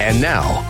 And 0.00 0.22
now, 0.22 0.69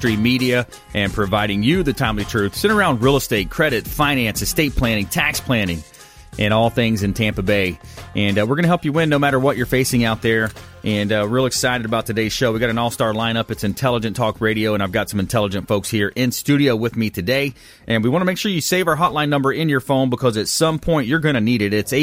media 0.07 0.67
and 0.93 1.13
providing 1.13 1.63
you 1.63 1.83
the 1.83 1.93
timely 1.93 2.25
truth 2.25 2.55
sitting 2.55 2.75
around 2.75 3.01
real 3.01 3.17
estate, 3.17 3.49
credit, 3.49 3.87
finance, 3.87 4.41
estate 4.41 4.75
planning, 4.75 5.05
tax 5.05 5.39
planning, 5.39 5.83
and 6.39 6.53
all 6.53 6.69
things 6.69 7.03
in 7.03 7.13
Tampa 7.13 7.41
Bay. 7.41 7.79
And 8.15 8.37
uh, 8.37 8.41
we're 8.41 8.55
going 8.55 8.63
to 8.63 8.69
help 8.69 8.85
you 8.85 8.93
win 8.93 9.09
no 9.09 9.19
matter 9.19 9.39
what 9.39 9.57
you're 9.57 9.65
facing 9.65 10.03
out 10.03 10.21
there. 10.21 10.51
And 10.83 11.11
uh, 11.11 11.27
real 11.27 11.45
excited 11.45 11.85
about 11.85 12.05
today's 12.07 12.33
show. 12.33 12.51
We 12.51 12.59
got 12.59 12.69
an 12.69 12.77
all-star 12.77 13.13
lineup. 13.13 13.51
It's 13.51 13.63
Intelligent 13.63 14.15
Talk 14.15 14.41
Radio, 14.41 14.73
and 14.73 14.81
I've 14.81 14.91
got 14.91 15.09
some 15.09 15.19
intelligent 15.19 15.67
folks 15.67 15.89
here 15.89 16.11
in 16.15 16.31
studio 16.31 16.75
with 16.75 16.95
me 16.95 17.11
today. 17.11 17.53
And 17.85 18.03
we 18.03 18.09
want 18.09 18.21
to 18.21 18.25
make 18.25 18.39
sure 18.39 18.51
you 18.51 18.61
save 18.61 18.87
our 18.87 18.95
hotline 18.95 19.29
number 19.29 19.53
in 19.53 19.69
your 19.69 19.81
phone 19.81 20.09
because 20.09 20.37
at 20.37 20.47
some 20.47 20.79
point 20.79 21.07
you're 21.07 21.19
going 21.19 21.35
to 21.35 21.41
need 21.41 21.61
it. 21.61 21.73
It's 21.73 21.93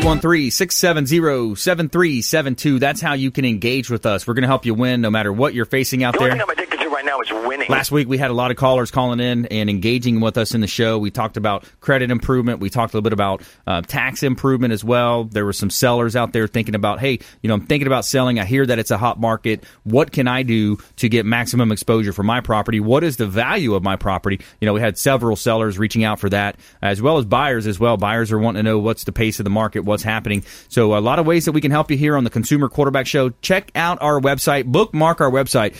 813-670-7372. 0.00 1.54
813-670-7372. 1.54 2.80
That's 2.80 3.00
how 3.00 3.14
you 3.14 3.30
can 3.30 3.44
engage 3.44 3.90
with 3.90 4.06
us. 4.06 4.26
We're 4.26 4.34
going 4.34 4.42
to 4.42 4.48
help 4.48 4.66
you 4.66 4.74
win 4.74 5.00
no 5.00 5.10
matter 5.10 5.32
what 5.32 5.54
you're 5.54 5.64
facing 5.66 6.02
out 6.02 6.14
The 6.14 6.20
there. 6.20 6.63
Right 7.04 7.12
now 7.12 7.20
is 7.20 7.46
winning. 7.46 7.68
Last 7.68 7.90
week 7.90 8.08
we 8.08 8.18
had 8.18 8.30
a 8.30 8.34
lot 8.34 8.50
of 8.50 8.56
callers 8.56 8.90
calling 8.90 9.20
in 9.20 9.46
and 9.46 9.70
engaging 9.70 10.20
with 10.20 10.38
us 10.38 10.54
in 10.54 10.60
the 10.60 10.66
show. 10.66 10.98
We 10.98 11.10
talked 11.10 11.36
about 11.36 11.64
credit 11.80 12.10
improvement. 12.10 12.60
We 12.60 12.70
talked 12.70 12.94
a 12.94 12.96
little 12.96 13.04
bit 13.04 13.12
about 13.12 13.42
uh, 13.66 13.82
tax 13.82 14.22
improvement 14.22 14.72
as 14.72 14.84
well. 14.84 15.24
There 15.24 15.44
were 15.44 15.52
some 15.52 15.70
sellers 15.70 16.16
out 16.16 16.32
there 16.32 16.46
thinking 16.46 16.74
about, 16.74 17.00
hey, 17.00 17.18
you 17.42 17.48
know, 17.48 17.54
I'm 17.54 17.66
thinking 17.66 17.86
about 17.86 18.04
selling. 18.04 18.38
I 18.38 18.44
hear 18.44 18.64
that 18.66 18.78
it's 18.78 18.90
a 18.90 18.98
hot 18.98 19.20
market. 19.20 19.64
What 19.84 20.12
can 20.12 20.28
I 20.28 20.42
do 20.42 20.78
to 20.96 21.08
get 21.08 21.26
maximum 21.26 21.72
exposure 21.72 22.12
for 22.12 22.22
my 22.22 22.40
property? 22.40 22.80
What 22.80 23.04
is 23.04 23.16
the 23.16 23.26
value 23.26 23.74
of 23.74 23.82
my 23.82 23.96
property? 23.96 24.40
You 24.60 24.66
know, 24.66 24.72
we 24.72 24.80
had 24.80 24.98
several 24.98 25.36
sellers 25.36 25.78
reaching 25.78 26.04
out 26.04 26.20
for 26.20 26.28
that, 26.30 26.56
as 26.82 27.02
well 27.02 27.18
as 27.18 27.24
buyers 27.24 27.66
as 27.66 27.78
well. 27.78 27.96
Buyers 27.96 28.32
are 28.32 28.38
wanting 28.38 28.60
to 28.60 28.70
know 28.70 28.78
what's 28.78 29.04
the 29.04 29.12
pace 29.12 29.38
of 29.40 29.44
the 29.44 29.50
market, 29.50 29.80
what's 29.80 30.02
happening. 30.02 30.44
So 30.68 30.96
a 30.96 31.00
lot 31.00 31.18
of 31.18 31.26
ways 31.26 31.44
that 31.44 31.52
we 31.52 31.60
can 31.60 31.70
help 31.70 31.90
you 31.90 31.96
here 31.96 32.16
on 32.16 32.24
the 32.24 32.30
Consumer 32.30 32.68
Quarterback 32.68 33.06
Show. 33.06 33.30
Check 33.42 33.70
out 33.74 33.98
our 34.00 34.20
website, 34.20 34.66
bookmark 34.66 35.20
our 35.20 35.30
website, 35.30 35.74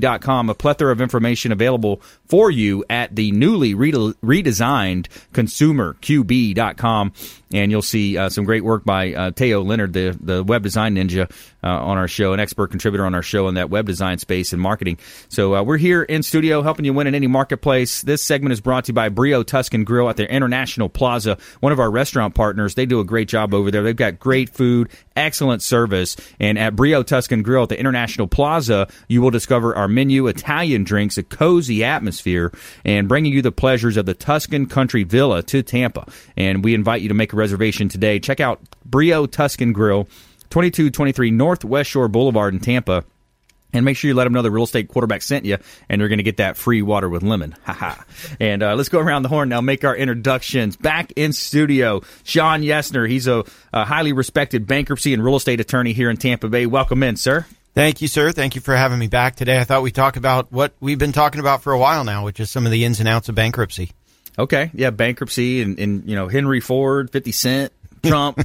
consumerqb.com. 0.00 0.50
A 0.50 0.54
plethora 0.54 0.92
of 0.92 1.00
information 1.00 1.52
available 1.52 2.00
for 2.26 2.50
you 2.50 2.84
at 2.88 3.14
the 3.14 3.32
newly 3.32 3.74
rede- 3.74 3.94
redesigned 4.22 5.06
consumerqb.com. 5.32 7.12
And 7.52 7.70
you'll 7.70 7.80
see 7.80 8.18
uh, 8.18 8.28
some 8.28 8.44
great 8.44 8.62
work 8.62 8.84
by 8.84 9.14
uh, 9.14 9.30
Teo 9.30 9.62
Leonard, 9.62 9.94
the, 9.94 10.16
the 10.20 10.44
web 10.44 10.62
design 10.62 10.96
ninja, 10.96 11.30
uh, 11.62 11.68
on 11.68 11.98
our 11.98 12.06
show, 12.08 12.32
an 12.32 12.40
expert 12.40 12.68
contributor 12.68 13.04
on 13.04 13.14
our 13.14 13.22
show 13.22 13.48
in 13.48 13.54
that 13.54 13.70
web 13.70 13.86
design 13.86 14.18
space 14.18 14.52
and 14.52 14.62
marketing. 14.62 14.98
So 15.28 15.56
uh, 15.56 15.62
we're 15.62 15.78
here 15.78 16.02
in 16.02 16.22
studio 16.22 16.62
helping 16.62 16.84
you 16.84 16.92
win 16.92 17.06
in 17.06 17.14
any 17.14 17.26
marketplace. 17.26 18.02
This 18.02 18.22
segment 18.22 18.52
is 18.52 18.60
brought 18.60 18.84
to 18.84 18.90
you 18.90 18.94
by 18.94 19.08
Brio 19.08 19.42
Tuscan 19.42 19.84
Grill 19.84 20.08
at 20.08 20.16
their 20.16 20.26
International 20.26 20.88
Plaza, 20.88 21.38
one 21.60 21.72
of 21.72 21.80
our 21.80 21.90
restaurant 21.90 22.34
partners. 22.34 22.74
They 22.74 22.86
do 22.86 23.00
a 23.00 23.04
great 23.04 23.28
job 23.28 23.54
over 23.54 23.70
there. 23.70 23.82
They've 23.82 23.96
got 23.96 24.18
great 24.18 24.50
food, 24.50 24.90
excellent 25.16 25.62
service. 25.62 26.16
And 26.38 26.58
at 26.58 26.76
Brio 26.76 27.02
Tuscan 27.02 27.42
Grill 27.42 27.64
at 27.64 27.70
the 27.70 27.78
International 27.78 28.28
Plaza, 28.28 28.88
you 29.08 29.20
will 29.20 29.30
discover 29.30 29.74
our 29.74 29.87
menu, 29.88 30.26
Italian 30.26 30.84
drinks, 30.84 31.18
a 31.18 31.22
cozy 31.22 31.84
atmosphere, 31.84 32.52
and 32.84 33.08
bringing 33.08 33.32
you 33.32 33.42
the 33.42 33.52
pleasures 33.52 33.96
of 33.96 34.06
the 34.06 34.14
Tuscan 34.14 34.66
Country 34.66 35.04
Villa 35.04 35.42
to 35.44 35.62
Tampa. 35.62 36.06
And 36.36 36.64
we 36.64 36.74
invite 36.74 37.02
you 37.02 37.08
to 37.08 37.14
make 37.14 37.32
a 37.32 37.36
reservation 37.36 37.88
today. 37.88 38.18
Check 38.18 38.40
out 38.40 38.60
Brio 38.84 39.26
Tuscan 39.26 39.72
Grill, 39.72 40.04
2223 40.50 41.30
Northwest 41.30 41.90
Shore 41.90 42.08
Boulevard 42.08 42.54
in 42.54 42.60
Tampa. 42.60 43.04
And 43.70 43.84
make 43.84 43.98
sure 43.98 44.08
you 44.08 44.14
let 44.14 44.24
them 44.24 44.32
know 44.32 44.40
the 44.40 44.50
real 44.50 44.64
estate 44.64 44.88
quarterback 44.88 45.20
sent 45.20 45.44
you, 45.44 45.58
and 45.90 46.00
you're 46.00 46.08
going 46.08 46.18
to 46.18 46.24
get 46.24 46.38
that 46.38 46.56
free 46.56 46.80
water 46.80 47.06
with 47.06 47.22
lemon. 47.22 47.54
Haha. 47.64 48.02
and 48.40 48.62
uh, 48.62 48.74
let's 48.74 48.88
go 48.88 48.98
around 48.98 49.24
the 49.24 49.28
horn 49.28 49.50
now, 49.50 49.60
make 49.60 49.84
our 49.84 49.94
introductions. 49.94 50.74
Back 50.78 51.12
in 51.16 51.34
studio, 51.34 52.00
Shawn 52.24 52.62
Yesner. 52.62 53.06
He's 53.06 53.26
a, 53.26 53.44
a 53.74 53.84
highly 53.84 54.14
respected 54.14 54.66
bankruptcy 54.66 55.12
and 55.12 55.22
real 55.22 55.36
estate 55.36 55.60
attorney 55.60 55.92
here 55.92 56.08
in 56.08 56.16
Tampa 56.16 56.48
Bay. 56.48 56.64
Welcome 56.64 57.02
in, 57.02 57.16
sir. 57.16 57.44
Thank 57.78 58.02
you, 58.02 58.08
sir. 58.08 58.32
Thank 58.32 58.56
you 58.56 58.60
for 58.60 58.74
having 58.74 58.98
me 58.98 59.06
back 59.06 59.36
today. 59.36 59.60
I 59.60 59.62
thought 59.62 59.84
we'd 59.84 59.94
talk 59.94 60.16
about 60.16 60.50
what 60.50 60.72
we've 60.80 60.98
been 60.98 61.12
talking 61.12 61.38
about 61.38 61.62
for 61.62 61.72
a 61.72 61.78
while 61.78 62.02
now, 62.02 62.24
which 62.24 62.40
is 62.40 62.50
some 62.50 62.66
of 62.66 62.72
the 62.72 62.84
ins 62.84 62.98
and 62.98 63.08
outs 63.08 63.28
of 63.28 63.36
bankruptcy. 63.36 63.92
Okay, 64.36 64.72
yeah, 64.74 64.90
bankruptcy 64.90 65.62
and, 65.62 65.78
and 65.78 66.10
you 66.10 66.16
know 66.16 66.26
Henry 66.26 66.58
Ford, 66.58 67.08
Fifty 67.12 67.30
Cent, 67.30 67.72
Trump. 68.02 68.38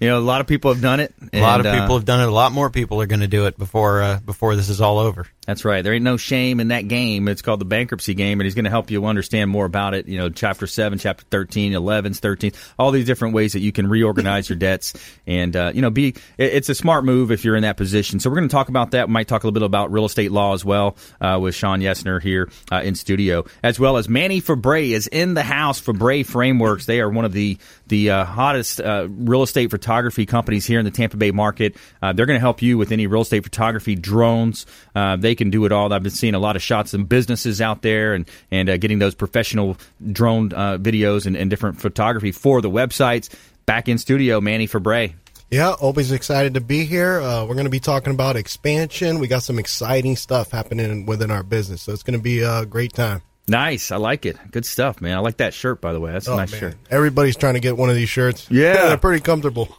you 0.00 0.08
know, 0.08 0.18
a 0.18 0.20
lot 0.20 0.40
of 0.40 0.46
people 0.46 0.72
have 0.72 0.82
done 0.82 1.00
it. 1.00 1.14
A 1.32 1.40
lot 1.40 1.60
of 1.60 1.66
and, 1.66 1.76
uh, 1.76 1.80
people 1.82 1.96
have 1.96 2.04
done 2.04 2.20
it. 2.20 2.28
A 2.28 2.32
lot 2.32 2.52
more 2.52 2.70
people 2.70 3.00
are 3.02 3.06
going 3.06 3.20
to 3.20 3.28
do 3.28 3.46
it 3.46 3.58
before 3.58 4.02
uh, 4.02 4.20
before 4.20 4.56
this 4.56 4.68
is 4.68 4.80
all 4.80 4.98
over. 4.98 5.26
That's 5.46 5.64
right. 5.64 5.82
There 5.82 5.92
ain't 5.92 6.04
no 6.04 6.16
shame 6.16 6.60
in 6.60 6.68
that 6.68 6.86
game. 6.86 7.26
It's 7.26 7.42
called 7.42 7.60
the 7.60 7.64
bankruptcy 7.64 8.14
game, 8.14 8.38
and 8.38 8.44
he's 8.46 8.54
going 8.54 8.66
to 8.66 8.70
help 8.70 8.90
you 8.90 9.04
understand 9.06 9.50
more 9.50 9.64
about 9.64 9.94
it. 9.94 10.06
You 10.06 10.18
know, 10.18 10.28
chapter 10.28 10.68
7, 10.68 10.98
chapter 11.00 11.24
13, 11.28 11.72
11, 11.74 12.14
13, 12.14 12.52
all 12.78 12.92
these 12.92 13.04
different 13.04 13.34
ways 13.34 13.54
that 13.54 13.60
you 13.60 13.72
can 13.72 13.88
reorganize 13.88 14.48
your 14.48 14.58
debts. 14.58 14.92
And, 15.26 15.56
uh, 15.56 15.72
you 15.74 15.82
know, 15.82 15.90
be 15.90 16.08
it- 16.38 16.52
it's 16.54 16.68
a 16.68 16.74
smart 16.74 17.04
move 17.04 17.32
if 17.32 17.44
you're 17.44 17.56
in 17.56 17.62
that 17.62 17.76
position. 17.76 18.20
So 18.20 18.30
we're 18.30 18.36
going 18.36 18.48
to 18.48 18.52
talk 18.52 18.68
about 18.68 18.92
that. 18.92 19.08
We 19.08 19.12
might 19.12 19.26
talk 19.26 19.42
a 19.42 19.46
little 19.48 19.58
bit 19.60 19.66
about 19.66 19.90
real 19.90 20.04
estate 20.04 20.30
law 20.30 20.54
as 20.54 20.64
well 20.64 20.96
uh, 21.20 21.38
with 21.40 21.54
Shawn 21.56 21.80
Yesner 21.80 22.22
here 22.22 22.48
uh, 22.70 22.82
in 22.84 22.94
studio, 22.94 23.44
as 23.64 23.80
well 23.80 23.96
as 23.96 24.08
Manny 24.08 24.40
Febre 24.40 24.90
is 24.92 25.08
in 25.08 25.34
the 25.34 25.42
house. 25.42 25.80
Febre 25.80 26.24
Frameworks. 26.24 26.86
They 26.86 27.00
are 27.00 27.08
one 27.10 27.24
of 27.24 27.32
the, 27.32 27.58
the 27.88 28.10
uh, 28.10 28.24
hottest 28.24 28.80
uh, 28.80 28.99
real 29.08 29.42
estate 29.42 29.70
photography 29.70 30.26
companies 30.26 30.66
here 30.66 30.78
in 30.78 30.84
the 30.84 30.90
Tampa 30.90 31.16
Bay 31.16 31.30
market. 31.30 31.76
Uh, 32.02 32.12
they're 32.12 32.26
going 32.26 32.36
to 32.36 32.40
help 32.40 32.62
you 32.62 32.78
with 32.78 32.92
any 32.92 33.06
real 33.06 33.22
estate 33.22 33.44
photography, 33.44 33.94
drones. 33.94 34.66
Uh, 34.94 35.16
they 35.16 35.34
can 35.34 35.50
do 35.50 35.64
it 35.64 35.72
all. 35.72 35.92
I've 35.92 36.02
been 36.02 36.12
seeing 36.12 36.34
a 36.34 36.38
lot 36.38 36.56
of 36.56 36.62
shots 36.62 36.94
in 36.94 37.04
businesses 37.04 37.60
out 37.60 37.82
there 37.82 38.14
and 38.14 38.28
and 38.50 38.68
uh, 38.68 38.76
getting 38.76 38.98
those 38.98 39.14
professional 39.14 39.76
drone 40.12 40.52
uh, 40.52 40.78
videos 40.78 41.26
and, 41.26 41.36
and 41.36 41.50
different 41.50 41.80
photography 41.80 42.32
for 42.32 42.60
the 42.60 42.70
websites. 42.70 43.28
Back 43.66 43.88
in 43.88 43.98
studio, 43.98 44.40
Manny 44.40 44.66
Febre. 44.66 45.12
Yeah, 45.50 45.72
always 45.72 46.12
excited 46.12 46.54
to 46.54 46.60
be 46.60 46.84
here. 46.84 47.20
Uh, 47.20 47.44
we're 47.44 47.54
going 47.54 47.64
to 47.64 47.70
be 47.70 47.80
talking 47.80 48.12
about 48.12 48.36
expansion. 48.36 49.18
We 49.18 49.26
got 49.26 49.42
some 49.42 49.58
exciting 49.58 50.14
stuff 50.14 50.52
happening 50.52 51.06
within 51.06 51.32
our 51.32 51.42
business, 51.42 51.82
so 51.82 51.92
it's 51.92 52.04
going 52.04 52.18
to 52.18 52.22
be 52.22 52.40
a 52.40 52.64
great 52.64 52.92
time. 52.92 53.22
Nice, 53.50 53.90
I 53.90 53.96
like 53.96 54.26
it. 54.26 54.36
Good 54.52 54.64
stuff, 54.64 55.00
man. 55.00 55.16
I 55.16 55.20
like 55.20 55.38
that 55.38 55.52
shirt, 55.54 55.80
by 55.80 55.92
the 55.92 56.00
way. 56.00 56.12
That's 56.12 56.28
a 56.28 56.32
Oh, 56.32 56.36
nice 56.36 56.52
man. 56.52 56.60
shirt. 56.60 56.74
Everybody's 56.90 57.36
trying 57.36 57.54
to 57.54 57.60
get 57.60 57.76
one 57.76 57.90
of 57.90 57.96
these 57.96 58.08
shirts. 58.08 58.46
Yeah. 58.50 58.86
they're 58.88 58.96
pretty 58.96 59.20
comfortable. 59.22 59.76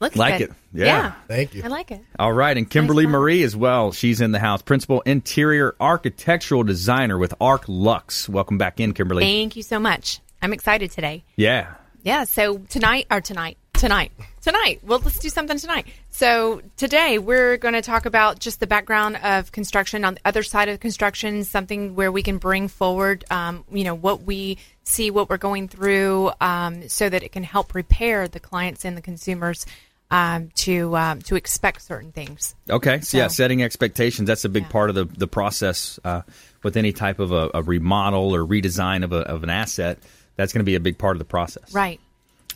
Looks 0.00 0.16
Like 0.16 0.38
good. 0.38 0.50
it. 0.50 0.56
Yeah. 0.74 1.12
Thank 1.28 1.54
you. 1.54 1.62
I 1.64 1.68
like 1.68 1.90
it. 1.90 2.02
All 2.18 2.32
right, 2.32 2.56
and 2.56 2.68
Kimberly 2.68 3.04
Nice. 3.06 3.12
Marie 3.12 3.42
as 3.44 3.56
well. 3.56 3.92
She's 3.92 4.20
in 4.20 4.32
the 4.32 4.38
house. 4.40 4.60
Principal 4.60 5.00
interior 5.02 5.74
architectural 5.80 6.62
designer 6.62 7.16
with 7.16 7.32
Arch 7.40 7.68
Luxe. 7.68 8.28
Welcome 8.28 8.58
back 8.58 8.80
in, 8.80 8.92
Kimberly. 8.92 9.22
Thank 9.22 9.56
you 9.56 9.62
so 9.62 9.78
much. 9.78 10.20
I'm 10.42 10.52
excited 10.52 10.90
today. 10.90 11.24
Yeah. 11.36 11.74
Yeah, 12.02 12.24
so 12.24 12.58
tonight 12.68 13.06
or 13.10 13.22
tonight, 13.22 13.56
tonight, 13.74 14.12
tonight. 14.42 14.80
Well, 14.84 15.00
let's 15.04 15.18
do 15.18 15.28
something 15.28 15.58
tonight. 15.58 15.86
So 16.10 16.62
today 16.76 17.18
we're 17.18 17.56
going 17.56 17.74
to 17.74 17.82
talk 17.82 18.06
about 18.06 18.38
just 18.38 18.60
the 18.60 18.66
background 18.66 19.16
of 19.22 19.52
construction 19.52 20.04
on 20.04 20.14
the 20.14 20.20
other 20.24 20.42
side 20.42 20.68
of 20.68 20.80
construction, 20.80 21.44
something 21.44 21.94
where 21.94 22.10
we 22.10 22.22
can 22.22 22.38
bring 22.38 22.68
forward, 22.68 23.24
um, 23.30 23.64
you 23.70 23.84
know, 23.84 23.94
what 23.94 24.22
we 24.22 24.58
see, 24.84 25.10
what 25.10 25.28
we're 25.28 25.36
going 25.36 25.68
through, 25.68 26.30
um, 26.40 26.88
so 26.88 27.08
that 27.08 27.22
it 27.22 27.32
can 27.32 27.42
help 27.42 27.68
prepare 27.68 28.28
the 28.28 28.40
clients 28.40 28.84
and 28.84 28.96
the 28.96 29.02
consumers 29.02 29.66
um, 30.10 30.50
to 30.54 30.96
um, 30.96 31.22
to 31.22 31.34
expect 31.34 31.82
certain 31.82 32.12
things. 32.12 32.54
Okay. 32.70 33.00
So, 33.00 33.18
yeah, 33.18 33.26
setting 33.28 33.62
expectations, 33.62 34.28
that's 34.28 34.44
a 34.44 34.48
big 34.48 34.64
Yeah. 34.64 34.68
part 34.68 34.90
of 34.90 34.94
the, 34.94 35.04
the 35.06 35.26
process 35.26 35.98
uh, 36.04 36.22
with 36.62 36.76
any 36.76 36.92
type 36.92 37.18
of 37.18 37.32
a, 37.32 37.50
a 37.54 37.62
remodel 37.62 38.34
or 38.34 38.46
redesign 38.46 39.02
of, 39.02 39.12
a, 39.12 39.20
of 39.20 39.42
an 39.42 39.50
asset. 39.50 39.98
That's 40.36 40.52
going 40.52 40.60
to 40.60 40.64
be 40.64 40.74
a 40.74 40.80
big 40.80 40.98
part 40.98 41.16
of 41.16 41.18
the 41.18 41.24
process. 41.24 41.72
Right. 41.72 42.00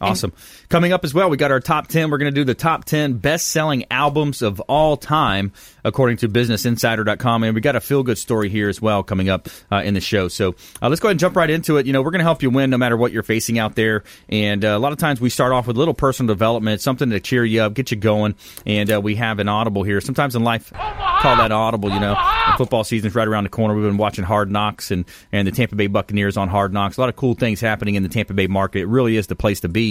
Awesome. 0.00 0.32
Coming 0.68 0.92
up 0.92 1.04
as 1.04 1.12
well, 1.12 1.28
we 1.28 1.36
got 1.36 1.50
our 1.50 1.60
top 1.60 1.88
10. 1.88 2.10
We're 2.10 2.18
going 2.18 2.32
to 2.32 2.40
do 2.40 2.44
the 2.44 2.54
top 2.54 2.84
10 2.84 3.14
best 3.14 3.48
selling 3.48 3.84
albums 3.90 4.42
of 4.42 4.60
all 4.60 4.96
time, 4.96 5.52
according 5.84 6.18
to 6.18 6.28
BusinessInsider.com. 6.28 7.42
And 7.42 7.54
we 7.54 7.60
got 7.60 7.74
a 7.74 7.80
feel 7.80 8.02
good 8.02 8.18
story 8.18 8.48
here 8.48 8.68
as 8.68 8.80
well 8.80 9.02
coming 9.02 9.28
up 9.28 9.48
uh, 9.72 9.82
in 9.84 9.94
the 9.94 10.00
show. 10.00 10.28
So 10.28 10.54
uh, 10.80 10.88
let's 10.88 11.00
go 11.00 11.08
ahead 11.08 11.12
and 11.12 11.20
jump 11.20 11.36
right 11.36 11.50
into 11.50 11.78
it. 11.78 11.86
You 11.86 11.92
know, 11.92 12.02
we're 12.02 12.10
going 12.10 12.20
to 12.20 12.24
help 12.24 12.42
you 12.42 12.50
win 12.50 12.70
no 12.70 12.78
matter 12.78 12.96
what 12.96 13.12
you're 13.12 13.22
facing 13.22 13.58
out 13.58 13.74
there. 13.74 14.04
And 14.28 14.64
uh, 14.64 14.68
a 14.68 14.78
lot 14.78 14.92
of 14.92 14.98
times 14.98 15.20
we 15.20 15.30
start 15.30 15.52
off 15.52 15.66
with 15.66 15.76
a 15.76 15.78
little 15.78 15.94
personal 15.94 16.32
development, 16.32 16.80
something 16.80 17.10
to 17.10 17.20
cheer 17.20 17.44
you 17.44 17.62
up, 17.62 17.74
get 17.74 17.90
you 17.90 17.96
going. 17.96 18.34
And 18.66 18.92
uh, 18.92 19.00
we 19.00 19.16
have 19.16 19.38
an 19.38 19.48
audible 19.48 19.82
here. 19.82 20.00
Sometimes 20.00 20.36
in 20.36 20.44
life, 20.44 20.72
call 20.72 21.36
that 21.36 21.50
audible, 21.50 21.90
you 21.90 22.00
know. 22.00 22.14
The 22.14 22.54
football 22.56 22.84
season's 22.84 23.14
right 23.14 23.26
around 23.26 23.44
the 23.44 23.50
corner. 23.50 23.74
We've 23.74 23.84
been 23.84 23.96
watching 23.96 24.24
Hard 24.24 24.50
Knocks 24.50 24.90
and, 24.90 25.04
and 25.32 25.46
the 25.46 25.52
Tampa 25.52 25.76
Bay 25.76 25.86
Buccaneers 25.86 26.36
on 26.36 26.48
Hard 26.48 26.72
Knocks. 26.72 26.96
A 26.96 27.00
lot 27.00 27.08
of 27.08 27.16
cool 27.16 27.34
things 27.34 27.60
happening 27.60 27.94
in 27.94 28.02
the 28.02 28.08
Tampa 28.08 28.34
Bay 28.34 28.46
market. 28.46 28.80
It 28.80 28.86
really 28.86 29.16
is 29.16 29.26
the 29.26 29.36
place 29.36 29.60
to 29.60 29.68
be. 29.68 29.87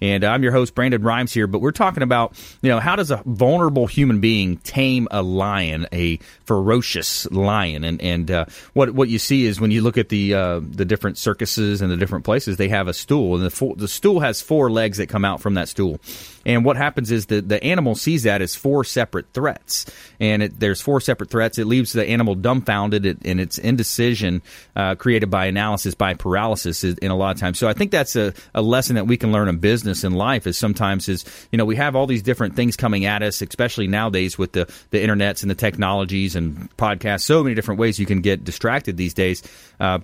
And 0.00 0.24
I'm 0.24 0.42
your 0.42 0.52
host, 0.52 0.74
Brandon 0.74 1.02
Rhymes 1.02 1.32
here, 1.32 1.46
but 1.46 1.60
we're 1.60 1.70
talking 1.72 2.02
about, 2.02 2.32
you 2.62 2.70
know, 2.70 2.80
how 2.80 2.96
does 2.96 3.10
a 3.10 3.22
vulnerable 3.24 3.86
human 3.86 4.20
being 4.20 4.56
tame 4.58 5.06
a 5.10 5.22
lion, 5.22 5.86
a 5.92 6.18
ferocious 6.44 7.30
lion? 7.30 7.84
And, 7.84 8.00
and 8.00 8.30
uh, 8.30 8.46
what, 8.72 8.90
what 8.90 9.08
you 9.08 9.18
see 9.18 9.46
is 9.46 9.60
when 9.60 9.70
you 9.70 9.82
look 9.82 9.98
at 9.98 10.08
the, 10.08 10.34
uh, 10.34 10.60
the 10.62 10.84
different 10.84 11.18
circuses 11.18 11.82
and 11.82 11.90
the 11.90 11.96
different 11.96 12.24
places, 12.24 12.56
they 12.56 12.68
have 12.68 12.88
a 12.88 12.94
stool, 12.94 13.36
and 13.36 13.44
the, 13.44 13.50
fo- 13.50 13.74
the 13.74 13.88
stool 13.88 14.20
has 14.20 14.40
four 14.40 14.70
legs 14.70 14.98
that 14.98 15.08
come 15.08 15.24
out 15.24 15.40
from 15.40 15.54
that 15.54 15.68
stool. 15.68 16.00
And 16.44 16.64
what 16.64 16.76
happens 16.76 17.10
is 17.10 17.26
the, 17.26 17.40
the 17.40 17.62
animal 17.62 17.94
sees 17.96 18.22
that 18.22 18.40
as 18.40 18.54
four 18.54 18.84
separate 18.84 19.32
threats. 19.32 19.86
And 20.20 20.42
it, 20.42 20.60
there's 20.60 20.80
four 20.80 21.00
separate 21.00 21.30
threats. 21.30 21.58
It 21.58 21.66
leaves 21.66 21.92
the 21.92 22.06
animal 22.06 22.34
dumbfounded 22.34 23.24
in 23.24 23.40
its 23.40 23.58
indecision 23.58 24.42
uh, 24.74 24.94
created 24.94 25.30
by 25.30 25.46
analysis, 25.46 25.94
by 25.94 26.14
paralysis 26.14 26.84
in 26.84 27.10
a 27.10 27.16
lot 27.16 27.34
of 27.34 27.40
times. 27.40 27.58
So 27.58 27.68
I 27.68 27.72
think 27.72 27.90
that's 27.90 28.16
a, 28.16 28.32
a 28.54 28.62
lesson 28.62 28.96
that 28.96 29.06
we 29.06 29.16
can 29.16 29.32
learn 29.32 29.48
in 29.48 29.58
business 29.58 30.04
and 30.04 30.16
life 30.16 30.46
is 30.46 30.56
sometimes 30.56 31.08
is, 31.08 31.24
you 31.52 31.58
know, 31.58 31.64
we 31.64 31.76
have 31.76 31.96
all 31.96 32.06
these 32.06 32.22
different 32.22 32.56
things 32.56 32.76
coming 32.76 33.04
at 33.04 33.22
us, 33.22 33.42
especially 33.42 33.86
nowadays 33.86 34.38
with 34.38 34.52
the, 34.52 34.72
the 34.90 35.04
internets 35.04 35.42
and 35.42 35.50
the 35.50 35.54
technologies 35.54 36.36
and 36.36 36.74
podcasts, 36.76 37.22
so 37.22 37.42
many 37.42 37.54
different 37.54 37.80
ways 37.80 37.98
you 37.98 38.06
can 38.06 38.20
get 38.20 38.44
distracted 38.44 38.96
these 38.96 39.14
days. 39.14 39.42
Uh, 39.80 39.98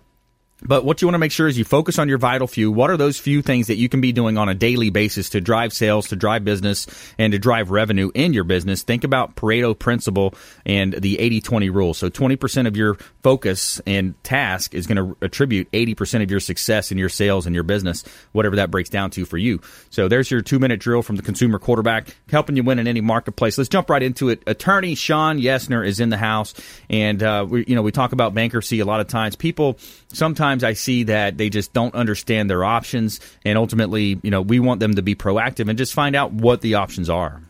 but 0.65 0.85
what 0.85 1.03
you 1.03 1.09
want 1.09 1.15
to 1.15 1.19
make 1.21 1.33
sure 1.33 1.49
is 1.49 1.59
you 1.59 1.65
focus 1.65 1.99
on 1.99 2.09
your 2.09 2.19
vital 2.19 2.47
few. 2.47 2.71
What 2.71 2.91
are 2.91 2.97
those 2.97 3.19
few 3.19 3.43
things 3.43 3.67
that 3.67 3.77
you 3.77 3.89
can 3.89 4.01
be 4.01 4.13
doing 4.13 4.39
on 4.39 4.49
a 4.49 4.55
daily 4.55 4.91
basis 4.91 5.31
to 5.31 5.41
drive 5.41 5.73
sales, 5.73 6.09
to 6.09 6.17
drive 6.17 6.45
business, 6.45 6.87
and 7.19 7.33
to 7.33 7.39
drive 7.39 7.71
revenue 7.71 8.11
in 8.15 8.33
your 8.33 8.45
business? 8.45 8.83
Think 8.83 9.05
about 9.05 9.37
Pareto 9.37 9.79
principle 9.79 10.35
and 10.65 10.93
the 10.93 11.17
80-20 11.17 11.73
rule. 11.73 11.95
So 11.95 12.11
20% 12.11 12.67
of 12.67 12.77
your 12.77 12.97
focus 13.23 13.81
and 13.87 14.15
task 14.23 14.75
is 14.75 14.87
going 14.87 14.97
to 14.97 15.17
attribute 15.25 15.71
80% 15.73 16.23
of 16.23 16.31
your 16.31 16.41
success 16.41 16.93
in 16.93 16.99
your 16.99 17.09
sales 17.09 17.47
and 17.47 17.55
your 17.55 17.65
business, 17.65 18.05
whatever 18.33 18.57
that 18.57 18.71
breaks 18.71 18.91
down 18.91 19.11
to 19.13 19.25
for 19.25 19.39
you. 19.39 19.61
So 19.91 20.09
there's 20.09 20.31
your 20.31 20.43
two-minute 20.43 20.81
drill 20.81 21.03
from 21.03 21.17
the 21.17 21.23
consumer 21.23 21.59
quarterback, 21.59 22.17
helping 22.31 22.57
you 22.57 22.63
win 22.63 22.79
in 22.79 22.87
any 22.87 23.01
marketplace. 23.01 23.59
Let's 23.59 23.69
jump 23.69 23.91
right 23.91 24.03
into 24.03 24.29
it. 24.29 24.43
Attorney 24.47 24.95
Shawn 24.95 25.39
Yesner 25.39 25.87
is 25.87 26.01
in 26.01 26.11
the 26.11 26.17
house, 26.17 26.55
and 26.89 27.23
uh, 27.23 27.47
we, 27.49 27.65
you 27.67 27.75
know 27.75 27.83
we 27.83 27.93
talk 27.93 28.13
about 28.13 28.35
bankruptcy 28.35 28.81
a 28.81 28.85
lot 28.85 29.01
of 29.01 29.09
times. 29.09 29.37
People 29.37 29.79
sometimes 30.13 30.52
I 30.63 30.75
see 30.75 31.05
that 31.05 31.39
they 31.39 31.49
just 31.49 31.73
don't 31.73 31.95
understand 31.95 32.51
their 32.51 32.65
options, 32.65 33.21
and 33.45 33.57
ultimately, 33.57 34.21
you 34.23 34.31
know, 34.31 34.43
we 34.43 34.61
want 34.61 34.81
them 34.81 34.95
to 34.95 35.03
be 35.03 35.15
proactive 35.15 35.69
and 35.69 35.79
just 35.79 35.95
find 35.95 36.15
out 36.15 36.33
what 36.33 36.61
the 36.61 36.75
options 36.75 37.09
are. 37.09 37.43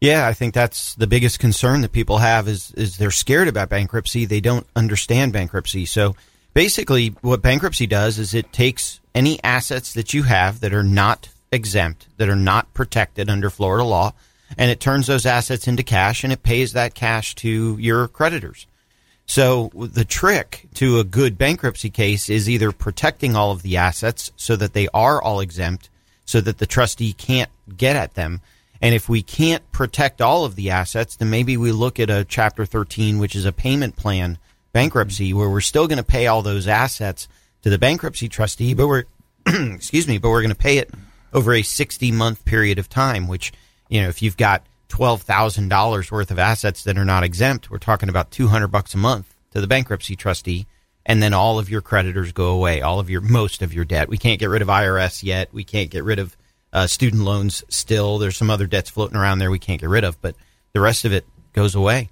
Yeah, 0.00 0.26
I 0.26 0.32
think 0.34 0.54
that's 0.54 0.94
the 0.94 1.06
biggest 1.06 1.40
concern 1.40 1.80
that 1.80 1.92
people 1.92 2.18
have 2.18 2.46
is 2.46 2.70
is 2.72 2.96
they're 2.98 3.10
scared 3.10 3.48
about 3.48 3.68
bankruptcy. 3.68 4.24
They 4.24 4.40
don't 4.40 4.66
understand 4.76 5.32
bankruptcy. 5.32 5.86
So 5.86 6.14
basically, 6.54 7.08
what 7.20 7.42
bankruptcy 7.42 7.86
does 7.86 8.18
is 8.18 8.32
it 8.32 8.52
takes 8.52 9.00
any 9.14 9.42
assets 9.42 9.94
that 9.94 10.14
you 10.14 10.22
have 10.22 10.60
that 10.60 10.72
are 10.72 10.84
not 10.84 11.28
exempt, 11.50 12.06
that 12.18 12.28
are 12.28 12.36
not 12.36 12.72
protected 12.74 13.28
under 13.28 13.50
Florida 13.50 13.82
law, 13.82 14.12
and 14.56 14.70
it 14.70 14.78
turns 14.78 15.08
those 15.08 15.26
assets 15.26 15.66
into 15.66 15.82
cash 15.82 16.22
and 16.22 16.32
it 16.32 16.44
pays 16.44 16.74
that 16.74 16.94
cash 16.94 17.34
to 17.36 17.76
your 17.78 18.06
creditors. 18.06 18.67
So 19.28 19.70
the 19.74 20.06
trick 20.06 20.66
to 20.74 20.98
a 20.98 21.04
good 21.04 21.36
bankruptcy 21.36 21.90
case 21.90 22.30
is 22.30 22.48
either 22.48 22.72
protecting 22.72 23.36
all 23.36 23.52
of 23.52 23.62
the 23.62 23.76
assets 23.76 24.32
so 24.36 24.56
that 24.56 24.72
they 24.72 24.88
are 24.94 25.22
all 25.22 25.40
exempt 25.40 25.90
so 26.24 26.40
that 26.40 26.58
the 26.58 26.66
trustee 26.66 27.12
can't 27.12 27.50
get 27.76 27.94
at 27.94 28.14
them. 28.14 28.40
And 28.80 28.94
if 28.94 29.08
we 29.08 29.22
can't 29.22 29.70
protect 29.70 30.22
all 30.22 30.44
of 30.44 30.56
the 30.56 30.70
assets, 30.70 31.16
then 31.16 31.28
maybe 31.28 31.56
we 31.56 31.72
look 31.72 32.00
at 32.00 32.10
a 32.10 32.24
chapter 32.24 32.64
13, 32.64 33.18
which 33.18 33.36
is 33.36 33.44
a 33.44 33.52
payment 33.52 33.96
plan 33.96 34.38
bankruptcy 34.72 35.34
where 35.34 35.48
we're 35.48 35.60
still 35.60 35.88
going 35.88 35.98
to 35.98 36.04
pay 36.04 36.26
all 36.26 36.42
those 36.42 36.66
assets 36.66 37.28
to 37.62 37.70
the 37.70 37.78
bankruptcy 37.78 38.28
trustee, 38.28 38.72
but 38.72 38.88
we're, 38.88 39.04
excuse 39.46 40.08
me, 40.08 40.18
but 40.18 40.30
we're 40.30 40.42
going 40.42 40.50
to 40.50 40.56
pay 40.56 40.78
it 40.78 40.90
over 41.34 41.52
a 41.52 41.62
60 41.62 42.12
month 42.12 42.44
period 42.46 42.78
of 42.78 42.88
time, 42.88 43.28
which, 43.28 43.52
you 43.88 44.00
know, 44.00 44.08
if 44.08 44.22
you've 44.22 44.36
got 44.36 44.62
$12,000 44.88 46.10
worth 46.10 46.30
of 46.30 46.38
assets 46.38 46.84
that 46.84 46.98
are 46.98 47.04
not 47.04 47.24
exempt, 47.24 47.70
we're 47.70 47.78
talking 47.78 48.08
about 48.08 48.30
200 48.30 48.68
bucks 48.68 48.94
a 48.94 48.98
month 48.98 49.34
to 49.52 49.60
the 49.60 49.66
bankruptcy 49.66 50.16
trustee 50.16 50.66
and 51.08 51.22
then 51.22 51.32
all 51.32 51.58
of 51.58 51.70
your 51.70 51.80
creditors 51.80 52.32
go 52.32 52.50
away, 52.50 52.82
all 52.82 53.00
of 53.00 53.08
your 53.08 53.22
most 53.22 53.62
of 53.62 53.72
your 53.72 53.86
debt. 53.86 54.10
We 54.10 54.18
can't 54.18 54.38
get 54.38 54.50
rid 54.50 54.60
of 54.60 54.68
IRS 54.68 55.22
yet. 55.22 55.48
We 55.52 55.64
can't 55.64 55.90
get 55.90 56.04
rid 56.04 56.18
of 56.18 56.36
uh, 56.70 56.86
student 56.86 57.24
loans 57.24 57.64
still. 57.70 58.18
There's 58.18 58.36
some 58.36 58.50
other 58.50 58.66
debts 58.66 58.90
floating 58.90 59.16
around 59.16 59.38
there 59.38 59.50
we 59.50 59.58
can't 59.58 59.80
get 59.80 59.88
rid 59.88 60.04
of, 60.04 60.20
but 60.20 60.36
the 60.74 60.82
rest 60.82 61.06
of 61.06 61.14
it 61.14 61.24
goes 61.54 61.74
away. 61.74 62.10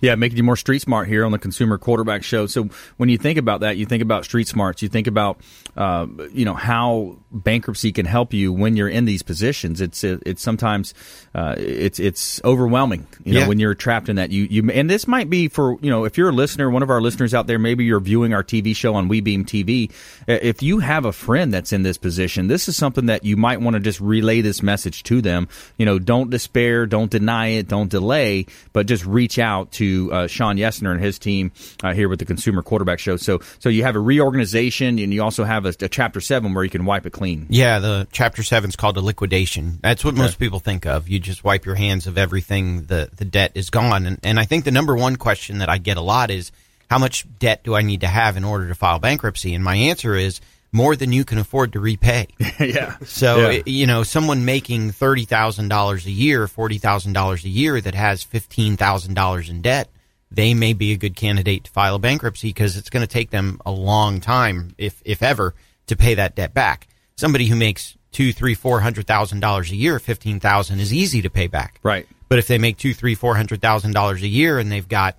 Yeah, 0.00 0.14
making 0.16 0.36
you 0.36 0.44
more 0.44 0.56
street 0.56 0.80
smart 0.80 1.08
here 1.08 1.24
on 1.24 1.32
the 1.32 1.38
Consumer 1.38 1.78
Quarterback 1.78 2.22
Show. 2.22 2.46
So 2.46 2.68
when 2.96 3.08
you 3.08 3.18
think 3.18 3.38
about 3.38 3.60
that, 3.60 3.76
you 3.76 3.86
think 3.86 4.02
about 4.02 4.24
street 4.24 4.48
smarts. 4.48 4.82
You 4.82 4.88
think 4.88 5.06
about 5.06 5.40
uh, 5.76 6.06
you 6.32 6.44
know 6.44 6.54
how 6.54 7.18
bankruptcy 7.32 7.92
can 7.92 8.06
help 8.06 8.32
you 8.32 8.52
when 8.52 8.76
you're 8.76 8.88
in 8.88 9.04
these 9.04 9.22
positions. 9.22 9.80
It's 9.80 10.04
it's 10.04 10.42
sometimes 10.42 10.94
uh, 11.34 11.54
it's 11.58 11.98
it's 11.98 12.40
overwhelming. 12.44 13.06
You 13.24 13.34
know 13.34 13.40
yeah. 13.40 13.48
when 13.48 13.58
you're 13.58 13.74
trapped 13.74 14.08
in 14.08 14.16
that. 14.16 14.30
You 14.30 14.44
you 14.44 14.70
and 14.70 14.88
this 14.88 15.08
might 15.08 15.30
be 15.30 15.48
for 15.48 15.78
you 15.80 15.90
know 15.90 16.04
if 16.04 16.18
you're 16.18 16.28
a 16.28 16.32
listener, 16.32 16.70
one 16.70 16.82
of 16.82 16.90
our 16.90 17.00
listeners 17.00 17.34
out 17.34 17.46
there, 17.46 17.58
maybe 17.58 17.84
you're 17.84 18.00
viewing 18.00 18.34
our 18.34 18.44
TV 18.44 18.74
show 18.74 18.94
on 18.94 19.08
WeBeam 19.08 19.44
TV. 19.44 19.90
If 20.26 20.62
you 20.62 20.78
have 20.80 21.04
a 21.04 21.12
friend 21.12 21.52
that's 21.52 21.72
in 21.72 21.82
this 21.82 21.98
position, 21.98 22.46
this 22.46 22.68
is 22.68 22.76
something 22.76 23.06
that 23.06 23.24
you 23.24 23.36
might 23.36 23.60
want 23.60 23.74
to 23.74 23.80
just 23.80 24.00
relay 24.00 24.40
this 24.40 24.62
message 24.62 25.02
to 25.04 25.20
them. 25.20 25.48
You 25.76 25.86
know, 25.86 25.98
don't 25.98 26.30
despair, 26.30 26.86
don't 26.86 27.10
deny 27.10 27.48
it, 27.48 27.68
don't 27.68 27.90
delay, 27.90 28.46
but 28.72 28.86
just 28.86 29.04
reach 29.04 29.38
out 29.38 29.72
to 29.72 29.83
uh, 29.84 30.26
Shawn 30.26 30.56
Yesner 30.56 30.92
and 30.92 31.00
his 31.00 31.18
team 31.18 31.52
uh, 31.82 31.94
here 31.94 32.08
with 32.08 32.18
the 32.18 32.24
Consumer 32.24 32.62
Quarterback 32.62 32.98
Show. 32.98 33.16
So, 33.16 33.40
so 33.58 33.68
you 33.68 33.82
have 33.84 33.96
a 33.96 34.00
reorganization, 34.00 34.98
and 34.98 35.12
you 35.12 35.22
also 35.22 35.44
have 35.44 35.66
a, 35.66 35.74
a, 35.80 35.88
Chapter 35.88 36.20
Seven 36.20 36.54
where 36.54 36.64
you 36.64 36.70
can 36.70 36.84
wipe 36.84 37.06
it 37.06 37.10
clean. 37.10 37.46
Yeah, 37.48 37.78
the 37.78 38.08
Chapter 38.12 38.42
Seven 38.42 38.68
is 38.68 38.76
called 38.76 38.96
a 38.96 39.00
liquidation. 39.00 39.78
That's 39.82 40.04
what 40.04 40.14
okay. 40.14 40.22
most 40.22 40.38
people 40.38 40.60
think 40.60 40.86
of. 40.86 41.08
You 41.08 41.18
just 41.18 41.44
wipe 41.44 41.64
your 41.64 41.76
hands 41.76 42.06
of 42.06 42.18
everything. 42.18 42.84
The 42.84 43.10
the 43.14 43.24
debt 43.24 43.52
is 43.54 43.70
gone, 43.70 44.06
and 44.06 44.18
and 44.22 44.40
I 44.40 44.44
think 44.44 44.64
the 44.64 44.70
number 44.70 44.96
one 44.96 45.16
question 45.16 45.58
that 45.58 45.68
I 45.68 45.78
get 45.78 45.96
a 45.96 46.02
lot 46.02 46.30
is 46.30 46.50
how 46.90 46.98
much 46.98 47.26
debt 47.38 47.64
do 47.64 47.74
I 47.74 47.82
need 47.82 48.02
to 48.02 48.06
have 48.06 48.36
in 48.36 48.44
order 48.44 48.68
to 48.68 48.74
file 48.74 48.98
bankruptcy? 48.98 49.54
And 49.54 49.64
my 49.64 49.74
answer 49.74 50.14
is 50.14 50.40
more 50.74 50.96
than 50.96 51.12
you 51.12 51.24
can 51.24 51.38
afford 51.38 51.72
to 51.72 51.80
repay. 51.80 52.26
yeah. 52.60 52.96
So, 53.04 53.48
yeah. 53.48 53.62
you 53.64 53.86
know, 53.86 54.02
someone 54.02 54.44
making 54.44 54.90
$30,000 54.90 56.04
a 56.04 56.10
year, 56.10 56.46
$40,000 56.46 57.44
a 57.44 57.48
year 57.48 57.80
that 57.80 57.94
has 57.94 58.24
$15,000 58.24 59.48
in 59.48 59.62
debt, 59.62 59.88
they 60.32 60.52
may 60.52 60.72
be 60.72 60.92
a 60.92 60.96
good 60.96 61.14
candidate 61.14 61.64
to 61.64 61.70
file 61.70 61.94
a 61.94 62.00
bankruptcy 62.00 62.48
because 62.48 62.76
it's 62.76 62.90
going 62.90 63.06
to 63.06 63.12
take 63.12 63.30
them 63.30 63.60
a 63.64 63.70
long 63.70 64.20
time, 64.20 64.74
if, 64.76 65.00
if 65.04 65.22
ever, 65.22 65.54
to 65.86 65.96
pay 65.96 66.14
that 66.14 66.34
debt 66.34 66.52
back. 66.52 66.88
Somebody 67.16 67.46
who 67.46 67.54
makes 67.54 67.96
two, 68.10 68.32
three, 68.32 68.54
four 68.54 68.80
hundred 68.80 69.06
thousand 69.06 69.38
dollars 69.38 69.70
a 69.70 69.76
year, 69.76 70.00
fifteen 70.00 70.40
thousand 70.40 70.80
is 70.80 70.92
easy 70.92 71.22
to 71.22 71.30
pay 71.30 71.46
back. 71.46 71.78
Right. 71.84 72.08
But 72.28 72.40
if 72.40 72.48
they 72.48 72.58
make 72.58 72.78
two, 72.78 72.92
three, 72.92 73.14
four 73.14 73.36
hundred 73.36 73.60
thousand 73.60 73.92
dollars 73.92 74.22
a 74.22 74.26
year 74.26 74.58
and 74.58 74.72
they've 74.72 74.88
got 74.88 75.16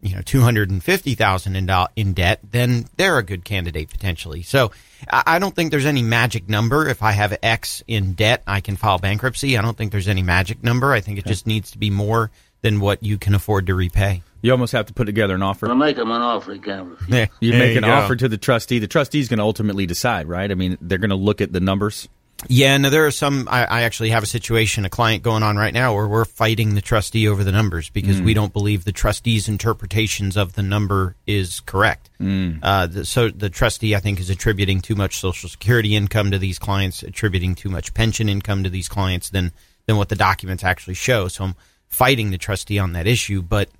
you 0.00 0.16
know 0.16 0.22
two 0.22 0.40
hundred 0.40 0.70
and 0.70 0.82
fifty 0.82 1.14
thousand 1.14 1.54
in 1.54 1.70
in 1.94 2.12
debt, 2.14 2.40
then 2.42 2.86
they're 2.96 3.18
a 3.18 3.22
good 3.22 3.44
candidate 3.44 3.90
potentially. 3.90 4.42
So 4.42 4.72
I 5.08 5.38
don't 5.38 5.54
think 5.54 5.70
there's 5.70 5.86
any 5.86 6.02
magic 6.02 6.48
number. 6.48 6.88
If 6.88 7.02
I 7.02 7.12
have 7.12 7.36
X 7.42 7.82
in 7.86 8.14
debt, 8.14 8.42
I 8.46 8.60
can 8.60 8.76
file 8.76 8.98
bankruptcy. 8.98 9.56
I 9.56 9.62
don't 9.62 9.76
think 9.76 9.92
there's 9.92 10.08
any 10.08 10.22
magic 10.22 10.62
number. 10.62 10.92
I 10.92 11.00
think 11.00 11.18
it 11.18 11.24
okay. 11.24 11.30
just 11.30 11.46
needs 11.46 11.72
to 11.72 11.78
be 11.78 11.90
more 11.90 12.30
than 12.62 12.80
what 12.80 13.02
you 13.02 13.18
can 13.18 13.34
afford 13.34 13.66
to 13.66 13.74
repay. 13.74 14.22
You 14.42 14.52
almost 14.52 14.72
have 14.72 14.86
to 14.86 14.94
put 14.94 15.04
together 15.06 15.34
an 15.34 15.42
offer. 15.42 15.70
I 15.70 15.74
make 15.74 15.96
them 15.96 16.10
an 16.10 16.22
offer 16.22 16.52
he 16.52 16.58
can't 16.58 16.90
refuse. 16.90 17.08
Yeah, 17.10 17.26
you 17.40 17.52
make 17.52 17.76
an 17.76 17.82
go. 17.82 17.90
offer 17.90 18.16
to 18.16 18.28
the 18.28 18.38
trustee. 18.38 18.78
The 18.78 18.86
trustee's 18.86 19.28
going 19.28 19.38
to 19.38 19.44
ultimately 19.44 19.86
decide, 19.86 20.28
right? 20.28 20.50
I 20.50 20.54
mean, 20.54 20.78
they're 20.80 20.98
going 20.98 21.10
to 21.10 21.16
look 21.16 21.40
at 21.40 21.52
the 21.52 21.60
numbers. 21.60 22.08
Yeah, 22.48 22.76
no, 22.76 22.90
there 22.90 23.06
are 23.06 23.10
some. 23.10 23.48
I, 23.50 23.64
I, 23.64 23.82
actually 23.82 24.10
have 24.10 24.22
a 24.22 24.26
situation, 24.26 24.84
a 24.84 24.90
client 24.90 25.22
going 25.22 25.42
on 25.42 25.56
right 25.56 25.72
now, 25.72 25.94
where 25.94 26.06
we're 26.06 26.26
fighting 26.26 26.74
the 26.74 26.82
trustee 26.82 27.28
over 27.28 27.42
the 27.42 27.50
numbers 27.52 27.88
because 27.88 28.20
mm. 28.20 28.24
we 28.26 28.34
don't 28.34 28.52
believe 28.52 28.84
the 28.84 28.92
trustee's 28.92 29.48
interpretations 29.48 30.36
of 30.36 30.52
the 30.52 30.62
number 30.62 31.16
is 31.26 31.60
correct. 31.60 32.10
Mm. 32.20 32.58
Uh, 32.62 32.86
the, 32.88 33.04
so 33.06 33.30
the 33.30 33.48
trustee, 33.48 33.96
I 33.96 34.00
think, 34.00 34.20
is 34.20 34.28
attributing 34.28 34.80
too 34.80 34.94
much 34.94 35.18
Social 35.18 35.48
Security 35.48 35.96
income 35.96 36.30
to 36.30 36.38
these 36.38 36.58
clients, 36.58 37.02
attributing 37.02 37.54
too 37.54 37.70
much 37.70 37.94
pension 37.94 38.28
income 38.28 38.64
to 38.64 38.70
these 38.70 38.88
clients 38.88 39.30
than 39.30 39.52
than 39.86 39.96
what 39.96 40.10
the 40.10 40.16
documents 40.16 40.62
actually 40.62 40.94
show. 40.94 41.28
So 41.28 41.44
I'm 41.44 41.54
fighting 41.88 42.30
the 42.30 42.38
trustee 42.38 42.78
on 42.78 42.92
that 42.92 43.06
issue, 43.06 43.40
but 43.40 43.70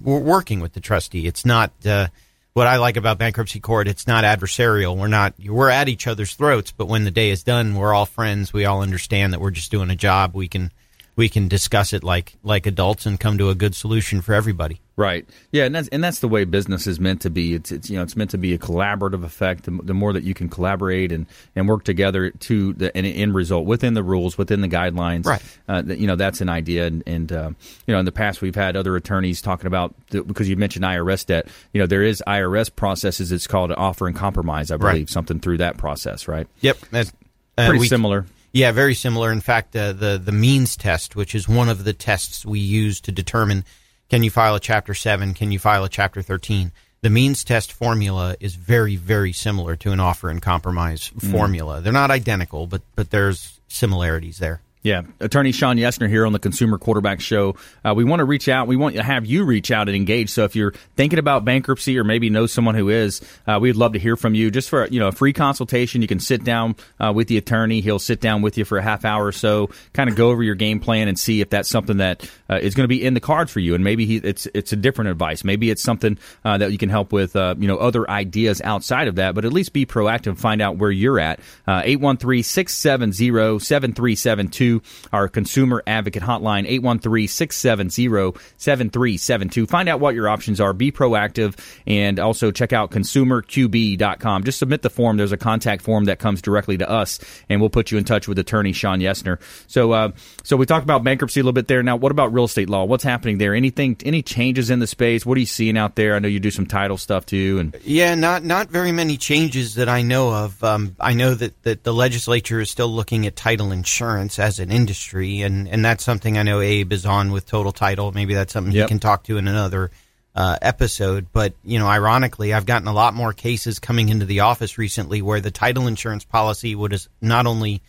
we're 0.00 0.18
working 0.18 0.60
with 0.60 0.72
the 0.74 0.80
trustee. 0.80 1.26
It's 1.26 1.44
not. 1.44 1.72
Uh, 1.84 2.08
what 2.54 2.68
I 2.68 2.76
like 2.76 2.96
about 2.96 3.18
bankruptcy 3.18 3.60
court, 3.60 3.88
it's 3.88 4.06
not 4.06 4.24
adversarial. 4.24 4.96
We're 4.96 5.08
not 5.08 5.34
we're 5.44 5.68
at 5.68 5.88
each 5.88 6.06
other's 6.06 6.34
throats, 6.34 6.70
but 6.70 6.86
when 6.86 7.04
the 7.04 7.10
day 7.10 7.30
is 7.30 7.42
done, 7.42 7.74
we're 7.74 7.92
all 7.92 8.06
friends. 8.06 8.52
We 8.52 8.64
all 8.64 8.80
understand 8.80 9.32
that 9.32 9.40
we're 9.40 9.50
just 9.50 9.72
doing 9.72 9.90
a 9.90 9.96
job. 9.96 10.34
We 10.34 10.48
can 10.48 10.72
we 11.16 11.28
can 11.28 11.48
discuss 11.48 11.92
it 11.92 12.02
like 12.02 12.34
like 12.42 12.66
adults 12.66 13.06
and 13.06 13.18
come 13.18 13.38
to 13.38 13.50
a 13.50 13.54
good 13.54 13.74
solution 13.74 14.20
for 14.20 14.34
everybody. 14.34 14.80
Right. 14.96 15.28
Yeah, 15.50 15.64
and 15.64 15.74
that's 15.74 15.88
and 15.88 16.02
that's 16.02 16.20
the 16.20 16.28
way 16.28 16.44
business 16.44 16.86
is 16.86 17.00
meant 17.00 17.22
to 17.22 17.30
be. 17.30 17.54
It's 17.54 17.72
it's 17.72 17.90
you 17.90 17.96
know 17.96 18.02
it's 18.02 18.16
meant 18.16 18.30
to 18.30 18.38
be 18.38 18.54
a 18.54 18.58
collaborative 18.58 19.24
effect. 19.24 19.64
The, 19.64 19.72
the 19.82 19.94
more 19.94 20.12
that 20.12 20.22
you 20.22 20.34
can 20.34 20.48
collaborate 20.48 21.10
and, 21.10 21.26
and 21.56 21.68
work 21.68 21.84
together 21.84 22.30
to 22.30 22.72
the 22.74 22.96
an 22.96 23.04
end 23.04 23.34
result 23.34 23.66
within 23.66 23.94
the 23.94 24.02
rules, 24.02 24.38
within 24.38 24.60
the 24.60 24.68
guidelines. 24.68 25.26
Right. 25.26 25.42
Uh, 25.68 25.82
you 25.86 26.06
know 26.06 26.16
that's 26.16 26.40
an 26.40 26.48
idea. 26.48 26.86
And, 26.86 27.02
and 27.06 27.32
uh, 27.32 27.50
you 27.86 27.94
know 27.94 27.98
in 27.98 28.04
the 28.04 28.12
past 28.12 28.40
we've 28.40 28.54
had 28.54 28.76
other 28.76 28.94
attorneys 28.94 29.42
talking 29.42 29.66
about 29.66 29.94
the, 30.08 30.22
because 30.22 30.48
you 30.48 30.56
mentioned 30.56 30.84
IRS 30.84 31.26
debt. 31.26 31.48
You 31.72 31.80
know 31.80 31.86
there 31.86 32.02
is 32.02 32.22
IRS 32.26 32.74
processes. 32.74 33.32
It's 33.32 33.46
called 33.46 33.70
an 33.70 33.76
offer 33.76 34.06
and 34.06 34.16
compromise. 34.16 34.70
I 34.70 34.76
believe 34.76 34.92
right. 34.94 35.08
something 35.08 35.40
through 35.40 35.58
that 35.58 35.76
process. 35.76 36.28
Right. 36.28 36.46
Yep. 36.60 36.78
That's 36.90 37.12
uh, 37.58 37.66
pretty 37.66 37.80
we, 37.80 37.88
similar 37.88 38.26
Yeah, 38.54 38.70
very 38.70 38.94
similar. 38.94 39.32
In 39.32 39.40
fact, 39.40 39.74
uh, 39.74 39.92
the 39.92 40.16
the 40.16 40.32
means 40.32 40.76
test, 40.76 41.16
which 41.16 41.34
is 41.34 41.48
one 41.48 41.68
of 41.68 41.82
the 41.82 41.92
tests 41.92 42.46
we 42.46 42.60
use 42.60 43.00
to 43.02 43.12
determine 43.12 43.64
can 44.08 44.22
you 44.22 44.30
file 44.30 44.54
a 44.54 44.60
Chapter 44.60 44.94
Seven, 44.94 45.34
can 45.34 45.50
you 45.50 45.58
file 45.58 45.82
a 45.82 45.88
Chapter 45.88 46.22
Thirteen. 46.22 46.70
The 47.02 47.10
means 47.10 47.42
test 47.42 47.72
formula 47.72 48.36
is 48.38 48.54
very, 48.54 48.96
very 48.96 49.32
similar 49.32 49.76
to 49.76 49.90
an 49.90 49.98
offer 50.00 50.30
and 50.30 50.40
compromise 50.40 51.10
mm. 51.10 51.30
formula. 51.32 51.80
They're 51.80 51.92
not 51.92 52.12
identical, 52.12 52.68
but 52.68 52.82
but 52.94 53.10
there's 53.10 53.60
similarities 53.66 54.38
there. 54.38 54.62
Yeah, 54.84 55.04
Attorney 55.18 55.52
Shawn 55.52 55.78
Yesner 55.78 56.10
here 56.10 56.26
on 56.26 56.34
the 56.34 56.38
Consumer 56.38 56.76
Quarterback 56.76 57.22
Show. 57.22 57.56
Uh, 57.82 57.94
we 57.96 58.04
want 58.04 58.20
to 58.20 58.26
reach 58.26 58.50
out. 58.50 58.68
We 58.68 58.76
want 58.76 58.94
to 58.96 59.02
have 59.02 59.24
you 59.24 59.44
reach 59.44 59.70
out 59.70 59.88
and 59.88 59.96
engage. 59.96 60.28
So 60.28 60.44
if 60.44 60.54
you're 60.54 60.74
thinking 60.94 61.18
about 61.18 61.42
bankruptcy 61.42 61.98
or 61.98 62.04
maybe 62.04 62.28
know 62.28 62.44
someone 62.44 62.74
who 62.74 62.90
is, 62.90 63.22
uh, 63.46 63.58
we'd 63.58 63.76
love 63.76 63.94
to 63.94 63.98
hear 63.98 64.14
from 64.14 64.34
you. 64.34 64.50
Just 64.50 64.68
for 64.68 64.86
you 64.88 65.00
know 65.00 65.08
a 65.08 65.12
free 65.12 65.32
consultation, 65.32 66.02
you 66.02 66.06
can 66.06 66.20
sit 66.20 66.44
down 66.44 66.76
uh, 67.00 67.14
with 67.14 67.28
the 67.28 67.38
attorney. 67.38 67.80
He'll 67.80 67.98
sit 67.98 68.20
down 68.20 68.42
with 68.42 68.58
you 68.58 68.66
for 68.66 68.76
a 68.76 68.82
half 68.82 69.06
hour 69.06 69.24
or 69.24 69.32
so, 69.32 69.70
kind 69.94 70.10
of 70.10 70.16
go 70.16 70.28
over 70.28 70.42
your 70.42 70.54
game 70.54 70.80
plan 70.80 71.08
and 71.08 71.18
see 71.18 71.40
if 71.40 71.48
that's 71.48 71.70
something 71.70 71.96
that 71.96 72.30
uh, 72.50 72.56
is 72.56 72.74
going 72.74 72.84
to 72.84 72.88
be 72.88 73.02
in 73.02 73.14
the 73.14 73.20
cards 73.20 73.50
for 73.50 73.60
you. 73.60 73.74
And 73.74 73.84
maybe 73.84 74.04
he, 74.04 74.16
it's 74.16 74.46
it's 74.52 74.74
a 74.74 74.76
different 74.76 75.08
advice. 75.08 75.44
Maybe 75.44 75.70
it's 75.70 75.82
something 75.82 76.18
uh, 76.44 76.58
that 76.58 76.72
you 76.72 76.78
can 76.78 76.90
help 76.90 77.10
with. 77.10 77.36
Uh, 77.36 77.54
you 77.58 77.68
know 77.68 77.78
other 77.78 78.10
ideas 78.10 78.60
outside 78.60 79.08
of 79.08 79.14
that, 79.14 79.34
but 79.34 79.46
at 79.46 79.52
least 79.54 79.72
be 79.72 79.86
proactive 79.86 80.26
and 80.26 80.38
find 80.38 80.60
out 80.60 80.76
where 80.76 80.90
you're 80.90 81.18
at. 81.18 81.40
Eight 81.66 82.00
one 82.00 82.18
three 82.18 82.42
six 82.42 82.74
seven 82.74 83.14
zero 83.14 83.56
seven 83.56 83.94
three 83.94 84.14
seven 84.14 84.48
two 84.48 84.73
our 85.12 85.28
consumer 85.28 85.82
advocate 85.86 86.22
hotline, 86.22 86.66
813-670-7372. 86.80 89.68
Find 89.68 89.88
out 89.88 90.00
what 90.00 90.14
your 90.14 90.28
options 90.28 90.60
are. 90.60 90.72
Be 90.72 90.92
proactive 90.92 91.58
and 91.86 92.18
also 92.18 92.50
check 92.50 92.72
out 92.72 92.90
consumerqb.com. 92.90 94.44
Just 94.44 94.58
submit 94.58 94.82
the 94.82 94.90
form. 94.90 95.16
There's 95.16 95.32
a 95.32 95.36
contact 95.36 95.82
form 95.82 96.06
that 96.06 96.18
comes 96.18 96.42
directly 96.42 96.78
to 96.78 96.88
us 96.88 97.18
and 97.48 97.60
we'll 97.60 97.70
put 97.70 97.90
you 97.90 97.98
in 97.98 98.04
touch 98.04 98.28
with 98.28 98.38
attorney 98.38 98.72
Shawn 98.72 99.00
Yesner. 99.00 99.40
So, 99.66 99.92
uh, 99.92 100.12
so 100.42 100.56
we 100.56 100.66
talked 100.66 100.84
about 100.84 101.04
bankruptcy 101.04 101.40
a 101.40 101.42
little 101.42 101.52
bit 101.52 101.68
there. 101.68 101.82
Now, 101.82 101.96
what 101.96 102.12
about 102.12 102.32
real 102.32 102.44
estate 102.44 102.70
law? 102.70 102.84
What's 102.84 103.04
happening 103.04 103.38
there? 103.38 103.54
Anything, 103.54 103.96
any 104.04 104.22
changes 104.22 104.70
in 104.70 104.78
the 104.78 104.86
space? 104.86 105.26
What 105.26 105.36
are 105.36 105.40
you 105.40 105.46
seeing 105.46 105.76
out 105.76 105.96
there? 105.96 106.14
I 106.14 106.18
know 106.18 106.28
you 106.28 106.40
do 106.40 106.50
some 106.50 106.66
title 106.66 106.98
stuff 106.98 107.26
too. 107.26 107.58
And 107.58 107.76
yeah, 107.84 108.14
not, 108.14 108.44
not 108.44 108.68
very 108.68 108.92
many 108.92 109.16
changes 109.16 109.76
that 109.76 109.88
I 109.88 110.02
know 110.02 110.32
of. 110.32 110.62
Um, 110.62 110.96
I 111.00 111.14
know 111.14 111.34
that, 111.34 111.62
that 111.62 111.84
the 111.84 111.92
legislature 111.92 112.60
is 112.60 112.70
still 112.70 112.88
looking 112.88 113.26
at 113.26 113.36
title 113.36 113.72
insurance 113.72 114.38
as 114.38 114.58
an 114.64 114.72
industry, 114.72 115.42
and, 115.42 115.68
and 115.68 115.84
that's 115.84 116.02
something 116.02 116.36
I 116.36 116.42
know 116.42 116.60
Abe 116.60 116.92
is 116.92 117.06
on 117.06 117.30
with 117.30 117.46
Total 117.46 117.72
Title. 117.72 118.12
Maybe 118.12 118.34
that's 118.34 118.52
something 118.52 118.72
yep. 118.72 118.86
he 118.86 118.88
can 118.88 118.98
talk 118.98 119.24
to 119.24 119.36
in 119.36 119.46
another 119.46 119.90
uh, 120.34 120.58
episode. 120.60 121.26
But 121.32 121.54
you 121.64 121.78
know, 121.78 121.86
ironically, 121.86 122.52
I've 122.52 122.66
gotten 122.66 122.88
a 122.88 122.92
lot 122.92 123.14
more 123.14 123.32
cases 123.32 123.78
coming 123.78 124.08
into 124.08 124.26
the 124.26 124.40
office 124.40 124.78
recently 124.78 125.22
where 125.22 125.40
the 125.40 125.50
title 125.50 125.86
insurance 125.86 126.24
policy 126.24 126.74
was 126.74 127.08
not 127.20 127.46
only 127.46 127.80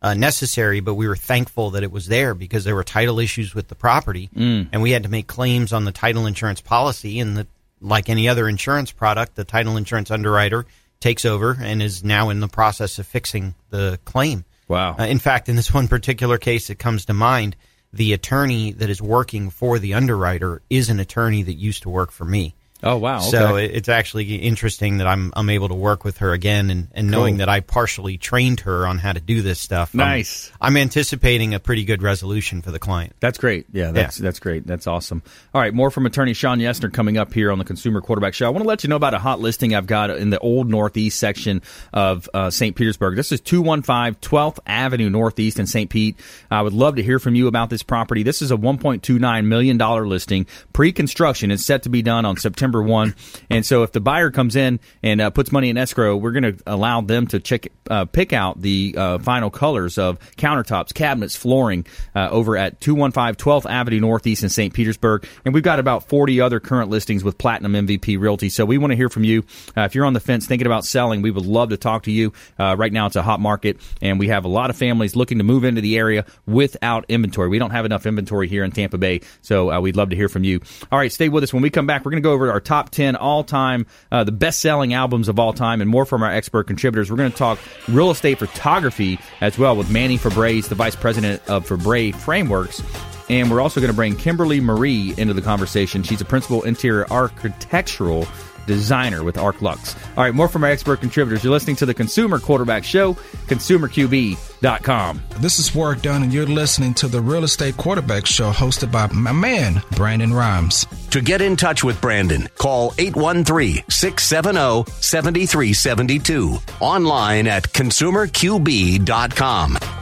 uh, 0.00 0.14
necessary, 0.14 0.80
but 0.80 0.94
we 0.94 1.06
were 1.06 1.16
thankful 1.16 1.70
that 1.70 1.84
it 1.84 1.92
was 1.92 2.08
there 2.08 2.34
because 2.34 2.64
there 2.64 2.74
were 2.74 2.84
title 2.84 3.20
issues 3.20 3.54
with 3.54 3.68
the 3.68 3.76
property, 3.76 4.28
mm. 4.34 4.68
and 4.72 4.82
we 4.82 4.90
had 4.90 5.04
to 5.04 5.08
make 5.08 5.28
claims 5.28 5.72
on 5.72 5.84
the 5.84 5.92
title 5.92 6.26
insurance 6.26 6.60
policy. 6.60 7.20
And 7.20 7.36
the, 7.36 7.46
like 7.80 8.08
any 8.08 8.28
other 8.28 8.48
insurance 8.48 8.90
product, 8.90 9.36
the 9.36 9.44
title 9.44 9.76
insurance 9.76 10.10
underwriter 10.10 10.66
takes 11.00 11.24
over 11.24 11.56
and 11.60 11.82
is 11.82 12.02
now 12.04 12.30
in 12.30 12.40
the 12.40 12.48
process 12.48 12.98
of 12.98 13.06
fixing 13.06 13.54
the 13.70 13.98
claim. 14.04 14.44
Wow. 14.72 14.96
Uh, 14.98 15.04
in 15.04 15.18
fact, 15.18 15.50
in 15.50 15.56
this 15.56 15.74
one 15.74 15.86
particular 15.86 16.38
case 16.38 16.68
that 16.68 16.78
comes 16.78 17.04
to 17.04 17.12
mind, 17.12 17.56
the 17.92 18.14
attorney 18.14 18.72
that 18.72 18.88
is 18.88 19.02
working 19.02 19.50
for 19.50 19.78
the 19.78 19.92
underwriter 19.92 20.62
is 20.70 20.88
an 20.88 20.98
attorney 20.98 21.42
that 21.42 21.52
used 21.52 21.82
to 21.82 21.90
work 21.90 22.10
for 22.10 22.24
me. 22.24 22.54
Oh 22.84 22.96
wow! 22.96 23.18
Okay. 23.18 23.30
So 23.30 23.56
it's 23.56 23.88
actually 23.88 24.34
interesting 24.36 24.98
that 24.98 25.06
I'm 25.06 25.32
I'm 25.36 25.48
able 25.50 25.68
to 25.68 25.74
work 25.74 26.04
with 26.04 26.18
her 26.18 26.32
again, 26.32 26.68
and, 26.68 26.88
and 26.92 27.08
cool. 27.08 27.20
knowing 27.20 27.36
that 27.36 27.48
I 27.48 27.60
partially 27.60 28.18
trained 28.18 28.60
her 28.60 28.86
on 28.86 28.98
how 28.98 29.12
to 29.12 29.20
do 29.20 29.40
this 29.40 29.60
stuff. 29.60 29.94
Nice. 29.94 30.50
I'm, 30.60 30.76
I'm, 30.76 30.82
anticipating 30.82 31.54
a 31.54 31.60
pretty 31.60 31.84
good 31.84 32.02
resolution 32.02 32.60
for 32.60 32.72
the 32.72 32.80
client. 32.80 33.14
That's 33.20 33.38
great. 33.38 33.66
Yeah, 33.72 33.92
that's 33.92 34.18
yeah. 34.18 34.24
that's 34.24 34.40
great. 34.40 34.66
That's 34.66 34.88
awesome. 34.88 35.22
All 35.54 35.60
right, 35.60 35.72
more 35.72 35.92
from 35.92 36.06
Attorney 36.06 36.34
Shawn 36.34 36.58
Yesner 36.58 36.92
coming 36.92 37.18
up 37.18 37.32
here 37.32 37.52
on 37.52 37.58
the 37.58 37.64
Consumer 37.64 38.00
Quarterback 38.00 38.34
Show. 38.34 38.46
I 38.46 38.48
want 38.48 38.64
to 38.64 38.68
let 38.68 38.82
you 38.82 38.88
know 38.88 38.96
about 38.96 39.14
a 39.14 39.18
hot 39.18 39.38
listing 39.38 39.76
I've 39.76 39.86
got 39.86 40.10
in 40.10 40.30
the 40.30 40.40
old 40.40 40.68
Northeast 40.68 41.20
section 41.20 41.62
of 41.92 42.28
uh, 42.34 42.50
St. 42.50 42.74
Petersburg. 42.74 43.14
This 43.14 43.30
is 43.30 43.40
215 43.40 44.20
12th 44.20 44.58
Avenue 44.66 45.08
Northeast 45.08 45.60
in 45.60 45.66
St. 45.66 45.88
Pete. 45.88 46.16
I 46.50 46.62
would 46.62 46.72
love 46.72 46.96
to 46.96 47.02
hear 47.02 47.20
from 47.20 47.36
you 47.36 47.46
about 47.46 47.70
this 47.70 47.84
property. 47.84 48.24
This 48.24 48.42
is 48.42 48.50
a 48.50 48.56
1.29 48.56 49.46
million 49.46 49.78
dollar 49.78 50.06
listing, 50.06 50.46
pre-construction. 50.72 51.52
It's 51.52 51.64
set 51.64 51.84
to 51.84 51.88
be 51.88 52.02
done 52.02 52.24
on 52.24 52.36
September 52.36 52.71
September 52.72 52.82
1. 52.82 53.14
And 53.50 53.66
so 53.66 53.82
if 53.82 53.92
the 53.92 54.00
buyer 54.00 54.30
comes 54.30 54.56
in 54.56 54.80
and 55.02 55.20
uh, 55.20 55.30
puts 55.30 55.52
money 55.52 55.68
in 55.68 55.76
escrow, 55.76 56.16
we're 56.16 56.32
going 56.32 56.56
to 56.56 56.56
allow 56.66 57.02
them 57.02 57.26
to 57.28 57.40
check 57.40 57.68
uh, 57.90 58.06
pick 58.06 58.32
out 58.32 58.60
the 58.60 58.94
uh, 58.96 59.18
final 59.18 59.50
colors 59.50 59.98
of 59.98 60.18
countertops, 60.36 60.94
cabinets, 60.94 61.36
flooring 61.36 61.84
uh, 62.14 62.28
over 62.30 62.56
at 62.56 62.80
215 62.80 63.34
12th 63.34 63.70
Avenue 63.70 64.00
Northeast 64.00 64.42
in 64.42 64.48
St. 64.48 64.72
Petersburg. 64.72 65.26
And 65.44 65.52
we've 65.52 65.62
got 65.62 65.78
about 65.78 66.08
40 66.08 66.40
other 66.40 66.58
current 66.58 66.88
listings 66.88 67.22
with 67.22 67.36
Platinum 67.36 67.72
MVP 67.74 68.18
Realty. 68.18 68.48
So 68.48 68.64
we 68.64 68.78
want 68.78 68.92
to 68.92 68.96
hear 68.96 69.10
from 69.10 69.24
you. 69.24 69.44
Uh, 69.76 69.82
if 69.82 69.94
you're 69.94 70.06
on 70.06 70.14
the 70.14 70.20
fence 70.20 70.46
thinking 70.46 70.66
about 70.66 70.86
selling, 70.86 71.20
we 71.20 71.30
would 71.30 71.44
love 71.44 71.68
to 71.68 71.76
talk 71.76 72.04
to 72.04 72.10
you. 72.10 72.32
Uh, 72.58 72.76
right 72.78 72.92
now 72.92 73.06
it's 73.06 73.16
a 73.16 73.22
hot 73.22 73.40
market 73.40 73.78
and 74.00 74.18
we 74.18 74.28
have 74.28 74.46
a 74.46 74.48
lot 74.48 74.70
of 74.70 74.76
families 74.76 75.14
looking 75.14 75.38
to 75.38 75.44
move 75.44 75.64
into 75.64 75.82
the 75.82 75.98
area 75.98 76.24
without 76.46 77.04
inventory. 77.08 77.48
We 77.48 77.58
don't 77.58 77.72
have 77.72 77.84
enough 77.84 78.06
inventory 78.06 78.48
here 78.48 78.64
in 78.64 78.70
Tampa 78.70 78.96
Bay. 78.96 79.20
So 79.42 79.78
we'd 79.80 79.96
love 79.96 80.10
to 80.10 80.16
hear 80.16 80.30
from 80.30 80.44
you. 80.44 80.60
All 80.90 80.98
right, 80.98 81.12
stay 81.12 81.28
with 81.28 81.44
us. 81.44 81.52
When 81.52 81.62
we 81.62 81.68
come 81.68 81.86
back, 81.86 82.04
we're 82.04 82.12
going 82.12 82.22
to 82.22 82.26
go 82.26 82.32
over 82.32 82.50
our 82.50 82.60
top 82.62 82.90
10 82.90 83.16
all 83.16 83.44
time, 83.44 83.86
uh, 84.10 84.24
the 84.24 84.32
best 84.32 84.60
selling 84.60 84.94
albums 84.94 85.28
of 85.28 85.38
all 85.38 85.52
time, 85.52 85.80
and 85.80 85.90
more 85.90 86.04
from 86.04 86.22
our 86.22 86.30
expert 86.30 86.64
contributors. 86.64 87.10
We're 87.10 87.16
going 87.16 87.32
to 87.32 87.36
talk 87.36 87.58
real 87.88 88.10
estate 88.10 88.38
photography 88.38 89.18
as 89.40 89.58
well 89.58 89.76
with 89.76 89.90
Manny 89.90 90.18
Febre, 90.18 90.66
the 90.68 90.74
vice 90.74 90.96
president 90.96 91.42
of 91.48 91.66
Febre 91.66 92.14
Frameworks. 92.14 92.82
And 93.28 93.50
we're 93.50 93.60
also 93.60 93.80
going 93.80 93.90
to 93.90 93.96
bring 93.96 94.16
Kimberly 94.16 94.60
Marie 94.60 95.14
into 95.16 95.32
the 95.32 95.42
conversation. 95.42 96.02
She's 96.02 96.20
a 96.20 96.24
principal 96.24 96.64
interior 96.64 97.10
architectural 97.10 98.26
designer 98.66 99.24
with 99.24 99.38
Arch 99.38 99.62
Luxe. 99.62 99.96
All 100.16 100.24
right, 100.24 100.34
more 100.34 100.48
from 100.48 100.64
our 100.64 100.70
expert 100.70 101.00
contributors. 101.00 101.44
You're 101.44 101.52
listening 101.52 101.76
to 101.76 101.86
the 101.86 101.94
Consumer 101.94 102.38
Quarterback 102.38 102.84
Show, 102.84 103.14
consumerqb.com. 103.46 105.22
This 105.38 105.58
is 105.58 105.74
Warrick 105.74 106.02
Dunn, 106.02 106.22
and 106.22 106.32
you're 106.32 106.46
listening 106.46 106.94
to 106.94 107.08
the 107.08 107.20
Real 107.20 107.42
Estate 107.44 107.76
Quarterback 107.76 108.26
Show 108.26 108.52
hosted 108.52 108.92
by 108.92 109.06
my 109.08 109.32
man, 109.32 109.82
Brandon 109.92 110.32
Rhymes. 110.32 110.86
To 111.10 111.20
get 111.20 111.40
in 111.40 111.56
touch 111.56 111.82
with 111.84 112.00
Brandon, 112.00 112.48
call 112.58 112.94
813 112.98 113.84
670 113.88 114.90
7372. 115.00 116.56
Online 116.80 117.46
at 117.46 117.64
consumerqb.com. 117.64 120.01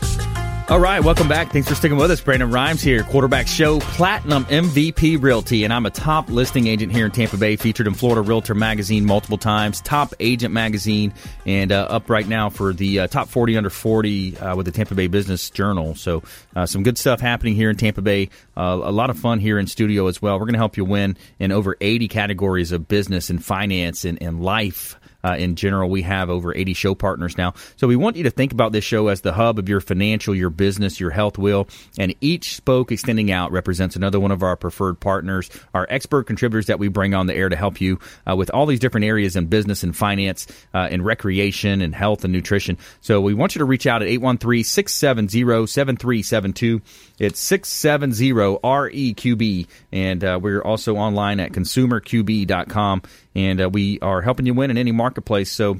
All 0.71 0.79
right, 0.79 1.03
welcome 1.03 1.27
back. 1.27 1.51
Thanks 1.51 1.67
for 1.67 1.75
sticking 1.75 1.97
with 1.97 2.11
us. 2.11 2.21
Brandon 2.21 2.49
Rhymes 2.49 2.81
here, 2.81 3.03
quarterback 3.03 3.45
show, 3.45 3.81
Platinum 3.81 4.45
MVP 4.45 5.21
Realty, 5.21 5.65
and 5.65 5.73
I'm 5.73 5.85
a 5.85 5.89
top 5.89 6.29
listing 6.29 6.67
agent 6.67 6.93
here 6.93 7.05
in 7.05 7.11
Tampa 7.11 7.35
Bay, 7.35 7.57
featured 7.57 7.87
in 7.87 7.93
Florida 7.93 8.21
Realtor 8.21 8.55
Magazine 8.55 9.05
multiple 9.05 9.37
times, 9.37 9.81
top 9.81 10.13
agent 10.21 10.53
magazine, 10.53 11.13
and 11.45 11.73
uh, 11.73 11.87
up 11.89 12.09
right 12.09 12.25
now 12.25 12.49
for 12.49 12.71
the 12.71 13.01
uh, 13.01 13.07
top 13.07 13.27
40 13.27 13.57
under 13.57 13.69
40 13.69 14.37
uh, 14.37 14.55
with 14.55 14.65
the 14.65 14.71
Tampa 14.71 14.95
Bay 14.95 15.07
Business 15.07 15.49
Journal. 15.49 15.93
So, 15.93 16.23
uh, 16.55 16.65
some 16.65 16.83
good 16.83 16.97
stuff 16.97 17.19
happening 17.19 17.55
here 17.55 17.69
in 17.69 17.75
Tampa 17.75 18.01
Bay. 18.01 18.29
Uh, 18.55 18.79
a 18.81 18.93
lot 18.93 19.09
of 19.09 19.19
fun 19.19 19.39
here 19.39 19.59
in 19.59 19.67
studio 19.67 20.07
as 20.07 20.21
well. 20.21 20.35
We're 20.35 20.45
going 20.45 20.53
to 20.53 20.59
help 20.59 20.77
you 20.77 20.85
win 20.85 21.17
in 21.37 21.51
over 21.51 21.75
80 21.81 22.07
categories 22.07 22.71
of 22.71 22.87
business 22.87 23.29
and 23.29 23.43
finance 23.43 24.05
and, 24.05 24.23
and 24.23 24.41
life 24.41 24.95
uh, 25.23 25.35
in 25.37 25.55
general. 25.55 25.89
We 25.89 26.01
have 26.03 26.29
over 26.29 26.55
80 26.55 26.73
show 26.73 26.95
partners 26.95 27.37
now. 27.37 27.53
So 27.75 27.87
we 27.87 27.95
want 27.95 28.15
you 28.15 28.23
to 28.23 28.31
think 28.31 28.51
about 28.51 28.71
this 28.71 28.83
show 28.83 29.07
as 29.07 29.21
the 29.21 29.33
hub 29.33 29.59
of 29.59 29.69
your 29.69 29.81
financial, 29.81 30.35
your 30.35 30.49
business, 30.49 30.99
your 30.99 31.11
health 31.11 31.37
wheel. 31.37 31.67
And 31.97 32.15
each 32.21 32.55
spoke 32.55 32.91
extending 32.91 33.31
out 33.31 33.51
represents 33.51 33.95
another 33.95 34.19
one 34.19 34.31
of 34.31 34.43
our 34.43 34.55
preferred 34.55 34.99
partners, 34.99 35.49
our 35.73 35.87
expert 35.89 36.25
contributors 36.27 36.67
that 36.67 36.79
we 36.79 36.87
bring 36.87 37.13
on 37.13 37.27
the 37.27 37.35
air 37.35 37.49
to 37.49 37.55
help 37.55 37.81
you 37.81 37.99
uh, 38.29 38.35
with 38.35 38.49
all 38.51 38.65
these 38.65 38.79
different 38.79 39.05
areas 39.05 39.35
in 39.35 39.47
business 39.47 39.83
and 39.83 39.95
finance, 39.95 40.47
uh, 40.73 40.87
and 40.91 41.05
recreation 41.05 41.81
and 41.81 41.93
health 41.95 42.23
and 42.23 42.33
nutrition. 42.33 42.77
So 43.01 43.21
we 43.21 43.33
want 43.33 43.55
you 43.55 43.59
to 43.59 43.65
reach 43.65 43.87
out 43.87 44.01
at 44.01 44.07
813 44.07 44.63
670 44.63 45.67
7372. 45.67 46.81
It's 47.21 47.39
670 47.39 48.31
REQB. 48.33 49.67
And 49.91 50.23
uh, 50.23 50.39
we're 50.41 50.61
also 50.61 50.95
online 50.95 51.39
at 51.39 51.51
consumerqb.com 51.51 53.03
and 53.35 53.61
uh, 53.61 53.69
we 53.69 53.99
are 53.99 54.21
helping 54.21 54.47
you 54.47 54.55
win 54.55 54.71
in 54.71 54.77
any 54.77 54.91
marketplace. 54.91 55.51
So 55.51 55.77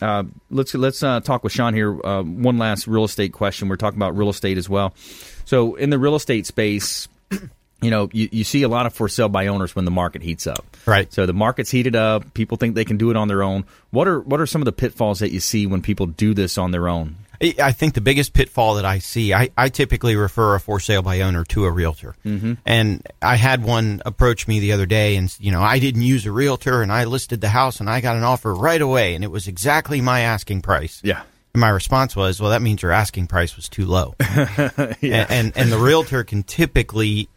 Uh, 0.00 0.24
let's 0.50 0.74
let's 0.74 1.02
uh, 1.04 1.20
talk 1.20 1.44
with 1.44 1.52
Shawn 1.52 1.74
here. 1.74 1.94
Uh, 2.04 2.22
one 2.24 2.58
last 2.58 2.88
real 2.88 3.04
estate 3.04 3.32
question. 3.32 3.68
We're 3.68 3.76
talking 3.76 3.98
about 3.98 4.16
real 4.16 4.30
estate 4.30 4.58
as 4.58 4.68
well. 4.68 4.94
So 5.44 5.76
in 5.76 5.90
the 5.90 5.98
real 5.98 6.16
estate 6.16 6.46
space, 6.46 7.06
you 7.80 7.90
know, 7.90 8.08
you, 8.12 8.28
you 8.32 8.42
see 8.42 8.64
a 8.64 8.68
lot 8.68 8.86
of 8.86 8.94
for 8.94 9.08
sale 9.08 9.28
by 9.28 9.46
owners 9.46 9.76
when 9.76 9.84
the 9.84 9.92
market 9.92 10.22
heats 10.22 10.48
up. 10.48 10.64
Right. 10.86 11.12
So 11.12 11.26
the 11.26 11.32
market's 11.32 11.70
heated 11.70 11.94
up. 11.94 12.34
People 12.34 12.56
think 12.56 12.74
they 12.74 12.84
can 12.84 12.96
do 12.96 13.10
it 13.10 13.16
on 13.16 13.28
their 13.28 13.44
own. 13.44 13.64
What 13.90 14.08
are 14.08 14.18
what 14.20 14.40
are 14.40 14.46
some 14.46 14.60
of 14.62 14.66
the 14.66 14.72
pitfalls 14.72 15.20
that 15.20 15.30
you 15.30 15.38
see 15.40 15.66
when 15.66 15.82
people 15.82 16.06
do 16.06 16.34
this 16.34 16.58
on 16.58 16.72
their 16.72 16.88
own? 16.88 17.14
I- 17.42 17.72
think 17.72 17.94
the 17.94 18.00
biggest 18.00 18.32
pitfall 18.32 18.76
that 18.76 18.84
I 18.84 18.98
see, 18.98 19.34
I, 19.34 19.50
I 19.56 19.68
typically 19.68 20.14
refer 20.16 20.54
a 20.54 20.60
for 20.60 20.78
sale 20.78 21.02
by 21.02 21.20
owner 21.22 21.44
to 21.44 21.64
a 21.64 21.70
realtor. 21.70 22.14
Mm-hmm. 22.24 22.54
And 22.64 23.06
I 23.20 23.36
had 23.36 23.64
one 23.64 24.02
approach 24.06 24.46
me 24.46 24.60
the 24.60 24.72
other 24.72 24.86
day 24.86 25.16
and, 25.16 25.34
you 25.40 25.50
know, 25.50 25.62
I 25.62 25.78
didn't 25.78 26.02
use 26.02 26.26
a 26.26 26.32
realtor 26.32 26.82
and 26.82 26.92
I 26.92 27.04
listed 27.04 27.40
the 27.40 27.48
house 27.48 27.80
and 27.80 27.90
I 27.90 28.00
got 28.00 28.16
an 28.16 28.22
offer 28.22 28.54
right 28.54 28.80
away 28.80 29.14
and 29.14 29.24
it 29.24 29.30
was 29.30 29.48
exactly 29.48 30.00
my 30.00 30.20
asking 30.20 30.62
price. 30.62 31.00
Yeah. 31.02 31.22
And 31.54 31.60
my 31.60 31.68
response 31.68 32.16
was, 32.16 32.40
well, 32.40 32.50
that 32.50 32.62
means 32.62 32.82
your 32.82 32.92
asking 32.92 33.26
price 33.26 33.56
was 33.56 33.68
too 33.68 33.84
low. 33.84 34.14
and, 34.20 34.96
and, 35.02 35.52
and 35.56 35.72
the 35.72 35.78
realtor 35.78 36.24
can 36.24 36.44
typically 36.44 37.28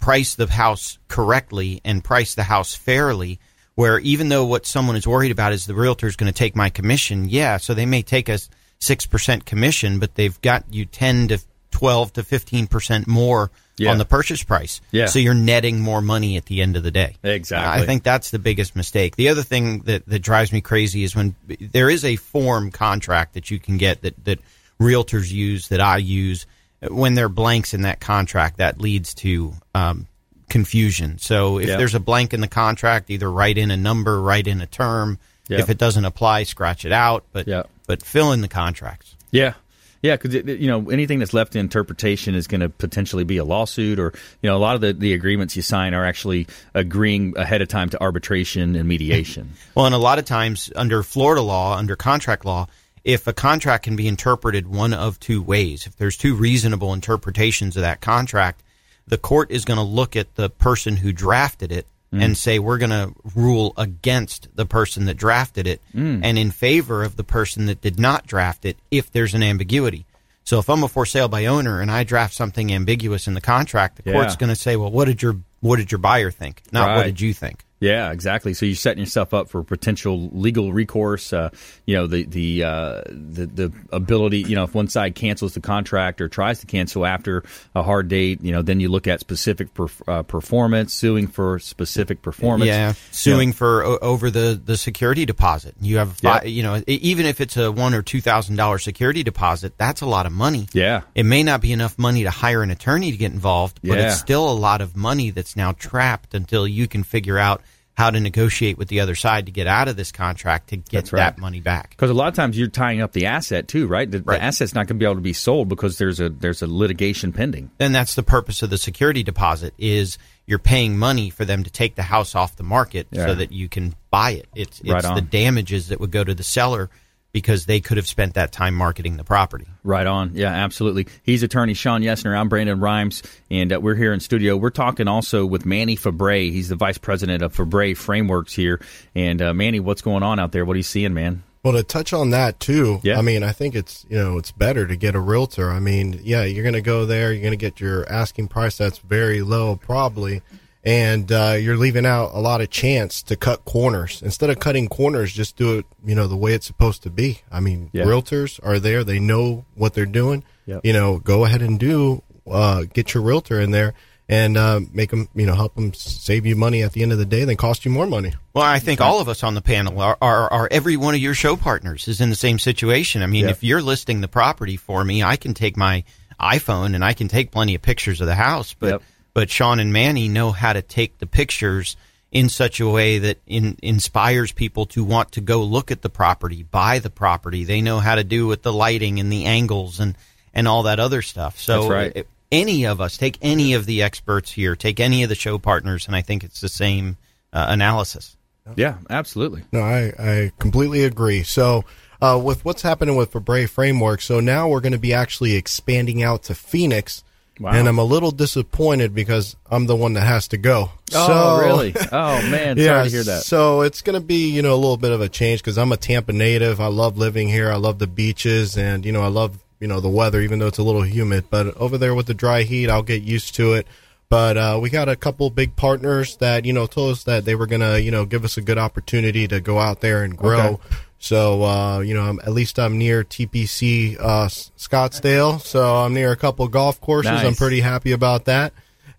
price 0.00 0.34
the 0.34 0.46
house 0.46 0.98
correctly 1.08 1.80
and 1.84 2.02
price 2.02 2.34
the 2.34 2.42
house 2.42 2.74
fairly. 2.74 3.38
Where 3.76 3.98
even 4.00 4.28
though 4.28 4.44
what 4.44 4.66
someone 4.66 4.96
is 4.96 5.06
worried 5.06 5.30
about 5.30 5.52
is 5.52 5.64
the 5.64 5.74
realtor 5.74 6.06
is 6.06 6.16
going 6.16 6.30
to 6.30 6.36
take 6.36 6.54
my 6.54 6.68
commission, 6.68 7.28
yeah, 7.28 7.56
so 7.56 7.72
they 7.72 7.86
may 7.86 8.02
take 8.02 8.28
us 8.28 8.50
six 8.80 9.06
percent 9.06 9.44
commission, 9.46 9.98
but 9.98 10.14
they've 10.14 10.40
got 10.40 10.64
you 10.70 10.84
ten 10.86 11.28
to 11.28 11.38
twelve 11.70 12.12
to 12.14 12.22
fifteen 12.24 12.66
percent 12.66 13.06
more 13.06 13.50
Yeah. 13.78 13.90
on 13.92 13.98
the 13.98 14.04
purchase 14.04 14.42
price. 14.42 14.80
Yeah. 14.90 15.06
So 15.06 15.18
you're 15.18 15.34
netting 15.34 15.80
more 15.80 16.00
money 16.02 16.36
at 16.36 16.46
the 16.46 16.60
end 16.62 16.76
of 16.76 16.82
the 16.82 16.90
day. 16.90 17.16
Exactly. 17.22 17.82
I 17.82 17.86
think 17.86 18.02
that's 18.02 18.30
the 18.30 18.38
biggest 18.38 18.74
mistake. 18.74 19.16
The 19.16 19.28
other 19.28 19.42
thing 19.42 19.80
that, 19.80 20.04
that 20.06 20.18
drives 20.20 20.52
me 20.52 20.60
crazy 20.60 21.04
is 21.04 21.14
when 21.14 21.34
there 21.72 21.88
is 21.88 22.04
a 22.04 22.16
form 22.16 22.70
contract 22.70 23.34
that 23.34 23.50
you 23.50 23.58
can 23.60 23.78
get 23.78 24.02
that, 24.02 24.24
that 24.24 24.40
realtors 24.80 25.30
use, 25.30 25.68
that 25.68 25.80
I 25.80 25.98
use. 25.98 26.46
When 26.88 27.14
there 27.14 27.26
are 27.26 27.28
blanks 27.30 27.74
in 27.74 27.82
that 27.82 28.00
contract, 28.00 28.56
that 28.56 28.80
leads 28.80 29.12
to 29.14 29.52
um, 29.74 30.06
confusion. 30.48 31.18
So 31.18 31.58
if 31.58 31.68
Yeah. 31.68 31.76
there's 31.76 31.94
a 31.94 32.00
blank 32.00 32.32
in 32.34 32.40
the 32.40 32.48
contract, 32.48 33.10
either 33.10 33.30
write 33.30 33.58
in 33.58 33.70
a 33.70 33.76
number, 33.76 34.20
write 34.20 34.46
in 34.46 34.60
a 34.60 34.66
term. 34.66 35.18
Yeah. 35.50 35.58
If 35.60 35.68
it 35.68 35.78
doesn't 35.78 36.04
apply, 36.04 36.44
scratch 36.44 36.84
it 36.84 36.92
out. 36.92 37.24
But 37.32 37.46
Yeah. 37.48 37.64
but 37.86 38.02
fill 38.02 38.32
in 38.32 38.40
the 38.40 38.48
contracts. 38.48 39.14
Yeah. 39.30 39.54
Yeah, 40.02 40.16
because 40.16 40.34
you 40.58 40.66
know 40.66 40.88
anything 40.88 41.18
that's 41.18 41.34
left 41.34 41.52
to 41.52 41.58
interpretation 41.58 42.34
is 42.34 42.46
going 42.46 42.62
to 42.62 42.70
potentially 42.70 43.24
be 43.24 43.36
a 43.36 43.44
lawsuit, 43.44 43.98
or 43.98 44.14
you 44.40 44.48
know 44.48 44.56
a 44.56 44.58
lot 44.58 44.74
of 44.74 44.80
the, 44.80 44.94
the 44.94 45.12
agreements 45.12 45.56
you 45.56 45.62
sign 45.62 45.92
are 45.92 46.06
actually 46.06 46.46
agreeing 46.72 47.36
ahead 47.36 47.60
of 47.60 47.68
time 47.68 47.90
to 47.90 48.00
arbitration 48.00 48.76
and 48.76 48.88
mediation. 48.88 49.50
Well, 49.74 49.84
and 49.84 49.94
a 49.94 49.98
lot 49.98 50.18
of 50.18 50.24
times 50.24 50.72
under 50.74 51.02
Florida 51.02 51.42
law, 51.42 51.76
under 51.76 51.96
contract 51.96 52.46
law, 52.46 52.66
if 53.04 53.26
a 53.26 53.34
contract 53.34 53.84
can 53.84 53.94
be 53.94 54.08
interpreted 54.08 54.68
one 54.68 54.94
of 54.94 55.20
two 55.20 55.42
ways, 55.42 55.86
if 55.86 55.96
there's 55.96 56.16
two 56.16 56.34
reasonable 56.34 56.94
interpretations 56.94 57.76
of 57.76 57.82
that 57.82 58.00
contract, 58.00 58.62
the 59.06 59.18
court 59.18 59.50
is 59.50 59.66
going 59.66 59.78
to 59.78 59.84
look 59.84 60.16
at 60.16 60.34
the 60.34 60.48
person 60.48 60.96
who 60.96 61.12
drafted 61.12 61.72
it 61.72 61.86
Mm. 62.12 62.24
and 62.24 62.36
say 62.36 62.58
we're 62.58 62.78
going 62.78 62.90
to 62.90 63.14
rule 63.36 63.72
against 63.76 64.48
the 64.56 64.66
person 64.66 65.04
that 65.04 65.14
drafted 65.14 65.68
it 65.68 65.80
mm. 65.94 66.20
and 66.24 66.36
in 66.36 66.50
favor 66.50 67.04
of 67.04 67.14
the 67.14 67.22
person 67.22 67.66
that 67.66 67.80
did 67.80 68.00
not 68.00 68.26
draft 68.26 68.64
it 68.64 68.76
if 68.90 69.12
there's 69.12 69.32
an 69.32 69.44
ambiguity. 69.44 70.06
So 70.42 70.58
if 70.58 70.68
I'm 70.68 70.82
a 70.82 70.88
for 70.88 71.06
sale 71.06 71.28
by 71.28 71.46
owner 71.46 71.80
and 71.80 71.88
I 71.88 72.02
draft 72.02 72.34
something 72.34 72.72
ambiguous 72.72 73.28
in 73.28 73.34
the 73.34 73.40
contract, 73.40 74.02
the 74.02 74.10
Yeah. 74.10 74.16
court's 74.16 74.34
going 74.34 74.50
to 74.50 74.56
say, 74.56 74.74
"Well, 74.74 74.90
what 74.90 75.04
did 75.04 75.22
your 75.22 75.36
what 75.60 75.76
did 75.76 75.92
your 75.92 76.00
buyer 76.00 76.32
think? 76.32 76.62
Not 76.72 76.96
what 76.96 77.04
did 77.04 77.20
you 77.20 77.32
think?" 77.32 77.64
Yeah, 77.80 78.12
exactly. 78.12 78.52
So 78.52 78.66
you're 78.66 78.74
setting 78.74 79.00
yourself 79.00 79.32
up 79.32 79.48
for 79.48 79.62
potential 79.62 80.28
legal 80.32 80.70
recourse. 80.72 81.32
Uh, 81.32 81.48
you 81.86 81.96
know, 81.96 82.06
the 82.06 82.24
the, 82.24 82.64
uh, 82.64 83.02
the 83.08 83.46
the 83.46 83.72
ability. 83.90 84.40
You 84.40 84.54
know, 84.56 84.64
if 84.64 84.74
one 84.74 84.88
side 84.88 85.14
cancels 85.14 85.54
the 85.54 85.60
contract 85.60 86.20
or 86.20 86.28
tries 86.28 86.60
to 86.60 86.66
cancel 86.66 87.06
after 87.06 87.42
a 87.74 87.82
hard 87.82 88.08
date, 88.08 88.42
you 88.42 88.52
know, 88.52 88.60
then 88.60 88.80
you 88.80 88.90
look 88.90 89.06
at 89.06 89.20
specific 89.20 89.68
uh, 90.06 90.22
performance, 90.24 90.92
suing 90.92 91.26
for 91.26 91.58
specific 91.58 92.20
performance. 92.20 92.68
Yeah, 92.68 92.92
suing 93.12 93.52
for 93.54 93.82
o- 93.82 93.98
over 94.02 94.30
the, 94.30 94.60
the 94.62 94.76
security 94.76 95.24
deposit. 95.24 95.74
You 95.80 95.98
have, 95.98 96.18
Yeah. 96.22 96.44
you 96.44 96.62
know, 96.62 96.82
even 96.86 97.24
if 97.24 97.40
it's 97.40 97.56
a 97.56 97.72
one 97.72 97.94
or 97.94 98.02
two 98.02 98.20
thousand 98.20 98.56
dollar 98.56 98.78
security 98.78 99.22
deposit, 99.22 99.78
that's 99.78 100.02
a 100.02 100.06
lot 100.06 100.26
of 100.26 100.32
money. 100.32 100.66
Yeah. 100.74 101.00
it 101.14 101.24
may 101.24 101.42
not 101.42 101.62
be 101.62 101.72
enough 101.72 101.98
money 101.98 102.24
to 102.24 102.30
hire 102.30 102.62
an 102.62 102.70
attorney 102.70 103.10
to 103.10 103.16
get 103.16 103.32
involved, 103.32 103.80
but 103.82 103.96
Yeah. 103.96 104.08
it's 104.08 104.18
still 104.18 104.50
a 104.50 104.52
lot 104.52 104.82
of 104.82 104.96
money 104.96 105.30
that's 105.30 105.56
now 105.56 105.72
trapped 105.72 106.34
until 106.34 106.68
you 106.68 106.86
can 106.86 107.02
figure 107.04 107.38
out 107.38 107.62
how 108.00 108.10
to 108.10 108.18
negotiate 108.18 108.78
with 108.78 108.88
the 108.88 109.00
other 109.00 109.14
side 109.14 109.44
to 109.44 109.52
get 109.52 109.66
out 109.66 109.86
of 109.86 109.94
this 109.94 110.10
contract 110.10 110.70
to 110.70 110.76
get 110.78 111.12
right. 111.12 111.20
that 111.20 111.38
money 111.38 111.60
back. 111.60 111.90
Because 111.90 112.08
a 112.08 112.14
lot 112.14 112.28
of 112.28 112.34
times 112.34 112.56
you're 112.58 112.68
tying 112.68 113.02
up 113.02 113.12
the 113.12 113.26
asset 113.26 113.68
too, 113.68 113.86
right? 113.86 114.10
The, 114.10 114.22
Right. 114.22 114.38
the 114.38 114.44
asset's 114.44 114.74
not 114.74 114.86
going 114.86 114.96
to 114.98 115.02
be 115.02 115.04
able 115.04 115.16
to 115.16 115.20
be 115.20 115.34
sold 115.34 115.68
because 115.68 115.98
there's 115.98 116.18
a 116.18 116.30
there's 116.30 116.62
a 116.62 116.66
litigation 116.66 117.30
pending. 117.34 117.70
And 117.78 117.94
that's 117.94 118.14
the 118.14 118.22
purpose 118.22 118.62
of 118.62 118.70
the 118.70 118.78
security 118.78 119.22
deposit 119.22 119.74
is 119.76 120.16
you're 120.46 120.58
paying 120.58 120.96
money 120.98 121.28
for 121.28 121.44
them 121.44 121.62
to 121.62 121.70
take 121.70 121.94
the 121.94 122.02
house 122.02 122.34
off 122.34 122.56
the 122.56 122.62
market 122.62 123.06
Yeah. 123.10 123.26
so 123.26 123.34
that 123.34 123.52
you 123.52 123.68
can 123.68 123.94
buy 124.10 124.30
it. 124.30 124.48
It's 124.54 124.80
it's 124.80 124.90
Right 124.90 125.14
the 125.14 125.20
damages 125.20 125.88
that 125.88 126.00
would 126.00 126.10
go 126.10 126.24
to 126.24 126.34
the 126.34 126.42
seller 126.42 126.88
because 127.32 127.66
they 127.66 127.80
could 127.80 127.96
have 127.96 128.06
spent 128.06 128.34
that 128.34 128.52
time 128.52 128.74
marketing 128.74 129.16
the 129.16 129.24
property. 129.24 129.66
Right 129.84 130.06
on. 130.06 130.32
Yeah, 130.34 130.50
absolutely. 130.50 131.06
He's 131.22 131.42
attorney 131.42 131.74
Shawn 131.74 132.02
Yesner. 132.02 132.36
I'm 132.36 132.48
Brandon 132.48 132.80
Rhymes, 132.80 133.22
and 133.50 133.72
uh, 133.72 133.80
we're 133.80 133.94
here 133.94 134.12
in 134.12 134.20
studio. 134.20 134.56
We're 134.56 134.70
talking 134.70 135.08
also 135.08 135.46
with 135.46 135.64
Manny 135.64 135.96
Febre. 135.96 136.50
He's 136.50 136.68
the 136.68 136.76
vice 136.76 136.98
president 136.98 137.42
of 137.42 137.54
Febre 137.54 137.96
Frameworks 137.96 138.52
here. 138.52 138.80
And 139.14 139.40
uh, 139.40 139.54
Manny, 139.54 139.80
what's 139.80 140.02
going 140.02 140.22
on 140.22 140.38
out 140.40 140.52
there? 140.52 140.64
What 140.64 140.74
are 140.74 140.78
you 140.78 140.82
seeing, 140.82 141.14
man? 141.14 141.42
Well, 141.62 141.74
to 141.74 141.82
touch 141.82 142.14
on 142.14 142.30
that 142.30 142.58
too, 142.58 143.00
Yeah. 143.02 143.18
I 143.18 143.22
mean, 143.22 143.42
I 143.42 143.52
think 143.52 143.74
it's 143.74 144.06
you 144.08 144.16
know 144.16 144.38
it's 144.38 144.50
better 144.50 144.86
to 144.86 144.96
get 144.96 145.14
a 145.14 145.20
realtor. 145.20 145.70
I 145.70 145.78
mean, 145.78 146.18
yeah, 146.22 146.42
you're 146.44 146.62
going 146.62 146.72
to 146.72 146.80
go 146.80 147.04
there, 147.04 147.32
you're 147.32 147.42
going 147.42 147.52
to 147.52 147.58
get 147.58 147.80
your 147.80 148.10
asking 148.10 148.48
price 148.48 148.78
that's 148.78 148.96
very 148.96 149.42
low 149.42 149.76
probably, 149.76 150.40
and 150.84 151.30
uh, 151.30 151.56
you're 151.60 151.76
leaving 151.76 152.06
out 152.06 152.30
a 152.32 152.40
lot 152.40 152.60
of 152.60 152.70
chance 152.70 153.22
to 153.24 153.36
cut 153.36 153.64
corners. 153.64 154.22
Instead 154.22 154.48
of 154.50 154.58
cutting 154.58 154.88
corners, 154.88 155.32
just 155.32 155.56
do 155.56 155.78
it 155.78 155.86
you 156.04 156.14
know 156.14 156.26
the 156.26 156.36
way 156.36 156.54
it's 156.54 156.66
supposed 156.66 157.02
to 157.02 157.10
be. 157.10 157.40
I 157.50 157.60
mean, 157.60 157.90
Yeah. 157.92 158.04
realtors 158.04 158.58
are 158.62 158.78
there; 158.78 159.04
they 159.04 159.18
know 159.18 159.64
what 159.74 159.94
they're 159.94 160.06
doing. 160.06 160.42
Yep. 160.66 160.80
You 160.84 160.92
know, 160.92 161.18
go 161.18 161.44
ahead 161.44 161.62
and 161.62 161.78
do 161.78 162.22
uh, 162.50 162.84
get 162.92 163.12
your 163.14 163.22
realtor 163.22 163.60
in 163.60 163.70
there 163.72 163.94
and 164.28 164.56
uh, 164.56 164.80
make 164.92 165.10
them 165.10 165.28
you 165.34 165.44
know 165.44 165.54
help 165.54 165.74
them 165.74 165.92
save 165.92 166.46
you 166.46 166.56
money 166.56 166.82
at 166.82 166.92
the 166.92 167.02
end 167.02 167.12
of 167.12 167.18
the 167.18 167.26
day, 167.26 167.44
then 167.44 167.56
cost 167.56 167.84
you 167.84 167.90
more 167.90 168.06
money. 168.06 168.32
Well, 168.54 168.64
I 168.64 168.78
think 168.78 169.00
all 169.00 169.20
of 169.20 169.28
us 169.28 169.42
on 169.42 169.54
the 169.54 169.60
panel 169.62 170.00
are, 170.00 170.16
are, 170.22 170.50
are 170.52 170.68
every 170.70 170.96
one 170.96 171.14
of 171.14 171.20
your 171.20 171.34
show 171.34 171.56
partners 171.56 172.08
is 172.08 172.20
in 172.20 172.30
the 172.30 172.36
same 172.36 172.58
situation. 172.58 173.22
I 173.22 173.26
mean, 173.26 173.44
Yeah. 173.44 173.50
if 173.50 173.62
you're 173.64 173.82
listing 173.82 174.20
the 174.20 174.28
property 174.28 174.76
for 174.76 175.04
me, 175.04 175.22
I 175.22 175.36
can 175.36 175.52
take 175.54 175.76
my 175.76 176.04
iPhone 176.40 176.94
and 176.94 177.04
I 177.04 177.12
can 177.12 177.28
take 177.28 177.50
plenty 177.50 177.74
of 177.74 177.82
pictures 177.82 178.20
of 178.20 178.26
the 178.26 178.34
house, 178.34 178.74
but 178.74 178.90
Yep. 178.90 179.02
But 179.32 179.50
Shawn 179.50 179.80
and 179.80 179.92
Manny 179.92 180.28
know 180.28 180.52
how 180.52 180.72
to 180.72 180.82
take 180.82 181.18
the 181.18 181.26
pictures 181.26 181.96
in 182.32 182.48
such 182.48 182.80
a 182.80 182.88
way 182.88 183.18
that 183.18 183.38
in, 183.46 183.76
inspires 183.82 184.52
people 184.52 184.86
to 184.86 185.02
want 185.04 185.32
to 185.32 185.40
go 185.40 185.62
look 185.62 185.90
at 185.90 186.02
the 186.02 186.08
property, 186.08 186.62
buy 186.62 186.98
the 186.98 187.10
property. 187.10 187.64
They 187.64 187.80
know 187.80 187.98
how 187.98 188.14
to 188.14 188.24
do 188.24 188.46
with 188.46 188.62
the 188.62 188.72
lighting 188.72 189.18
and 189.18 189.32
the 189.32 189.46
angles 189.46 190.00
and 190.00 190.16
and 190.52 190.66
all 190.66 190.84
that 190.84 190.98
other 190.98 191.22
stuff. 191.22 191.58
So 191.58 191.88
right. 191.88 192.12
if 192.14 192.26
any 192.50 192.86
of 192.86 193.00
us 193.00 193.16
take 193.16 193.38
any 193.40 193.74
of 193.74 193.86
the 193.86 194.02
experts 194.02 194.50
here, 194.50 194.74
take 194.74 195.00
any 195.00 195.22
of 195.22 195.28
the 195.28 195.34
show 195.34 195.58
partners, 195.58 196.06
and 196.06 196.16
I 196.16 196.22
think 196.22 196.42
it's 196.42 196.60
the 196.60 196.68
same 196.68 197.16
uh, 197.52 197.66
analysis. 197.68 198.36
Yeah, 198.76 198.98
absolutely. 199.08 199.64
No, 199.72 199.80
I, 199.80 200.12
I 200.18 200.52
completely 200.58 201.04
agree. 201.04 201.42
So, 201.42 201.84
uh, 202.20 202.40
with 202.42 202.64
what's 202.64 202.82
happening 202.82 203.16
with 203.16 203.32
Febre 203.32 203.68
Framework, 203.68 204.20
so 204.20 204.40
now 204.40 204.68
we're 204.68 204.80
going 204.80 204.92
to 204.92 204.98
be 204.98 205.14
actually 205.14 205.56
expanding 205.56 206.22
out 206.22 206.44
to 206.44 206.54
Phoenix. 206.54 207.24
Wow. 207.60 207.72
And 207.72 207.86
I'm 207.86 207.98
a 207.98 208.04
little 208.04 208.30
disappointed 208.30 209.14
because 209.14 209.54
I'm 209.70 209.86
the 209.86 209.94
one 209.94 210.14
that 210.14 210.22
has 210.22 210.48
to 210.48 210.56
go. 210.56 210.90
Oh, 211.14 211.26
so, 211.26 211.60
really? 211.60 211.94
Oh, 212.12 212.40
man. 212.50 212.78
Sorry 212.78 213.04
to 213.04 213.10
hear 213.10 213.22
that. 213.24 213.42
So 213.42 213.82
it's 213.82 214.00
going 214.00 214.18
to 214.18 214.26
be, 214.26 214.50
you 214.50 214.62
know, 214.62 214.72
a 214.72 214.76
little 214.76 214.96
bit 214.96 215.12
of 215.12 215.20
a 215.20 215.28
change 215.28 215.60
because 215.60 215.76
I'm 215.76 215.92
a 215.92 215.98
Tampa 215.98 216.32
native. 216.32 216.80
I 216.80 216.86
love 216.86 217.18
living 217.18 217.48
here. 217.48 217.70
I 217.70 217.76
love 217.76 217.98
the 217.98 218.06
beaches 218.06 218.78
and, 218.78 219.04
you 219.04 219.12
know, 219.12 219.22
I 219.22 219.28
love, 219.28 219.58
you 219.78 219.88
know, 219.88 220.00
the 220.00 220.08
weather, 220.08 220.40
even 220.40 220.58
though 220.58 220.68
it's 220.68 220.78
a 220.78 220.82
little 220.82 221.02
humid. 221.02 221.44
But 221.50 221.76
over 221.76 221.98
there 221.98 222.14
with 222.14 222.26
the 222.26 222.34
dry 222.34 222.62
heat, 222.62 222.88
I'll 222.88 223.02
get 223.02 223.22
used 223.22 223.54
to 223.56 223.74
it. 223.74 223.86
But 224.30 224.56
uh, 224.56 224.78
we 224.80 224.88
got 224.88 225.08
a 225.10 225.16
couple 225.16 225.50
big 225.50 225.76
partners 225.76 226.36
that, 226.36 226.64
you 226.64 226.72
know, 226.72 226.86
told 226.86 227.12
us 227.12 227.24
that 227.24 227.44
they 227.44 227.56
were 227.56 227.66
going 227.66 227.80
to, 227.80 228.00
you 228.00 228.10
know, 228.10 228.24
give 228.24 228.44
us 228.44 228.56
a 228.56 228.62
good 228.62 228.78
opportunity 228.78 229.46
to 229.48 229.60
go 229.60 229.78
out 229.78 230.00
there 230.00 230.22
and 230.22 230.36
grow. 230.36 230.60
Okay. 230.60 230.96
So, 231.22 231.62
uh, 231.62 232.00
you 232.00 232.14
know, 232.14 232.22
I'm, 232.22 232.40
at 232.40 232.52
least 232.52 232.78
I'm 232.78 232.96
near 232.96 233.22
TPC 233.24 234.16
uh, 234.18 234.48
Scottsdale. 234.48 235.60
So 235.60 235.96
I'm 235.96 236.14
near 236.14 236.32
a 236.32 236.36
couple 236.36 236.66
golf 236.68 237.00
courses. 237.00 237.30
I'm 237.32 237.54
pretty 237.54 237.80
happy 237.80 238.12
about 238.12 238.46
that. 238.46 238.72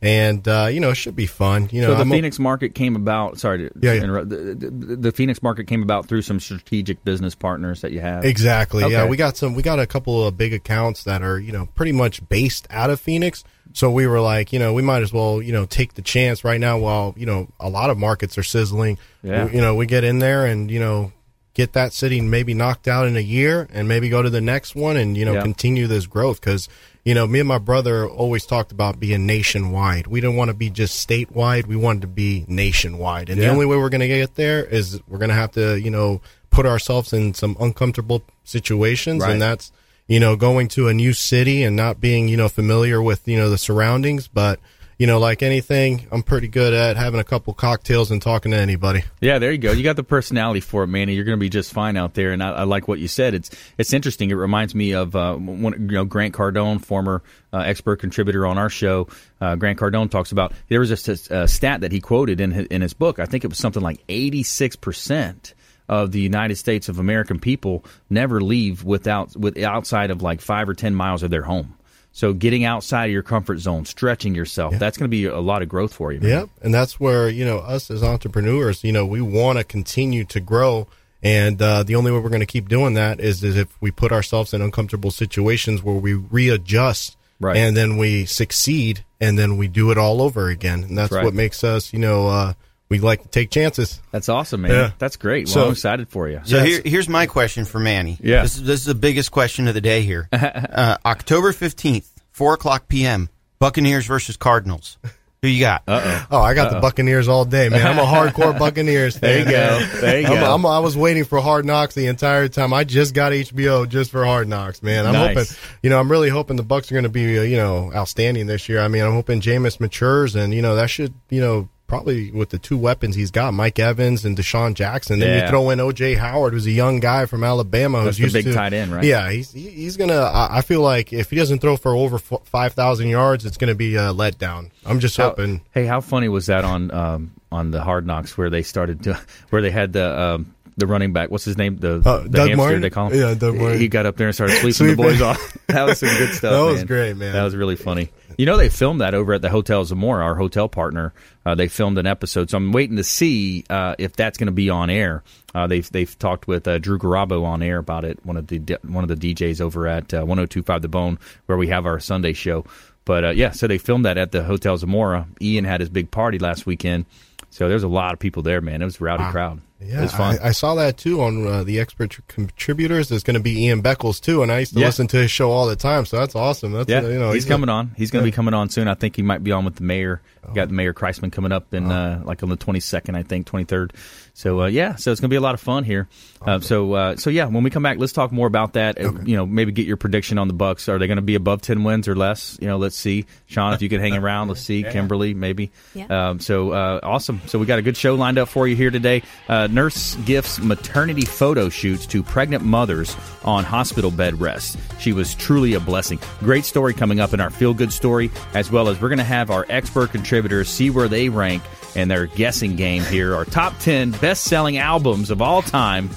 And, 0.03 0.47
uh, 0.47 0.67
you 0.71 0.79
know, 0.79 0.89
it 0.89 0.95
should 0.95 1.15
be 1.15 1.27
fun. 1.27 1.69
You 1.71 1.81
know, 1.81 1.89
So 1.89 1.93
the 1.93 2.01
I'm 2.01 2.11
a- 2.11 2.15
Phoenix 2.15 2.39
market 2.39 2.73
came 2.73 2.95
about. 2.95 3.37
Sorry 3.39 3.69
to 3.69 3.71
Yeah, 3.79 3.93
yeah. 3.93 4.01
interrupt. 4.03 4.29
The, 4.29 4.35
the, 4.55 4.95
the 4.95 5.11
Phoenix 5.11 5.43
market 5.43 5.67
came 5.67 5.83
about 5.83 6.07
through 6.07 6.23
some 6.23 6.39
strategic 6.39 7.03
business 7.03 7.35
partners 7.35 7.81
that 7.81 7.91
you 7.91 7.99
have. 8.01 8.25
Exactly. 8.25 8.83
Yeah, 8.91 9.05
we 9.07 9.15
got 9.15 9.37
some. 9.37 9.53
We 9.53 9.61
got 9.61 9.77
a 9.79 9.85
couple 9.85 10.25
of 10.25 10.35
big 10.35 10.55
accounts 10.55 11.03
that 11.03 11.21
are 11.21 11.37
you 11.39 11.51
know 11.51 11.67
pretty 11.75 11.91
much 11.91 12.27
based 12.29 12.65
out 12.71 12.89
of 12.89 12.99
Phoenix. 12.99 13.43
So 13.73 13.91
we 13.91 14.07
were 14.07 14.19
like, 14.19 14.51
you 14.51 14.57
know, 14.57 14.73
we 14.73 14.81
might 14.81 15.03
as 15.03 15.13
well 15.13 15.39
you 15.39 15.53
know 15.53 15.65
take 15.67 15.93
the 15.93 16.01
chance 16.01 16.43
right 16.43 16.59
now 16.59 16.79
while 16.79 17.13
you 17.15 17.27
know 17.27 17.49
a 17.59 17.69
lot 17.69 17.91
of 17.91 17.99
markets 17.99 18.39
are 18.39 18.43
sizzling. 18.43 18.97
Yeah. 19.21 19.51
You 19.51 19.61
know, 19.61 19.75
we 19.75 19.85
get 19.85 20.03
in 20.03 20.17
there 20.17 20.47
and 20.47 20.71
you 20.71 20.79
know 20.79 21.11
get 21.53 21.73
that 21.73 21.93
city 21.93 22.21
maybe 22.21 22.53
knocked 22.53 22.87
out 22.87 23.07
in 23.07 23.17
a 23.17 23.21
year 23.21 23.67
and 23.73 23.87
maybe 23.87 24.07
go 24.09 24.21
to 24.21 24.29
the 24.29 24.41
next 24.41 24.75
one 24.75 24.95
and 24.97 25.17
you 25.17 25.25
know 25.25 25.33
Yeah. 25.33 25.41
continue 25.43 25.87
this 25.87 26.05
growth. 26.07 26.39
Because 26.39 26.69
you 27.03 27.13
know 27.13 27.25
me 27.27 27.39
and 27.39 27.47
my 27.47 27.57
brother 27.57 28.07
always 28.07 28.45
talked 28.45 28.71
about 28.71 28.99
being 28.99 29.25
nationwide. 29.25 30.07
We 30.07 30.21
didn't 30.21 30.35
want 30.37 30.49
to 30.49 30.53
be 30.53 30.69
just 30.69 31.07
statewide. 31.07 31.65
We 31.65 31.75
wanted 31.75 32.01
to 32.01 32.07
be 32.07 32.45
nationwide. 32.47 33.29
And 33.29 33.41
the 33.41 33.47
only 33.47 33.65
way 33.65 33.75
we're 33.77 33.89
going 33.89 34.01
to 34.01 34.07
get 34.07 34.35
there 34.35 34.63
is 34.63 35.01
we're 35.07 35.17
going 35.17 35.29
to 35.29 35.35
have 35.35 35.51
to 35.53 35.79
you 35.79 35.89
know 35.91 36.21
put 36.51 36.65
ourselves 36.65 37.11
in 37.13 37.33
some 37.33 37.55
uncomfortable 37.59 38.23
situations. 38.43 39.21
Right. 39.23 39.31
and 39.31 39.41
that's 39.41 39.71
you 40.07 40.19
know 40.19 40.35
going 40.35 40.67
to 40.69 40.87
a 40.89 40.93
new 40.93 41.13
city 41.13 41.63
and 41.63 41.75
not 41.75 41.99
being 42.01 42.27
you 42.27 42.37
know 42.37 42.49
familiar 42.49 43.01
with 43.01 43.27
you 43.27 43.37
know 43.37 43.49
the 43.49 43.57
surroundings. 43.57 44.27
But 44.27 44.59
you 45.01 45.07
know 45.07 45.17
like 45.17 45.41
anything 45.41 46.07
i'm 46.11 46.21
pretty 46.21 46.47
good 46.47 46.75
at 46.75 46.95
having 46.95 47.19
a 47.19 47.23
couple 47.23 47.55
cocktails 47.55 48.11
and 48.11 48.21
talking 48.21 48.51
to 48.51 48.57
anybody 48.57 49.01
Yeah, 49.21 49.37
there 49.37 49.51
you 49.51 49.59
go. 49.59 49.71
You 49.71 49.83
got 49.83 49.95
the 49.95 50.03
personality 50.03 50.61
for 50.61 50.83
it, 50.83 50.87
Manny. 50.87 51.13
You're 51.13 51.23
going 51.23 51.37
to 51.37 51.39
be 51.39 51.49
just 51.49 51.71
fine 51.71 51.95
out 51.95 52.15
there. 52.15 52.31
And 52.31 52.41
I, 52.41 52.49
I 52.49 52.63
like 52.63 52.87
what 52.87 52.97
you 52.97 53.07
said. 53.07 53.35
It's 53.35 53.51
it's 53.77 53.93
interesting. 53.93 54.31
It 54.31 54.35
reminds 54.35 54.73
me 54.73 54.93
of 54.93 55.15
uh, 55.15 55.35
one, 55.35 55.73
you 55.73 55.95
know 55.95 56.05
Grant 56.05 56.33
Cardone, 56.33 56.83
former 56.83 57.21
uh, 57.53 57.59
expert 57.59 57.97
contributor 57.99 58.47
on 58.47 58.57
our 58.57 58.69
show. 58.69 59.07
Uh, 59.39 59.55
Grant 59.55 59.77
Cardone 59.77 60.09
talks 60.09 60.31
about 60.31 60.53
there 60.69 60.79
was 60.79 61.07
a, 61.07 61.11
a 61.35 61.47
stat 61.47 61.81
that 61.81 61.91
he 61.91 62.01
quoted 62.01 62.41
in 62.41 62.51
his, 62.51 62.65
in 62.67 62.81
his 62.81 62.93
book. 62.93 63.19
I 63.19 63.25
think 63.25 63.43
it 63.43 63.47
was 63.47 63.59
something 63.59 63.83
like 63.83 64.03
86 64.09 64.75
percent 64.77 65.53
of 65.87 66.11
the 66.11 66.21
United 66.21 66.55
States 66.55 66.89
of 66.89 66.97
American 66.97 67.39
people 67.39 67.85
never 68.09 68.41
leave 68.41 68.83
without 68.83 69.35
with 69.37 69.57
outside 69.59 70.09
of 70.09 70.21
like 70.23 70.41
five 70.41 70.67
or 70.67 70.73
ten 70.73 70.95
miles 70.95 71.21
of 71.21 71.29
their 71.29 71.43
home. 71.43 71.75
So 72.13 72.33
getting 72.33 72.65
outside 72.65 73.05
of 73.05 73.11
your 73.11 73.23
comfort 73.23 73.59
zone, 73.59 73.85
stretching 73.85 74.35
yourself, 74.35 74.77
that's 74.77 74.97
going 74.97 75.09
to 75.09 75.11
be 75.11 75.25
a 75.25 75.39
lot 75.39 75.61
of 75.61 75.69
growth 75.69 75.93
for 75.93 76.11
you. 76.11 76.19
Man. 76.19 76.29
Yep, 76.29 76.49
and 76.61 76.73
that's 76.73 76.99
where 76.99 77.29
you 77.29 77.45
know 77.45 77.59
us 77.59 77.89
as 77.89 78.03
entrepreneurs, 78.03 78.83
you 78.83 78.91
know, 78.91 79.05
we 79.05 79.21
want 79.21 79.57
to 79.59 79.63
continue 79.63 80.25
to 80.25 80.39
grow, 80.41 80.87
and 81.23 81.61
uh, 81.61 81.83
the 81.83 81.95
only 81.95 82.11
way 82.11 82.19
we're 82.19 82.29
going 82.29 82.41
to 82.41 82.45
keep 82.45 82.67
doing 82.67 82.95
that 82.95 83.19
is, 83.21 83.43
is 83.43 83.55
if 83.55 83.69
we 83.81 83.91
put 83.91 84.11
ourselves 84.11 84.53
in 84.53 84.61
uncomfortable 84.61 85.11
situations 85.11 85.81
where 85.83 85.95
we 85.95 86.13
readjust, 86.13 87.15
Right. 87.39 87.57
and 87.57 87.75
then 87.75 87.97
we 87.97 88.25
succeed, 88.25 89.03
and 89.19 89.39
then 89.39 89.57
we 89.57 89.67
do 89.67 89.89
it 89.91 89.97
all 89.97 90.21
over 90.21 90.49
again, 90.49 90.83
and 90.83 90.97
that's 90.97 91.11
Right. 91.11 91.23
what 91.25 91.33
makes 91.33 91.63
us, 91.63 91.91
you 91.93 91.97
know, 91.99 92.27
uh, 92.27 92.53
we 92.91 92.99
like 92.99 93.21
to 93.23 93.27
take 93.29 93.49
chances. 93.49 94.01
That's 94.11 94.27
awesome, 94.27 94.63
man. 94.63 94.71
Yeah. 94.71 94.91
That's 94.99 95.15
great. 95.15 95.45
Well, 95.47 95.53
So- 95.53 95.65
I'm 95.67 95.71
excited 95.71 96.09
for 96.09 96.27
you. 96.27 96.41
So 96.43 96.57
Yes. 96.57 96.67
here, 96.67 96.81
here's 96.83 97.07
my 97.09 97.25
question 97.25 97.63
for 97.63 97.79
Manny. 97.79 98.17
Yeah. 98.21 98.41
This 98.41 98.57
is, 98.57 98.63
this 98.63 98.79
is 98.81 98.85
the 98.85 98.95
biggest 98.95 99.31
question 99.31 99.69
of 99.69 99.73
the 99.73 99.79
day 99.81 100.01
here. 100.01 100.27
uh, 100.33 100.97
October 101.05 101.53
15th, 101.53 102.05
4 102.31 102.55
o'clock 102.55 102.89
p.m., 102.89 103.29
Buccaneers 103.59 104.05
versus 104.05 104.35
Cardinals. 104.35 104.97
Who 105.41 105.47
you 105.47 105.61
got? 105.61 105.83
Uh-oh. 105.87 106.25
Oh, 106.31 106.41
I 106.41 106.53
got 106.53 106.71
the 106.73 106.79
Buccaneers 106.81 107.27
all 107.29 107.45
day, 107.45 107.69
man. 107.69 107.87
I'm 107.87 107.97
a 107.97 108.03
hardcore 108.03 108.57
Buccaneers 108.59 109.15
There 109.19 109.39
you 109.39 109.45
go. 109.45 109.79
There 110.01 110.19
you 110.19 110.27
I'm, 110.27 110.33
go. 110.35 110.53
I'm, 110.53 110.65
I 110.65 110.79
was 110.79 110.97
waiting 110.97 111.23
for 111.23 111.39
Hard 111.39 111.65
Knocks 111.65 111.95
the 111.95 112.07
entire 112.07 112.47
time. 112.49 112.73
I 112.73 112.83
just 112.83 113.13
got 113.15 113.31
HBO 113.31 113.87
just 113.87 114.11
for 114.11 114.25
Hard 114.25 114.49
Knocks, 114.49 114.83
man. 114.83 115.07
I'm 115.07 115.13
Nice. 115.13 115.49
hoping, 115.55 115.77
you 115.81 115.89
know, 115.89 115.97
I'm 115.99 116.11
really 116.11 116.29
hoping 116.29 116.57
the 116.57 116.63
Bucs 116.63 116.91
are 116.91 116.95
going 116.95 117.03
to 117.05 117.09
be, 117.09 117.39
uh, 117.39 117.43
you 117.43 117.55
know, 117.55 117.89
outstanding 117.95 118.47
this 118.47 118.67
year. 118.67 118.81
I 118.81 118.87
mean, 118.89 119.01
I'm 119.03 119.13
hoping 119.13 119.39
Jameis 119.41 119.79
matures, 119.79 120.35
and 120.35 120.53
you 120.53 120.61
know, 120.61 120.75
that 120.75 120.89
should, 120.89 121.13
you 121.29 121.39
know, 121.41 121.69
probably 121.91 122.31
with 122.31 122.49
the 122.49 122.57
two 122.57 122.77
weapons 122.77 123.15
he's 123.15 123.31
got, 123.31 123.53
Mike 123.53 123.77
Evans 123.77 124.23
and 124.23 124.37
DeSean 124.37 124.73
Jackson. 124.75 125.19
Then 125.19 125.29
Yeah. 125.37 125.43
you 125.43 125.49
throw 125.49 125.69
in 125.71 125.79
OJ 125.79 126.15
Howard, 126.17 126.53
who's 126.53 126.65
a 126.65 126.71
young 126.71 127.01
guy 127.01 127.25
from 127.25 127.43
Alabama, 127.43 128.01
who's 128.01 128.17
used 128.17 128.33
big 128.33 128.45
to 128.45 128.53
tight 128.53 128.71
end, 128.73 128.93
right? 128.93 129.03
Yeah, 129.03 129.29
he's 129.29 129.51
he's 129.51 129.97
gonna. 129.97 130.29
I 130.33 130.61
feel 130.61 130.81
like 130.81 131.11
if 131.11 131.29
he 131.29 131.35
doesn't 131.35 131.59
throw 131.59 131.75
for 131.75 131.93
over 131.93 132.17
five 132.17 132.73
thousand 132.73 133.09
yards, 133.09 133.45
it's 133.45 133.57
gonna 133.57 133.75
be 133.75 133.95
a 133.97 134.13
letdown. 134.13 134.69
I'm 134.85 134.99
just 135.01 135.17
How- 135.17 135.29
hoping. 135.29 135.61
hey, 135.71 135.85
how 135.85 135.99
funny 135.99 136.29
was 136.29 136.45
that 136.45 136.63
on 136.63 136.91
um, 136.91 137.31
on 137.51 137.71
the 137.71 137.81
Hard 137.83 138.07
Knocks 138.07 138.37
where 138.37 138.49
they 138.49 138.63
started 138.63 139.03
to, 139.03 139.19
where 139.49 139.61
they 139.61 139.71
had 139.71 139.91
the 139.91 140.19
um, 140.19 140.53
the 140.77 140.87
running 140.87 141.11
back? 141.11 141.29
What's 141.29 141.43
his 141.43 141.57
name? 141.57 141.75
The, 141.77 141.95
Uh, 142.05 142.19
the 142.23 142.29
Doug 142.29 142.47
hamster 142.47 142.55
Martin? 142.55 142.81
they 142.81 142.89
call 142.89 143.09
him. 143.09 143.19
Yeah, 143.19 143.33
Doug 143.33 143.55
Martin. 143.57 143.79
He 143.79 143.89
got 143.89 144.05
up 144.05 144.15
there 144.15 144.27
and 144.27 144.33
started 144.35 144.55
sweeping 144.61 144.95
the 144.95 144.95
boys 144.95 145.21
off. 145.21 145.57
That 145.67 145.83
was 145.85 145.99
some 145.99 146.09
good 146.09 146.29
stuff. 146.35 146.51
That 146.51 146.59
was 146.63 146.77
man. 146.79 146.85
great, 146.87 147.15
man. 147.17 147.31
That 147.33 147.43
was 147.43 147.55
really 147.55 147.77
funny. 147.77 148.09
You 148.41 148.47
know, 148.47 148.57
they 148.57 148.69
filmed 148.69 149.01
that 149.01 149.13
over 149.13 149.33
at 149.33 149.43
the 149.43 149.51
Hotel 149.51 149.85
Zamora, 149.85 150.25
our 150.25 150.33
hotel 150.33 150.67
partner. 150.67 151.13
Uh, 151.45 151.53
they 151.53 151.67
filmed 151.67 151.99
an 151.99 152.07
episode, 152.07 152.49
so 152.49 152.57
I'm 152.57 152.71
waiting 152.71 152.95
to 152.95 153.03
see 153.03 153.63
uh, 153.69 153.93
if 153.99 154.13
that's 154.13 154.39
going 154.39 154.47
to 154.47 154.51
be 154.51 154.67
on 154.67 154.89
air. 154.89 155.21
Uh, 155.53 155.67
they've 155.67 155.87
they've 155.91 156.17
talked 156.17 156.47
with 156.47 156.67
uh, 156.67 156.79
Drew 156.79 156.97
Garabo 156.97 157.43
on 157.43 157.61
air 157.61 157.77
about 157.77 158.03
it. 158.03 158.17
One 158.25 158.37
of 158.37 158.47
the 158.47 158.79
one 158.81 159.07
of 159.07 159.09
the 159.09 159.35
DJs 159.35 159.61
over 159.61 159.85
at 159.85 160.11
uh, 160.11 160.23
102.5 160.23 160.81
The 160.81 160.87
Bone, 160.87 161.19
where 161.45 161.55
we 161.55 161.67
have 161.67 161.85
our 161.85 161.99
Sunday 161.99 162.33
show. 162.33 162.65
But 163.05 163.25
uh, 163.25 163.29
yeah, 163.29 163.51
so 163.51 163.67
they 163.67 163.77
filmed 163.77 164.05
that 164.05 164.17
at 164.17 164.31
the 164.31 164.43
Hotel 164.43 164.75
Zamora. 164.75 165.27
Ian 165.39 165.65
had 165.65 165.79
his 165.79 165.89
big 165.89 166.09
party 166.09 166.39
last 166.39 166.65
weekend, 166.65 167.05
so 167.51 167.69
there's 167.69 167.83
a 167.83 167.87
lot 167.87 168.13
of 168.13 168.17
people 168.17 168.41
there, 168.41 168.59
man. 168.59 168.81
It 168.81 168.85
was 168.85 168.99
a 168.99 169.03
rowdy 169.03 169.25
crowd. 169.25 169.61
Yeah, 169.83 169.99
it 169.99 170.01
was 170.03 170.13
fun. 170.13 170.37
I, 170.41 170.49
I 170.49 170.51
saw 170.51 170.75
that 170.75 170.97
too 170.97 171.21
on 171.21 171.47
uh, 171.47 171.63
the 171.63 171.79
expert 171.79 172.17
contributors. 172.27 173.09
There's 173.09 173.23
going 173.23 173.35
to 173.35 173.39
be 173.41 173.65
Ian 173.65 173.81
Beckles 173.81 174.21
too, 174.21 174.43
and 174.43 174.51
I 174.51 174.59
used 174.59 174.73
to 174.73 174.79
Yeah. 174.79 174.85
listen 174.87 175.07
to 175.07 175.17
his 175.17 175.31
show 175.31 175.51
all 175.51 175.65
the 175.67 175.75
time. 175.75 176.05
So 176.05 176.17
that's 176.17 176.35
awesome. 176.35 176.71
That's 176.73 176.89
Yeah, 176.89 177.01
you 177.01 177.17
know 177.19 177.31
he's, 177.31 177.45
a- 177.45 177.47
coming 177.49 177.69
on. 177.69 177.91
He's 177.97 178.11
going 178.11 178.21
to 178.23 178.27
Yeah. 178.27 178.31
be 178.31 178.35
coming 178.35 178.53
on 178.53 178.69
soon. 178.69 178.87
I 178.87 178.93
think 178.93 179.15
he 179.15 179.21
might 179.23 179.43
be 179.43 179.51
on 179.51 179.65
with 179.65 179.75
the 179.75 179.83
mayor. 179.83 180.21
We 180.47 180.53
got 180.55 180.67
the 180.69 180.73
mayor 180.73 180.93
Kriseman 180.93 181.31
coming 181.31 181.51
up 181.51 181.73
in 181.73 181.91
uh, 181.91 182.21
like 182.25 182.41
on 182.43 182.49
the 182.49 182.57
22nd, 182.57 183.15
I 183.15 183.23
think, 183.23 183.47
23rd. 183.47 183.91
So 184.33 184.61
uh, 184.61 184.67
yeah, 184.67 184.95
so 184.95 185.11
it's 185.11 185.19
going 185.19 185.29
to 185.29 185.33
be 185.33 185.37
a 185.37 185.41
lot 185.41 185.53
of 185.53 185.59
fun 185.59 185.83
here. 185.83 186.07
Uh, 186.41 186.59
so 186.59 186.93
uh, 186.93 187.15
so 187.17 187.29
yeah, 187.29 187.45
when 187.45 187.63
we 187.63 187.69
come 187.69 187.83
back, 187.83 187.97
let's 187.99 188.13
talk 188.13 188.31
more 188.31 188.47
about 188.47 188.73
that. 188.73 188.99
Uh, 188.99 189.11
You 189.23 189.35
know, 189.35 189.45
maybe 189.45 189.71
get 189.71 189.85
your 189.85 189.97
prediction 189.97 190.37
on 190.37 190.47
the 190.47 190.53
Bucs. 190.53 190.87
Are 190.87 190.97
they 190.97 191.05
going 191.07 191.17
to 191.17 191.21
be 191.21 191.35
above 191.35 191.61
10 191.61 191.83
wins 191.83 192.07
or 192.07 192.15
less? 192.15 192.57
You 192.61 192.67
know, 192.67 192.77
let's 192.77 192.95
see. 192.95 193.25
Shawn, 193.47 193.73
if 193.73 193.81
you 193.81 193.89
can 193.89 193.99
hang 193.99 194.15
around, 194.15 194.47
let's 194.47 194.61
see. 194.61 194.83
Kimberly, 194.91 195.33
maybe. 195.33 195.71
Yeah. 195.93 196.29
Um, 196.29 196.39
so 196.39 196.71
uh, 196.71 196.99
awesome. 197.03 197.41
So 197.47 197.59
we 197.59 197.65
got 197.65 197.77
a 197.77 197.81
good 197.83 197.97
show 197.97 198.15
lined 198.15 198.37
up 198.39 198.47
for 198.49 198.67
you 198.67 198.75
here 198.75 198.89
today. 198.89 199.21
Uh, 199.47 199.67
nurse 199.67 200.15
gifts 200.25 200.59
maternity 200.59 201.25
photo 201.25 201.69
shoots 201.69 202.05
to 202.07 202.23
pregnant 202.23 202.63
mothers 202.63 203.15
on 203.43 203.63
hospital 203.63 204.11
bed 204.11 204.39
rest. 204.39 204.77
She 204.99 205.13
was 205.13 205.35
truly 205.35 205.73
a 205.73 205.79
blessing. 205.79 206.19
Great 206.39 206.65
story 206.65 206.93
coming 206.93 207.19
up 207.19 207.33
in 207.33 207.41
our 207.41 207.49
feel 207.49 207.73
good 207.73 207.91
story, 207.91 208.31
as 208.53 208.71
well 208.71 208.87
as 208.87 208.99
we're 209.01 209.09
going 209.09 209.19
to 209.19 209.23
have 209.23 209.51
our 209.51 209.65
expert 209.69 210.11
contributors 210.11 210.69
see 210.69 210.89
where 210.89 211.07
they 211.07 211.29
rank 211.29 211.61
in 211.95 212.07
their 212.07 212.25
guessing 212.27 212.75
game 212.75 213.03
here. 213.03 213.35
Our 213.35 213.45
top 213.45 213.77
10 213.79 214.11
best 214.11 214.45
selling 214.45 214.77
albums 214.77 215.29
of 215.31 215.41
all 215.41 215.61
time 215.61 216.09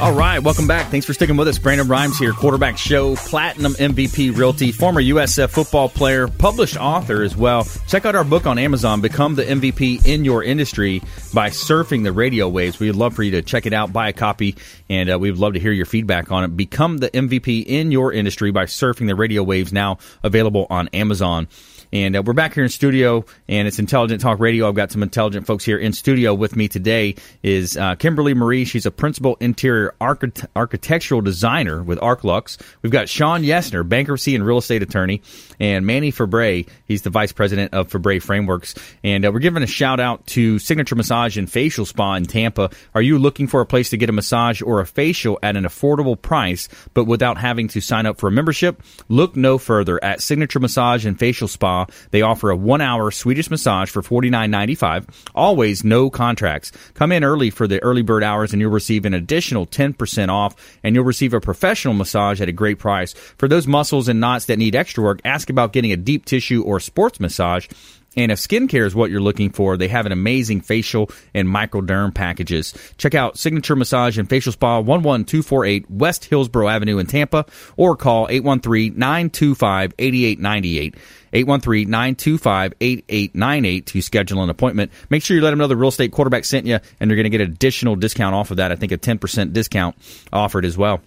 All 0.00 0.14
right, 0.14 0.38
welcome 0.38 0.66
back. 0.66 0.90
Thanks 0.90 1.04
for 1.04 1.12
sticking 1.12 1.36
with 1.36 1.46
us. 1.46 1.58
Brandon 1.58 1.86
Rhymes 1.86 2.16
here, 2.18 2.32
quarterback 2.32 2.78
show, 2.78 3.16
platinum 3.16 3.74
MVP 3.74 4.34
realty, 4.34 4.72
former 4.72 5.02
USF 5.02 5.50
football 5.50 5.90
player, 5.90 6.26
published 6.26 6.78
author 6.78 7.22
as 7.22 7.36
well. 7.36 7.64
Check 7.86 8.06
out 8.06 8.14
our 8.14 8.24
book 8.24 8.46
on 8.46 8.58
Amazon, 8.58 9.02
Become 9.02 9.34
the 9.34 9.44
MVP 9.44 10.06
in 10.06 10.24
Your 10.24 10.42
Industry 10.42 11.02
by 11.34 11.50
Surfing 11.50 12.02
the 12.02 12.12
Radio 12.12 12.48
Waves. 12.48 12.80
We'd 12.80 12.92
love 12.92 13.14
for 13.14 13.22
you 13.22 13.32
to 13.32 13.42
check 13.42 13.66
it 13.66 13.74
out, 13.74 13.92
buy 13.92 14.08
a 14.08 14.14
copy, 14.14 14.56
and 14.88 15.12
uh, 15.12 15.18
we'd 15.18 15.36
love 15.36 15.52
to 15.52 15.60
hear 15.60 15.72
your 15.72 15.84
feedback 15.84 16.32
on 16.32 16.44
it. 16.44 16.56
Become 16.56 16.96
the 16.96 17.10
MVP 17.10 17.66
in 17.66 17.92
Your 17.92 18.10
Industry 18.10 18.52
by 18.52 18.64
Surfing 18.64 19.06
the 19.06 19.14
Radio 19.14 19.42
Waves, 19.42 19.70
now 19.70 19.98
available 20.22 20.66
on 20.70 20.88
Amazon. 20.94 21.46
And 21.92 22.14
uh, 22.14 22.22
we're 22.24 22.34
back 22.34 22.54
here 22.54 22.62
in 22.62 22.68
studio, 22.68 23.24
and 23.48 23.66
it's 23.66 23.80
Intelligent 23.80 24.20
Talk 24.20 24.38
Radio. 24.38 24.68
I've 24.68 24.76
got 24.76 24.92
some 24.92 25.02
intelligent 25.02 25.44
folks 25.44 25.64
here 25.64 25.76
in 25.76 25.92
studio 25.92 26.34
with 26.34 26.54
me 26.54 26.68
today. 26.68 27.16
Is 27.42 27.76
uh, 27.76 27.96
Kimberly 27.96 28.32
Marie? 28.32 28.64
She's 28.64 28.86
a 28.86 28.92
principal 28.92 29.36
interior 29.40 29.96
archit- 30.00 30.46
architectural 30.54 31.20
designer 31.20 31.82
with 31.82 32.00
Arch 32.00 32.22
Luxe. 32.22 32.58
We've 32.82 32.92
got 32.92 33.08
Shawn 33.08 33.42
Yesner, 33.42 33.88
bankruptcy 33.88 34.36
and 34.36 34.46
real 34.46 34.58
estate 34.58 34.84
attorney, 34.84 35.20
and 35.58 35.84
Manny 35.84 36.12
Febre. 36.12 36.68
He's 36.84 37.02
the 37.02 37.10
vice 37.10 37.32
president 37.32 37.74
of 37.74 37.88
Febre 37.88 38.22
Frameworks. 38.22 38.76
And 39.02 39.26
uh, 39.26 39.32
we're 39.32 39.40
giving 39.40 39.64
a 39.64 39.66
shout 39.66 39.98
out 39.98 40.24
to 40.28 40.60
Signature 40.60 40.94
Massage 40.94 41.36
and 41.36 41.50
Facial 41.50 41.86
Spa 41.86 42.14
in 42.14 42.24
Tampa. 42.24 42.70
Are 42.94 43.02
you 43.02 43.18
looking 43.18 43.48
for 43.48 43.60
a 43.60 43.66
place 43.66 43.90
to 43.90 43.96
get 43.96 44.08
a 44.08 44.12
massage 44.12 44.62
or 44.62 44.78
a 44.78 44.86
facial 44.86 45.40
at 45.42 45.56
an 45.56 45.64
affordable 45.64 46.20
price, 46.20 46.68
but 46.94 47.04
without 47.06 47.36
having 47.36 47.66
to 47.68 47.80
sign 47.80 48.06
up 48.06 48.20
for 48.20 48.28
a 48.28 48.32
membership? 48.32 48.80
Look 49.08 49.34
no 49.34 49.58
further 49.58 50.02
at 50.04 50.20
Signature 50.20 50.60
Massage 50.60 51.04
and 51.04 51.18
Facial 51.18 51.48
Spa. 51.48 51.79
They 52.10 52.22
offer 52.22 52.50
a 52.50 52.56
one-hour 52.56 53.10
Swedish 53.10 53.50
massage 53.50 53.90
for 53.90 54.02
forty 54.02 54.30
nine 54.30 54.50
ninety 54.50 54.74
five. 54.74 55.06
Always 55.34 55.84
no 55.84 56.10
contracts. 56.10 56.72
Come 56.94 57.12
in 57.12 57.24
early 57.24 57.50
for 57.50 57.66
the 57.66 57.82
early 57.82 58.02
bird 58.02 58.22
hours, 58.22 58.52
and 58.52 58.60
you'll 58.60 58.70
receive 58.70 59.04
an 59.04 59.14
additional 59.14 59.66
ten 59.66 59.92
percent 59.92 60.30
off, 60.30 60.54
and 60.82 60.94
you'll 60.94 61.04
receive 61.04 61.34
a 61.34 61.40
professional 61.40 61.94
massage 61.94 62.40
at 62.40 62.48
a 62.48 62.52
great 62.52 62.78
price. 62.78 63.12
For 63.12 63.48
those 63.48 63.66
muscles 63.66 64.08
and 64.08 64.20
knots 64.20 64.46
that 64.46 64.58
need 64.58 64.74
extra 64.74 65.02
work, 65.02 65.20
ask 65.24 65.50
about 65.50 65.72
getting 65.72 65.92
a 65.92 65.96
deep 65.96 66.24
tissue 66.24 66.62
or 66.62 66.80
sports 66.80 67.20
massage. 67.20 67.68
And 68.16 68.32
if 68.32 68.38
skincare 68.38 68.86
is 68.86 68.94
what 68.94 69.10
you're 69.10 69.20
looking 69.20 69.50
for, 69.50 69.76
they 69.76 69.88
have 69.88 70.06
an 70.06 70.12
amazing 70.12 70.62
facial 70.62 71.10
and 71.32 71.46
microderm 71.46 72.12
packages. 72.14 72.74
Check 72.98 73.14
out 73.14 73.38
Signature 73.38 73.76
Massage 73.76 74.18
and 74.18 74.28
Facial 74.28 74.50
Spa 74.52 74.78
11248 74.78 75.88
West 75.90 76.24
Hillsborough 76.24 76.68
Avenue 76.68 76.98
in 76.98 77.06
Tampa 77.06 77.46
or 77.76 77.94
call 77.96 78.26
813-925-8898. 78.28 80.94
813-925-8898 81.32 83.84
to 83.84 84.02
schedule 84.02 84.42
an 84.42 84.50
appointment. 84.50 84.90
Make 85.10 85.22
sure 85.22 85.36
you 85.36 85.42
let 85.42 85.50
them 85.50 85.60
know 85.60 85.68
the 85.68 85.76
real 85.76 85.90
estate 85.90 86.10
quarterback 86.10 86.44
sent 86.44 86.66
you 86.66 86.80
and 86.98 87.08
you're 87.08 87.16
going 87.16 87.22
to 87.24 87.30
get 87.30 87.40
an 87.40 87.52
additional 87.52 87.94
discount 87.94 88.34
off 88.34 88.50
of 88.50 88.56
that. 88.56 88.72
I 88.72 88.76
think 88.76 88.90
a 88.90 88.98
10% 88.98 89.52
discount 89.52 89.94
offered 90.32 90.64
as 90.64 90.76
well. 90.76 91.00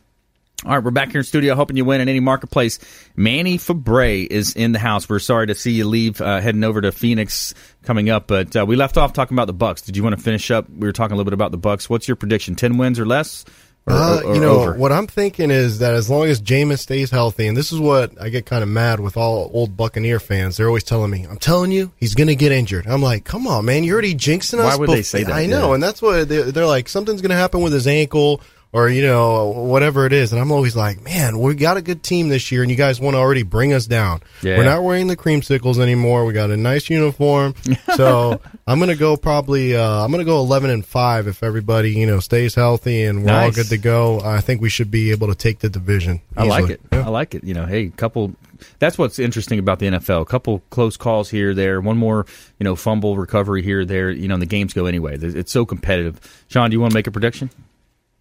All 0.66 0.72
right, 0.76 0.82
we're 0.84 0.92
back 0.92 1.12
here 1.12 1.20
in 1.20 1.26
studio, 1.26 1.56
hoping 1.56 1.76
you 1.76 1.84
win 1.84 2.00
in 2.00 2.08
any 2.08 2.22
marketplace. 2.22 2.80
Manny 3.18 3.58
Febre 3.58 4.26
is 4.26 4.54
in 4.56 4.72
the 4.72 4.80
house. 4.80 5.10
We're 5.10 5.20
sorry 5.20 5.48
to 5.48 5.56
see 5.56 5.72
you 5.72 5.84
leave, 5.86 6.22
uh, 6.22 6.40
heading 6.40 6.64
over 6.64 6.80
to 6.80 6.94
Phoenix 6.94 7.54
coming 7.84 8.10
up, 8.10 8.28
but 8.28 8.56
uh, 8.56 8.66
we 8.66 8.78
left 8.78 8.98
off 8.98 9.12
talking 9.12 9.36
about 9.36 9.48
the 9.48 9.54
Bucs. 9.54 9.84
Did 9.84 9.98
you 9.98 10.04
want 10.04 10.16
to 10.18 10.24
finish 10.24 10.50
up? 10.52 10.70
We 10.70 10.88
were 10.88 10.94
talking 10.94 11.16
a 11.16 11.18
little 11.18 11.26
bit 11.30 11.34
about 11.34 11.52
the 11.52 11.58
Bucs. 11.58 11.90
What's 11.90 12.08
your 12.08 12.16
prediction? 12.16 12.56
Ten 12.56 12.78
wins 12.78 12.98
or 12.98 13.06
less? 13.06 13.44
Or, 13.86 13.94
Uh, 13.94 14.20
or- 14.22 14.24
or 14.24 14.36
you 14.36 14.40
know, 14.40 14.60
over? 14.62 14.74
what 14.76 14.94
I'm 14.94 15.06
thinking 15.08 15.52
is 15.52 15.80
that 15.80 15.94
as 15.96 16.10
long 16.10 16.28
as 16.28 16.42
Jameis 16.42 16.80
stays 16.80 17.12
healthy, 17.12 17.46
and 17.48 17.58
this 17.58 17.74
is 17.74 17.80
what 17.82 18.12
I 18.22 18.30
get 18.30 18.46
kind 18.46 18.64
of 18.64 18.70
mad 18.70 19.02
with 19.02 19.18
all 19.18 19.52
old 19.54 19.76
Buccaneer 19.76 20.22
fans. 20.22 20.56
They're 20.56 20.68
always 20.68 20.86
telling 20.86 21.12
me, 21.12 21.28
"I'm 21.30 21.36
telling 21.40 21.74
you, 21.74 21.92
he's 21.98 22.16
going 22.16 22.28
to 22.30 22.36
get 22.38 22.54
injured." 22.54 22.88
I'm 22.88 23.02
like, 23.02 23.26
"Come 23.26 23.48
on, 23.48 23.66
man, 23.66 23.84
you're 23.84 23.96
already 23.96 24.16
jinxing 24.16 24.60
us." 24.60 24.64
Why 24.64 24.76
would 24.78 24.90
they 24.92 25.02
say 25.02 25.26
that? 25.26 25.34
I 25.34 25.46
know, 25.48 25.68
Yeah. 25.68 25.74
and 25.74 25.84
that's 25.84 26.02
what 26.02 26.30
they're, 26.30 26.54
they're 26.54 26.66
like. 26.66 26.88
Something's 26.88 27.20
going 27.22 27.32
to 27.32 27.36
happen 27.36 27.60
with 27.60 27.74
his 27.74 27.86
ankle, 27.86 28.40
or 28.74 28.90
you 28.90 29.04
know, 29.04 29.50
whatever 29.50 30.06
it 30.06 30.14
is. 30.14 30.34
And 30.34 30.42
I'm 30.42 30.52
always 30.52 30.76
like, 30.76 31.02
"Man, 31.02 31.40
we 31.40 31.56
got 31.56 31.78
a 31.78 31.82
good 31.82 32.04
team 32.04 32.30
this 32.30 32.52
year, 32.52 32.64
and 32.64 32.72
you 32.72 32.78
guys 32.78 33.00
want 33.00 33.14
to 33.14 33.20
already 33.20 33.44
bring 33.44 33.72
us 33.72 33.86
down. 33.86 34.22
Yeah. 34.42 34.58
We're 34.58 34.66
not 34.66 34.84
wearing 34.84 35.08
the 35.08 35.16
creamsicles 35.16 35.80
anymore. 35.80 36.26
We 36.26 36.34
got 36.34 36.50
a 36.52 36.58
nice 36.58 36.90
uniform, 36.90 37.56
so." 37.96 38.42
I'm 38.66 38.80
gonna 38.80 38.96
go 38.96 39.18
probably. 39.18 39.76
Uh, 39.76 40.04
I'm 40.04 40.12
gonna 40.12 40.24
go 40.24 40.40
11 40.40 40.70
and 40.70 40.86
five 40.86 41.28
if 41.28 41.44
everybody 41.44 41.92
you 41.92 42.08
know 42.08 42.20
stays 42.20 42.56
healthy 42.56 43.04
and 43.04 43.26
we're 43.26 43.34
all 43.34 43.52
good 43.52 43.68
to 43.68 43.78
go. 43.78 44.22
I 44.22 44.40
think 44.40 44.62
we 44.62 44.70
should 44.70 44.90
be 44.90 45.12
able 45.12 45.28
to 45.28 45.36
take 45.36 45.60
the 45.60 45.70
division. 45.70 46.22
I 46.38 46.46
like 46.46 46.70
it. 46.70 46.82
Yeah. 46.92 47.06
I 47.06 47.10
like 47.10 47.36
it. 47.36 47.44
You 47.44 47.54
know, 47.54 47.66
hey, 47.66 47.90
couple. 47.90 48.34
That's 48.80 48.98
what's 48.98 49.20
interesting 49.20 49.60
about 49.60 49.80
the 49.80 49.88
NFL. 49.88 50.22
A 50.22 50.26
couple 50.26 50.60
close 50.70 50.96
calls 50.96 51.30
here, 51.30 51.54
there. 51.54 51.82
One 51.82 51.98
more, 51.98 52.26
you 52.60 52.64
know, 52.64 52.78
fumble 52.78 53.18
recovery 53.18 53.62
here, 53.62 53.84
there. 53.84 54.10
You 54.10 54.30
know, 54.30 54.36
and 54.36 54.42
the 54.42 54.48
games 54.48 54.72
go 54.74 54.86
anyway. 54.86 55.18
It's 55.20 55.52
so 55.52 55.66
competitive. 55.66 56.22
Shawn, 56.48 56.70
do 56.70 56.76
you 56.76 56.80
want 56.80 56.92
to 56.92 56.96
make 56.96 57.08
a 57.08 57.12
prediction? 57.12 57.50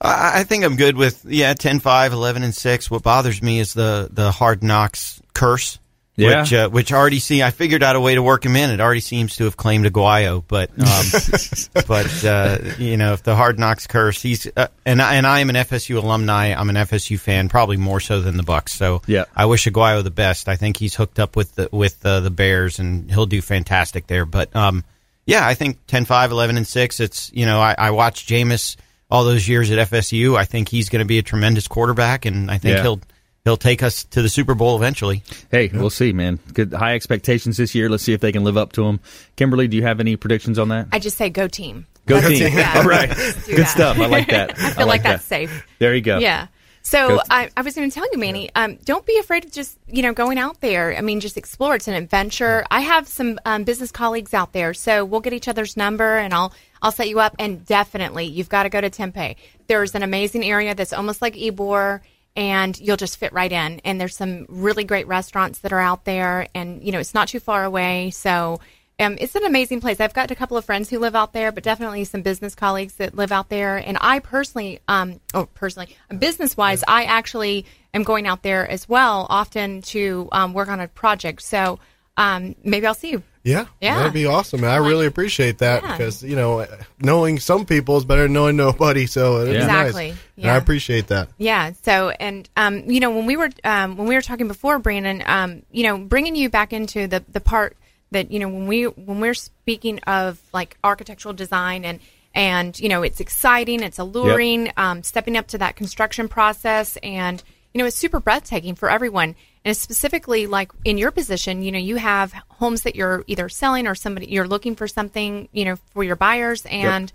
I, 0.03 0.41
I 0.41 0.45
think 0.45 0.65
I'm 0.65 0.77
good 0.77 0.97
with 0.97 1.25
yeah 1.25 1.55
10-5, 1.55 2.13
11 2.13 2.43
and 2.43 2.55
six. 2.55 2.91
What 2.91 3.03
bothers 3.03 3.43
me 3.43 3.61
is 3.61 3.73
the 3.73 4.09
the 4.11 4.31
hard 4.31 4.63
knocks 4.63 5.23
curse. 5.35 5.79
Yeah. 6.15 6.43
Which, 6.43 6.53
uh, 6.53 6.69
which 6.69 6.91
RDC, 6.91 7.43
I 7.43 7.51
figured 7.53 7.83
out 7.83 7.97
a 7.97 8.01
way 8.01 8.15
to 8.15 8.23
work 8.23 8.45
him 8.45 8.55
in. 8.55 8.69
It 8.69 8.81
already 8.81 9.01
seems 9.01 9.37
to 9.37 9.45
have 9.45 9.57
claimed 9.57 9.87
Aguayo, 9.87 10.45
but, 10.47 10.69
um, 10.79 11.85
but, 11.89 12.25
uh, 12.25 12.59
you 12.77 12.99
know, 12.99 13.15
if 13.15 13.23
the 13.23 13.35
hard 13.35 13.59
knocks 13.59 13.87
curse, 13.87 14.21
he's, 14.21 14.47
uh, 14.55 14.67
and 14.85 15.01
I, 15.01 15.15
and 15.15 15.27
I 15.27 15.41
am 15.41 15.49
an 15.49 15.57
FSU 15.57 15.97
alumni. 15.97 16.49
I'm 16.53 16.69
an 16.69 16.77
FSU 16.77 17.19
fan, 17.19 17.49
probably 17.49 17.79
more 17.79 17.99
so 17.99 18.21
than 18.21 18.37
the 18.37 18.43
Bucs. 18.43 18.69
So 18.71 19.01
Yeah. 19.07 19.25
I 19.35 19.47
wish 19.47 19.65
Aguayo 19.65 20.05
the 20.05 20.11
best. 20.11 20.51
I 20.51 20.57
think 20.57 20.77
he's 20.77 20.95
hooked 20.95 21.19
up 21.19 21.35
with 21.35 21.55
the, 21.55 21.71
with, 21.73 22.05
uh, 22.05 22.21
the 22.21 22.31
Bears 22.31 22.79
and 22.79 23.11
he'll 23.11 23.25
do 23.25 23.41
fantastic 23.41 24.07
there. 24.07 24.27
But, 24.27 24.55
um, 24.55 24.85
yeah, 25.25 25.47
I 25.47 25.55
think 25.55 25.79
10-5, 25.87 26.31
11 26.31 26.59
and 26.59 26.67
six. 26.67 27.01
It's, 27.01 27.33
you 27.33 27.47
know, 27.47 27.59
I, 27.59 27.75
I 27.79 27.91
watched 27.93 28.29
Jameis 28.29 28.77
all 29.13 29.25
those 29.25 29.47
years 29.47 29.71
at 29.71 29.91
FSU. 29.91 30.37
I 30.39 30.45
think 30.47 30.71
he's 30.71 30.89
going 30.89 31.01
to 31.05 31.07
be 31.07 31.19
a 31.19 31.23
tremendous 31.23 31.69
quarterback 31.69 32.25
and 32.25 32.51
I 32.51 32.57
think 32.57 32.77
Yeah. 32.77 32.83
he'll, 32.83 33.01
he'll 33.45 33.57
take 33.59 33.83
us 33.83 34.05
to 34.05 34.23
the 34.23 34.29
Super 34.31 34.55
Bowl 34.55 34.75
eventually. 34.77 35.23
Hey, 35.51 35.71
we'll 35.73 35.91
see, 35.91 36.13
man. 36.15 36.39
Good 36.55 36.73
high 36.73 36.95
expectations 36.95 37.59
this 37.59 37.75
year. 37.75 37.91
Let's 37.91 38.03
see 38.03 38.15
if 38.15 38.21
they 38.23 38.33
can 38.33 38.43
live 38.43 38.57
up 38.57 38.73
to 38.73 38.85
them. 38.85 39.01
Kimberly, 39.37 39.69
do 39.69 39.77
you 39.77 39.83
have 39.83 40.01
any 40.01 40.17
predictions 40.17 40.59
on 40.59 40.69
that? 40.71 40.89
I 40.93 40.99
just 40.99 41.19
say 41.19 41.29
go 41.29 41.47
team. 41.47 41.87
Go 42.07 42.21
That's- 42.21 42.39
team. 42.39 42.53
yeah, 42.57 42.73
All 42.79 42.85
right. 42.85 43.09
Good 43.11 43.59
that. 43.59 43.69
stuff. 43.69 43.99
I 43.99 44.07
like 44.07 44.29
that. 44.29 44.53
I 44.59 44.71
feel 44.71 44.87
like, 44.87 45.03
that's 45.03 45.23
that. 45.25 45.29
safe. 45.29 45.67
There 45.79 45.95
you 45.95 46.01
go. 46.01 46.19
Yeah. 46.19 46.47
So 46.83 47.21
I, 47.31 47.49
was 47.63 47.75
going 47.75 47.89
to 47.89 47.95
tell 47.95 48.07
you, 48.13 48.19
Manny, 48.19 48.51
um, 48.57 48.77
don't 48.85 49.07
be 49.07 49.17
afraid 49.19 49.45
of 49.45 49.53
just 49.53 49.79
you 49.87 50.03
know 50.03 50.13
going 50.13 50.39
out 50.39 50.61
there. 50.61 50.97
I 50.97 51.01
mean, 51.01 51.21
just 51.21 51.37
explore. 51.37 51.77
It's 51.77 51.89
an 51.89 51.95
adventure. 51.95 52.65
I 52.71 52.81
have 52.81 53.07
some 53.07 53.39
um, 53.45 53.65
business 53.65 53.93
colleagues 53.93 54.35
out 54.35 54.53
there, 54.53 54.75
so 54.75 55.05
we'll 55.05 55.21
get 55.21 55.33
each 55.33 55.49
other's 55.49 55.77
number, 55.77 56.17
and 56.17 56.35
I'll 56.35 56.53
I'll 56.83 56.93
set 56.93 57.09
you 57.09 57.21
up. 57.21 57.37
And 57.39 57.65
definitely, 57.65 58.27
you've 58.27 58.49
got 58.49 58.65
to 58.65 58.69
go 58.69 58.81
to 58.81 58.91
Tempe. 58.91 59.37
There's 59.69 59.95
an 59.95 60.03
amazing 60.03 60.45
area 60.45 60.75
that's 60.75 60.93
almost 60.93 61.23
like 61.23 61.35
Ybor, 61.35 62.01
and 62.35 62.79
you'll 62.81 62.97
just 62.97 63.17
fit 63.17 63.33
right 63.33 63.53
in. 63.53 63.81
And 63.85 64.01
there's 64.01 64.17
some 64.17 64.47
really 64.49 64.85
great 64.85 65.07
restaurants 65.07 65.61
that 65.61 65.73
are 65.73 65.81
out 65.81 66.05
there, 66.05 66.49
and 66.55 66.83
you 66.83 66.91
know 66.91 66.99
it's 66.99 67.15
not 67.15 67.29
too 67.29 67.41
far 67.41 67.65
away. 67.65 68.11
So 68.11 68.61
um, 69.01 69.17
it's 69.21 69.35
an 69.35 69.45
amazing 69.45 69.81
place. 69.81 70.01
I've 70.01 70.15
got 70.15 70.31
a 70.31 70.35
couple 70.35 70.57
of 70.57 70.65
friends 70.65 70.89
who 70.91 70.99
live 70.99 71.15
out 71.17 71.33
there, 71.33 71.51
but 71.53 71.65
definitely 71.65 72.05
some 72.05 72.23
business 72.23 72.55
colleagues 72.55 72.95
that 72.95 73.15
live 73.15 73.33
out 73.33 73.49
there. 73.49 73.77
And 73.79 73.99
I 74.01 74.19
personally, 74.21 74.81
um, 74.89 75.21
oh, 75.35 75.47
personally, 75.55 75.97
business 76.19 76.57
wise, 76.57 76.85
I 76.87 77.05
actually 77.05 77.67
am 77.95 78.03
going 78.05 78.27
out 78.27 78.43
there 78.43 78.69
as 78.69 78.89
well, 78.89 79.27
often 79.29 79.83
to 79.83 80.29
um, 80.33 80.53
work 80.55 80.69
on 80.69 80.79
a 80.81 80.89
project. 80.89 81.43
So 81.43 81.79
um, 82.17 82.55
maybe 82.63 82.87
I'll 82.87 82.95
see 82.95 83.11
you. 83.11 83.23
Yeah, 83.45 83.65
Yeah. 83.81 83.97
that'd 83.99 84.13
be 84.13 84.27
awesome. 84.27 84.63
I 84.63 84.77
really 84.77 85.07
appreciate 85.07 85.59
that 85.59 85.83
Yeah. 85.83 85.91
because 85.97 86.23
you 86.23 86.37
know, 86.37 86.65
knowing 87.01 87.41
some 87.41 87.67
people 87.67 87.97
is 87.97 88.05
better 88.05 88.23
than 88.23 88.35
knowing 88.35 88.55
nobody. 88.57 89.07
So 89.07 89.41
it'd 89.41 89.55
be 89.55 89.57
Exactly. 89.59 90.09
nice. 90.11 90.19
Yeah. 90.37 90.55
I 90.55 90.57
appreciate 90.59 91.09
that. 91.09 91.29
Yeah. 91.39 91.73
So, 91.83 92.11
and 92.11 92.49
um, 92.57 92.89
you 92.89 93.01
know, 93.01 93.11
when 93.11 93.27
we 93.27 93.37
were 93.37 93.51
um, 93.65 93.97
when 93.97 94.07
we 94.07 94.15
were 94.15 94.23
talking 94.23 94.47
before, 94.47 94.79
Brandon, 94.79 95.25
um, 95.27 95.63
you 95.73 95.83
know, 95.83 95.99
bringing 95.99 96.37
you 96.37 96.51
back 96.51 96.73
into 96.73 97.09
the 97.09 97.25
the 97.33 97.41
part 97.41 97.77
that 98.13 98.31
you 98.31 98.39
know 98.39 98.49
when 98.49 98.67
we 98.67 98.85
when 98.85 99.21
we're 99.21 99.35
speaking 99.35 99.99
of 100.01 100.41
like 100.53 100.79
architectural 100.85 101.35
design 101.35 101.85
and 101.85 102.01
and 102.35 102.79
you 102.79 102.89
know 102.89 103.03
it's 103.03 103.21
exciting, 103.21 103.83
it's 103.83 103.99
alluring, 103.99 104.73
um, 104.77 105.03
stepping 105.03 105.37
up 105.37 105.49
to 105.49 105.59
that 105.59 105.77
construction 105.77 106.29
process, 106.29 106.97
and 107.03 107.43
you 107.75 107.79
know 107.79 107.87
it's 107.87 107.97
super 107.97 108.21
breathtaking 108.21 108.75
for 108.75 108.91
everyone. 108.91 109.35
And 109.65 109.77
specifically, 109.77 110.47
like 110.47 110.73
in 110.85 110.99
your 110.99 111.13
position, 111.13 111.63
you 111.63 111.71
know, 111.71 111.79
you 111.79 111.97
have 111.97 112.33
homes 112.49 112.83
that 112.83 112.97
you're 112.97 113.23
either 113.29 113.49
selling 113.49 113.87
or 113.87 113.95
somebody 113.95 114.27
you're 114.27 114.49
looking 114.49 114.75
for 114.75 114.89
something, 114.89 115.49
you 115.53 115.65
know, 115.65 115.77
for 115.93 116.03
your 116.03 116.17
buyers. 116.17 116.67
And 116.67 117.13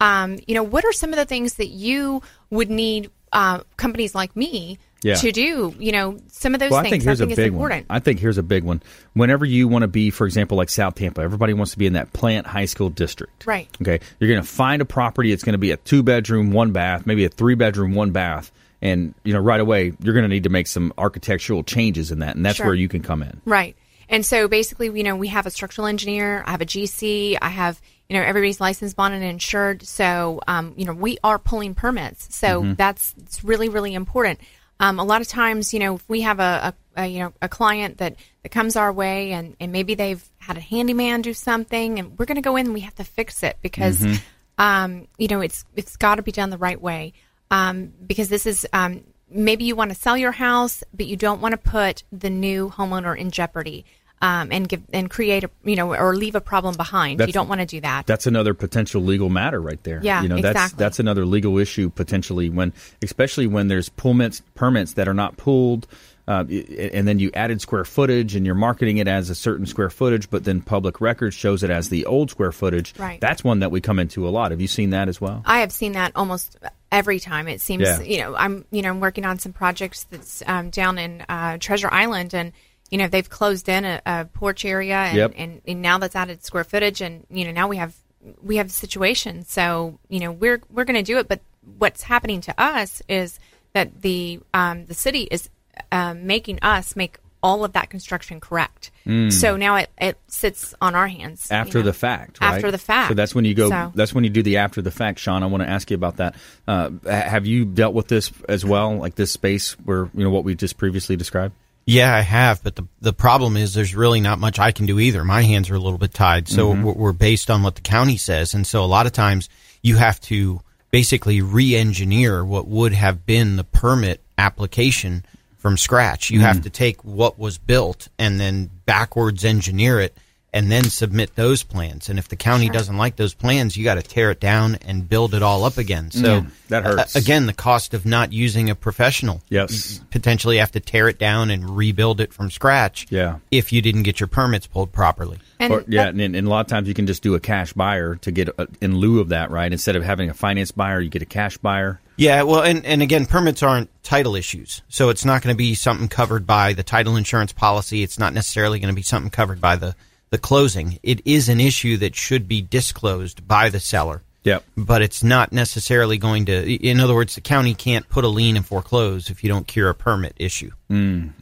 um, 0.00 0.38
you 0.46 0.54
know, 0.54 0.62
what 0.62 0.84
are 0.84 0.92
some 0.92 1.10
of 1.10 1.16
the 1.16 1.26
things 1.26 1.54
that 1.54 1.68
you 1.68 2.22
would 2.48 2.70
need 2.70 3.10
uh, 3.32 3.60
companies 3.76 4.14
like 4.14 4.34
me 4.34 4.78
Yeah. 5.02 5.14
to 5.16 5.32
do? 5.32 5.74
You 5.78 5.92
know, 5.92 6.18
some 6.28 6.54
of 6.54 6.60
those 6.60 6.70
Well, 6.70 6.82
things 6.82 6.88
I 6.88 6.90
think 6.90 7.02
here's 7.04 7.20
a 7.20 7.28
is 7.28 7.36
big 7.36 7.52
important. 7.52 7.88
one. 7.88 7.96
I 7.96 8.00
think 8.00 8.20
here's 8.20 8.38
a 8.38 8.42
big 8.42 8.64
one. 8.64 8.82
Whenever 9.14 9.44
you 9.44 9.66
want 9.68 9.82
to 9.82 9.88
be, 9.88 10.10
for 10.10 10.26
example, 10.26 10.56
like 10.56 10.68
South 10.70 10.94
Tampa, 10.96 11.22
everybody 11.22 11.52
wants 11.54 11.72
to 11.72 11.78
be 11.78 11.86
in 11.86 11.94
that 11.94 12.12
Plant 12.12 12.46
High 12.46 12.66
School 12.66 12.90
district. 12.90 13.46
Right. 13.46 13.68
Okay. 13.80 14.00
You're 14.18 14.30
going 14.30 14.42
to 14.42 14.48
find 14.48 14.82
a 14.82 14.84
property. 14.84 15.32
It's 15.32 15.42
going 15.44 15.54
to 15.54 15.58
be 15.58 15.70
a 15.70 15.76
two 15.78 16.02
bedroom, 16.02 16.50
one 16.52 16.72
bath, 16.72 17.06
maybe 17.06 17.24
a 17.24 17.28
three 17.28 17.54
bedroom, 17.54 17.94
one 17.94 18.10
bath. 18.10 18.52
And, 18.82 19.14
you 19.24 19.32
know, 19.34 19.40
right 19.40 19.60
away, 19.60 19.92
you're 20.02 20.14
going 20.14 20.24
to 20.24 20.28
need 20.28 20.44
to 20.44 20.48
make 20.50 20.66
some 20.66 20.92
architectural 20.96 21.62
changes 21.62 22.10
in 22.10 22.20
that. 22.20 22.36
And 22.36 22.44
that's 22.46 22.56
Sure. 22.56 22.66
where 22.66 22.74
you 22.74 22.88
can 22.88 23.02
come 23.02 23.22
in. 23.22 23.40
Right. 23.44 23.76
And 24.08 24.24
so 24.24 24.48
basically, 24.48 24.86
you 24.88 25.02
know, 25.04 25.16
we 25.16 25.28
have 25.28 25.46
a 25.46 25.50
structural 25.50 25.86
engineer, 25.86 26.42
I 26.46 26.50
have 26.52 26.60
a 26.62 26.66
GC, 26.66 27.36
I 27.40 27.48
have, 27.48 27.80
you 28.08 28.16
know, 28.16 28.22
everybody's 28.24 28.60
licensed, 28.60 28.96
bonded, 28.96 29.22
and 29.22 29.30
insured. 29.30 29.82
So, 29.84 30.40
um, 30.48 30.72
you 30.76 30.84
know, 30.84 30.92
we 30.94 31.18
are 31.22 31.38
pulling 31.38 31.74
permits. 31.74 32.34
So 32.34 32.62
Mm-hmm. 32.62 32.74
that's 32.74 33.14
it's 33.18 33.44
really, 33.44 33.68
really 33.68 33.94
important. 33.94 34.40
Um, 34.80 34.98
a 34.98 35.04
lot 35.04 35.20
of 35.20 35.28
times, 35.28 35.72
you 35.72 35.78
know, 35.78 35.94
if 35.96 36.08
we 36.08 36.22
have 36.22 36.40
a, 36.40 36.74
a, 36.96 37.02
a 37.02 37.06
you 37.06 37.18
know 37.20 37.32
a 37.40 37.48
client 37.48 37.98
that, 37.98 38.16
that 38.42 38.48
comes 38.48 38.74
our 38.76 38.92
way 38.92 39.32
and, 39.32 39.54
and 39.60 39.70
maybe 39.70 39.94
they've 39.94 40.24
had 40.38 40.56
a 40.56 40.60
handyman 40.60 41.22
do 41.22 41.34
something 41.34 41.98
and 41.98 42.18
we're 42.18 42.24
going 42.24 42.36
to 42.36 42.42
go 42.42 42.56
in 42.56 42.66
and 42.66 42.74
we 42.74 42.80
have 42.80 42.94
to 42.96 43.04
fix 43.04 43.42
it 43.42 43.58
because, 43.62 44.00
Mm-hmm. 44.00 44.16
um, 44.58 45.06
you 45.18 45.28
know, 45.28 45.40
it's 45.42 45.64
it's 45.76 45.96
got 45.96 46.16
to 46.16 46.22
be 46.22 46.32
done 46.32 46.50
the 46.50 46.58
right 46.58 46.80
way. 46.80 47.12
Um, 47.50 47.92
because 48.06 48.28
this 48.28 48.46
is 48.46 48.66
um, 48.72 49.04
maybe 49.30 49.64
you 49.64 49.76
want 49.76 49.90
to 49.90 49.96
sell 49.96 50.16
your 50.16 50.32
house, 50.32 50.82
but 50.94 51.06
you 51.06 51.16
don't 51.16 51.40
want 51.40 51.52
to 51.52 51.58
put 51.58 52.04
the 52.10 52.30
new 52.30 52.70
homeowner 52.70 53.16
in 53.16 53.30
jeopardy. 53.30 53.84
Um, 54.22 54.48
and 54.52 54.68
give 54.68 54.82
and 54.92 55.08
create 55.08 55.44
a 55.44 55.50
you 55.64 55.76
know 55.76 55.94
or 55.94 56.14
leave 56.14 56.34
a 56.34 56.40
problem 56.40 56.76
behind. 56.76 57.18
That's- 57.20 57.28
you 57.28 57.32
don't 57.32 57.48
want 57.48 57.60
to 57.60 57.66
do 57.66 57.80
that. 57.80 58.06
That's 58.06 58.26
another 58.26 58.54
potential 58.54 59.02
legal 59.02 59.28
matter 59.30 59.60
right 59.60 59.82
there. 59.82 60.00
Yeah, 60.02 60.22
you 60.22 60.28
know 60.28 60.40
that's 60.40 60.56
exactly. 60.56 60.78
that's 60.78 60.98
another 60.98 61.24
legal 61.24 61.58
issue 61.58 61.90
potentially 61.90 62.50
when, 62.50 62.72
especially 63.02 63.46
when 63.46 63.68
there's 63.68 63.88
permits 63.88 64.42
permits 64.54 64.94
that 64.94 65.08
are 65.08 65.14
not 65.14 65.36
pulled, 65.36 65.86
uh, 66.28 66.44
and 66.48 67.08
then 67.08 67.18
you 67.18 67.30
added 67.34 67.60
square 67.60 67.84
footage 67.84 68.36
and 68.36 68.44
you're 68.46 68.54
marketing 68.54 68.98
it 68.98 69.08
as 69.08 69.30
a 69.30 69.34
certain 69.34 69.66
square 69.66 69.90
footage, 69.90 70.30
but 70.30 70.44
then 70.44 70.60
public 70.60 71.00
record 71.00 71.32
shows 71.34 71.62
it 71.62 71.70
as 71.70 71.88
the 71.88 72.06
old 72.06 72.30
square 72.30 72.52
footage. 72.52 72.94
Right. 72.98 73.20
That's 73.20 73.42
one 73.42 73.60
that 73.60 73.70
we 73.70 73.80
come 73.80 73.98
into 73.98 74.28
a 74.28 74.30
lot. 74.30 74.50
Have 74.50 74.60
you 74.60 74.68
seen 74.68 74.90
that 74.90 75.08
as 75.08 75.20
well? 75.20 75.42
I 75.44 75.60
have 75.60 75.72
seen 75.72 75.92
that 75.92 76.12
almost 76.14 76.56
every 76.92 77.18
time. 77.20 77.48
It 77.48 77.60
seems, 77.60 77.82
Yeah. 77.82 78.00
you 78.00 78.18
know, 78.18 78.36
I'm, 78.36 78.64
you 78.70 78.82
know, 78.82 78.90
I'm 78.90 79.00
working 79.00 79.24
on 79.24 79.38
some 79.38 79.52
projects 79.52 80.04
that's 80.04 80.42
um, 80.46 80.70
down 80.70 80.98
in 80.98 81.24
uh, 81.28 81.56
Treasure 81.58 81.88
Island, 81.90 82.34
and 82.34 82.52
you 82.90 82.98
know, 82.98 83.06
they've 83.08 83.28
closed 83.28 83.68
in 83.68 83.84
a, 83.84 84.00
a 84.06 84.24
porch 84.26 84.64
area, 84.64 84.96
and, 84.96 85.16
Yep. 85.16 85.32
and, 85.36 85.60
and 85.66 85.82
now 85.82 85.98
that's 85.98 86.16
added 86.16 86.44
square 86.44 86.64
footage, 86.64 87.00
and 87.00 87.26
you 87.30 87.44
know, 87.44 87.52
now 87.52 87.68
we 87.68 87.76
have 87.76 87.94
we 88.42 88.56
have 88.56 88.66
a 88.66 88.70
situation. 88.70 89.44
So 89.44 89.98
you 90.08 90.20
know, 90.20 90.32
we're 90.32 90.60
we're 90.70 90.84
going 90.84 90.96
to 90.96 91.02
do 91.02 91.18
it, 91.18 91.28
but 91.28 91.40
what's 91.78 92.02
happening 92.02 92.40
to 92.42 92.54
us 92.60 93.02
is 93.08 93.38
that 93.72 94.02
the 94.02 94.40
um, 94.52 94.86
the 94.86 94.94
city 94.94 95.22
is 95.30 95.48
um, 95.92 96.26
making 96.26 96.58
us 96.62 96.96
make 96.96 97.18
all 97.42 97.64
of 97.64 97.72
that 97.72 97.88
construction 97.88 98.38
correct. 98.38 98.90
So 99.30 99.56
now 99.56 99.76
it, 99.76 99.88
it 99.98 100.18
sits 100.28 100.72
on 100.80 100.94
our 100.94 101.08
hands 101.08 101.48
you 101.50 101.56
Mm. 101.56 101.60
after 101.60 101.78
know. 101.78 101.84
the 101.86 101.92
fact, 101.92 102.40
right? 102.40 102.54
After 102.54 102.70
the 102.70 102.78
fact. 102.78 103.08
So 103.08 103.14
that's 103.14 103.34
when 103.34 103.44
you 103.44 103.54
go. 103.54 103.70
So- 103.70 103.90
That's 103.94 104.14
when 104.14 104.22
you 104.24 104.30
do 104.30 104.42
the 104.42 104.58
after 104.58 104.82
the 104.82 104.90
fact, 104.92 105.18
Shawn. 105.18 105.42
I 105.42 105.46
want 105.46 105.62
to 105.64 105.68
ask 105.68 105.90
you 105.90 105.94
about 105.96 106.18
that. 106.18 106.34
Uh, 106.68 106.90
have 107.06 107.46
you 107.46 107.64
dealt 107.64 107.94
with 107.94 108.06
this 108.08 108.30
as 108.48 108.64
well, 108.64 108.94
like 108.98 109.14
this 109.16 109.32
space 109.32 109.72
where 109.84 110.10
you 110.14 110.22
know 110.22 110.30
what 110.30 110.44
we 110.44 110.54
just 110.54 110.76
previously 110.76 111.16
described? 111.16 111.54
Yeah, 111.86 112.14
I 112.14 112.20
have, 112.20 112.62
but 112.62 112.76
the 112.76 112.86
the 113.00 113.12
problem 113.12 113.56
is 113.56 113.74
there's 113.74 113.94
really 113.94 114.20
not 114.20 114.38
much 114.38 114.58
I 114.58 114.70
can 114.70 114.86
do 114.86 115.00
either. 115.00 115.24
My 115.24 115.42
hands 115.42 115.70
are 115.70 115.74
a 115.74 115.80
little 115.80 115.98
bit 115.98 116.14
tied, 116.14 116.48
so 116.48 116.72
mm-hmm. 116.72 116.82
we're, 116.82 116.92
we're 116.92 117.12
based 117.12 117.50
on 117.50 117.62
what 117.62 117.74
the 117.74 117.80
county 117.80 118.16
says, 118.16 118.54
and 118.54 118.66
so 118.66 118.84
a 118.84 118.86
lot 118.86 119.06
of 119.06 119.12
times 119.12 119.48
you 119.82 119.96
have 119.96 120.20
to 120.22 120.60
basically 120.90 121.40
re-engineer 121.40 122.44
what 122.44 122.66
would 122.66 122.92
have 122.92 123.24
been 123.24 123.56
the 123.56 123.64
permit 123.64 124.20
application 124.38 125.24
from 125.56 125.76
scratch. 125.76 126.30
You 126.30 126.40
have 126.40 126.56
mm-hmm. 126.56 126.62
to 126.64 126.70
take 126.70 127.04
what 127.04 127.38
was 127.38 127.58
built 127.58 128.08
and 128.18 128.40
then 128.40 128.70
backwards 128.86 129.44
engineer 129.44 130.00
it 130.00 130.16
and 130.52 130.70
then 130.70 130.84
submit 130.84 131.36
those 131.36 131.62
plans. 131.62 132.08
And 132.08 132.18
if 132.18 132.26
the 132.28 132.34
county 132.36 132.68
doesn't 132.68 132.96
like 132.96 133.16
those 133.16 133.34
plans, 133.34 133.76
you 133.76 133.84
got 133.84 133.94
to 133.94 134.02
tear 134.02 134.30
it 134.32 134.40
down 134.40 134.76
and 134.84 135.08
build 135.08 135.32
it 135.34 135.42
all 135.42 135.64
up 135.64 135.78
again. 135.78 136.10
So 136.10 136.44
That 136.68 136.82
hurts. 136.84 137.14
uh, 137.14 137.18
again, 137.20 137.46
the 137.46 137.52
cost 137.52 137.94
of 137.94 138.04
not 138.04 138.32
using 138.32 138.68
a 138.68 138.74
professional 138.74 139.42
Yes. 139.48 140.00
potentially 140.10 140.56
have 140.58 140.72
to 140.72 140.80
tear 140.80 141.08
it 141.08 141.18
down 141.18 141.50
and 141.50 141.76
rebuild 141.76 142.20
it 142.20 142.32
from 142.32 142.50
scratch. 142.50 143.06
Yeah. 143.10 143.36
If 143.52 143.72
you 143.72 143.80
didn't 143.80 144.02
get 144.02 144.18
your 144.18 144.26
permits 144.26 144.66
pulled 144.66 144.90
properly. 144.92 145.38
And 145.60 145.72
or, 145.72 145.84
yeah, 145.86 146.06
that- 146.06 146.14
and, 146.14 146.34
and 146.34 146.46
a 146.46 146.50
lot 146.50 146.60
of 146.62 146.66
times 146.66 146.88
you 146.88 146.94
can 146.94 147.06
just 147.06 147.22
do 147.22 147.34
a 147.34 147.40
cash 147.40 147.72
buyer 147.74 148.16
to 148.16 148.30
get 148.32 148.48
a, 148.58 148.66
in 148.80 148.96
lieu 148.96 149.20
of 149.20 149.28
that, 149.28 149.50
right? 149.52 149.70
Instead 149.70 149.94
of 149.94 150.02
having 150.02 150.30
a 150.30 150.34
finance 150.34 150.72
buyer, 150.72 151.00
you 151.00 151.10
get 151.10 151.22
a 151.22 151.26
cash 151.26 151.58
buyer. 151.58 152.00
Yeah, 152.16 152.42
well, 152.42 152.62
and, 152.62 152.84
and 152.84 153.00
again, 153.02 153.24
permits 153.24 153.62
aren't 153.62 153.88
title 154.02 154.34
issues. 154.34 154.82
So 154.88 155.08
it's 155.10 155.24
not 155.24 155.42
going 155.42 155.54
to 155.54 155.58
be 155.58 155.74
something 155.74 156.08
covered 156.08 156.46
by 156.46 156.72
the 156.74 156.82
title 156.82 157.16
insurance 157.16 157.52
policy. 157.52 158.02
It's 158.02 158.18
not 158.18 158.34
necessarily 158.34 158.78
going 158.80 158.92
to 158.92 158.96
be 158.96 159.02
something 159.02 159.30
covered 159.30 159.60
by 159.60 159.76
the, 159.76 159.94
the 160.30 160.38
closing. 160.38 160.98
It 161.02 161.22
is 161.24 161.48
an 161.48 161.60
issue 161.60 161.96
that 161.98 162.14
should 162.16 162.48
be 162.48 162.62
disclosed 162.62 163.46
by 163.46 163.68
the 163.68 163.80
seller. 163.80 164.22
Yep. 164.44 164.64
But 164.76 165.02
it's 165.02 165.22
not 165.22 165.52
necessarily 165.52 166.16
going 166.16 166.46
to, 166.46 166.72
in 166.72 166.98
other 166.98 167.14
words, 167.14 167.34
the 167.34 167.40
county 167.42 167.74
can't 167.74 168.08
put 168.08 168.24
a 168.24 168.28
lien 168.28 168.56
and 168.56 168.64
foreclose 168.64 169.28
if 169.28 169.44
you 169.44 169.50
don't 169.50 169.66
cure 169.66 169.90
a 169.90 169.94
permit 169.94 170.32
issue. 170.36 170.70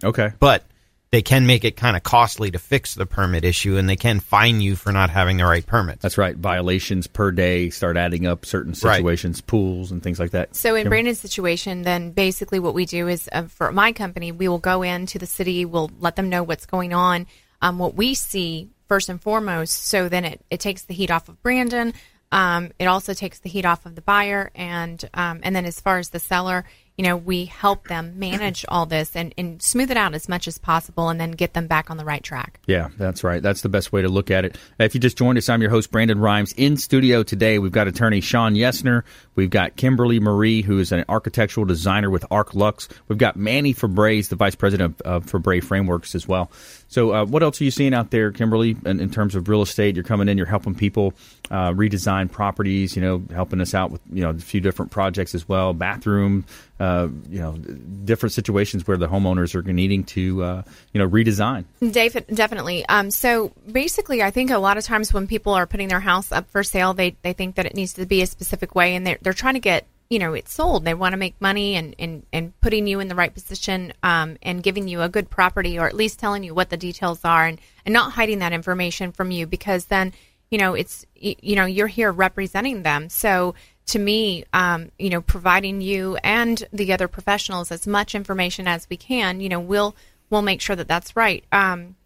Okay. 0.03 0.33
But 0.41 0.65
they 1.11 1.23
can 1.23 1.47
make 1.47 1.65
it 1.65 1.77
kind 1.77 1.97
of 1.97 2.03
costly 2.03 2.51
to 2.51 2.59
fix 2.59 2.95
the 2.95 3.07
permit 3.07 3.45
issue 3.45 3.77
and 3.77 3.89
they 3.89 3.97
can 3.97 4.21
fine 4.21 4.61
you 4.61 4.75
for 4.75 4.93
not 4.93 5.11
having 5.11 5.37
the 5.37 5.45
right 5.45 5.65
permit. 5.65 6.01
That's 6.01 6.19
right. 6.19 6.37
Violations 6.37 7.07
per 7.07 7.31
day 7.31 7.71
start 7.71 7.97
adding 7.97 8.27
up 8.27 8.45
certain 8.45 8.73
Right. 8.83 8.97
situations, 8.97 9.41
pools 9.41 9.93
and 9.93 10.03
things 10.03 10.19
like 10.19 10.33
that. 10.33 10.57
So 10.57 10.75
in 10.75 10.89
Brandon's 10.89 11.21
situation, 11.21 11.83
then 11.83 12.11
basically 12.11 12.59
what 12.59 12.75
we 12.75 12.85
do 12.85 13.07
is 13.09 13.29
uh, 13.33 13.45
for 13.45 13.71
my 13.71 13.93
company, 13.93 14.33
we 14.33 14.49
will 14.49 14.59
go 14.59 14.83
into 14.83 15.19
the 15.19 15.27
city, 15.27 15.65
we'll 15.65 15.91
let 16.01 16.17
them 16.17 16.29
know 16.29 16.43
what's 16.43 16.67
going 16.67 16.93
on, 16.93 17.27
um, 17.63 17.79
what 17.79 17.95
we 17.95 18.15
see 18.15 18.69
first 18.89 19.09
and 19.09 19.21
foremost. 19.21 19.85
So 19.87 20.09
then 20.09 20.25
it, 20.25 20.41
it 20.51 20.61
takes 20.61 20.83
the 20.83 20.95
heat 20.95 21.11
off 21.11 21.29
of 21.29 21.43
Brandon. 21.43 21.93
Um, 22.33 22.73
it 22.79 22.87
also 22.87 23.15
takes 23.15 23.39
the 23.39 23.49
heat 23.49 23.65
off 23.65 23.87
of 23.87 23.95
the 23.95 24.03
buyer, 24.03 24.51
and 24.55 25.03
um, 25.15 25.41
and 25.43 25.57
then 25.57 25.65
as 25.65 25.81
far 25.81 25.99
as 25.99 26.11
the 26.11 26.19
seller, 26.19 26.65
you 26.99 27.05
know, 27.05 27.17
we 27.17 27.45
help 27.45 27.87
them 27.87 28.19
manage 28.19 28.67
all 28.69 28.85
this 28.85 29.15
and, 29.15 29.33
and 29.39 29.63
smooth 29.63 29.89
it 29.93 29.97
out 29.97 30.15
as 30.15 30.29
much 30.29 30.49
as 30.49 30.59
possible, 30.59 31.09
and 31.09 31.21
then 31.21 31.31
get 31.31 31.55
them 31.55 31.69
back 31.69 31.91
on 31.91 31.97
the 31.97 32.05
right 32.05 32.25
track. 32.25 32.59
Yeah, 32.67 32.89
that's 32.99 33.23
right. 33.23 33.41
That's 33.41 33.63
the 33.63 33.69
best 33.69 33.93
way 33.93 34.03
to 34.03 34.09
look 34.09 34.33
at 34.33 34.45
it. 34.45 34.59
If 34.81 34.95
you 34.95 35.01
just 35.01 35.17
joined 35.17 35.39
us, 35.39 35.49
I'm 35.49 35.63
your 35.63 35.71
host, 35.71 35.93
Brandon 35.93 36.19
Rhymes. 36.19 36.53
In 36.57 36.77
studio 36.77 37.23
today, 37.23 37.61
we've 37.61 37.71
got 37.71 37.87
attorney 37.87 38.21
Shawn 38.21 38.55
Yesner. 38.55 39.05
We've 39.37 39.49
got 39.49 39.77
Kimberly 39.77 40.19
Marie, 40.19 40.63
who 40.63 40.81
is 40.81 40.91
an 40.91 41.05
architectural 41.09 41.65
designer 41.65 42.11
with 42.11 42.27
Arch 42.33 42.53
Luxe. 42.53 42.89
We've 43.07 43.17
got 43.17 43.37
Manny 43.37 43.73
Febre, 43.73 44.29
the 44.29 44.35
vice 44.35 44.57
president 44.57 45.01
of 45.03 45.33
uh, 45.33 45.61
Frameworks 45.61 46.17
as 46.17 46.27
well. 46.27 46.51
So, 46.89 47.15
uh, 47.15 47.25
what 47.27 47.45
else 47.45 47.61
are 47.61 47.65
you 47.65 47.71
seeing 47.71 47.95
out 47.95 48.11
there, 48.11 48.33
Kimberly, 48.33 48.75
in, 48.85 48.99
in 48.99 49.11
terms 49.11 49.37
of 49.37 49.49
real 49.49 49.63
estate? 49.63 49.95
You're 49.95 50.03
coming 50.05 50.29
in, 50.29 50.37
you're 50.37 50.47
helping 50.47 50.75
people 50.75 51.15
uh, 51.51 51.71
redesign 51.73 52.33
properties, 52.33 52.97
you 52.97 53.03
know, 53.03 53.23
helping 53.33 53.61
us 53.61 53.75
out 53.75 53.93
with, 53.93 54.01
you 54.13 54.23
know, 54.23 54.31
a 54.31 54.39
few 54.39 54.61
different 54.61 54.91
projects 54.91 55.35
as 55.35 55.49
well, 55.49 55.73
bathroom, 55.75 56.45
uh, 56.81 57.09
you 57.29 57.41
know, 57.41 57.53
different 58.05 58.33
situations 58.33 58.87
where 58.87 58.97
the 58.97 59.09
homeowners 59.09 59.55
are 59.55 59.63
needing 59.63 60.05
to, 60.05 60.43
uh, 60.43 60.63
you 60.93 60.99
know, 60.99 61.09
redesign. 61.09 61.65
Dave, 61.81 62.15
definitely. 62.33 62.87
Um, 62.87 63.11
so 63.11 63.53
basically, 63.71 64.23
I 64.23 64.31
think 64.31 64.51
a 64.51 64.59
lot 64.59 64.79
of 64.79 64.85
times 64.85 65.13
when 65.13 65.27
people 65.27 65.55
are 65.55 65.67
putting 65.67 65.89
their 65.89 66.01
house 66.01 66.31
up 66.31 66.49
for 66.51 66.63
sale, 66.63 66.95
they, 66.95 67.17
they 67.23 67.33
think 67.33 67.57
that 67.57 67.67
it 67.67 67.75
needs 67.75 67.95
to 67.95 68.07
be 68.07 68.23
a 68.23 68.27
specific 68.27 68.75
way, 68.75 68.95
and 68.95 69.07
they're, 69.07 69.19
they're 69.21 69.33
trying 69.33 69.55
to 69.55 69.61
get 69.61 69.87
you 70.09 70.19
know 70.19 70.33
it 70.33 70.49
sold. 70.49 70.85
They 70.85 70.95
want 70.95 71.13
to 71.13 71.19
make 71.19 71.41
money 71.41 71.75
and, 71.75 71.95
and, 71.99 72.25
and 72.33 72.59
putting 72.61 72.87
you 72.87 73.01
in 73.01 73.09
the 73.09 73.15
right 73.15 73.33
position 73.33 73.93
um, 74.03 74.39
and 74.43 74.63
giving 74.63 74.89
you 74.89 75.03
a 75.03 75.09
good 75.09 75.29
property, 75.29 75.79
or 75.79 75.87
at 75.87 75.95
least 75.95 76.19
telling 76.19 76.45
you 76.45 76.55
what 76.55 76.71
the 76.71 76.77
details 76.77 77.25
are, 77.25 77.47
and, 77.47 77.61
and 77.85 77.93
not 77.93 78.13
hiding 78.13 78.39
that 78.39 78.53
information 78.53 79.13
from 79.13 79.31
you, 79.31 79.47
because 79.47 79.87
then 79.87 80.13
you 80.51 80.59
know 80.59 80.75
it's 80.75 81.05
you 81.17 81.57
know 81.57 81.67
you're 81.67 81.89
here 81.89 82.13
representing 82.13 82.83
them. 82.83 83.09
So 83.09 83.55
to 83.89 83.99
me, 83.99 84.45
um, 84.53 84.91
you 84.99 85.11
know, 85.11 85.21
providing 85.21 85.81
you 85.81 86.17
and 86.23 86.63
the 86.73 86.93
other 86.93 87.09
professionals 87.09 87.73
as 87.73 87.87
much 87.87 88.15
information 88.15 88.69
as 88.69 88.87
we 88.91 88.97
can, 88.97 89.41
you 89.41 89.49
know, 89.49 89.61
we'll 89.61 89.97
we'll 90.31 90.43
make 90.43 90.61
sure 90.61 90.77
that 90.77 90.89
that's 90.89 91.17
right. 91.17 91.45
Um, 91.53 91.97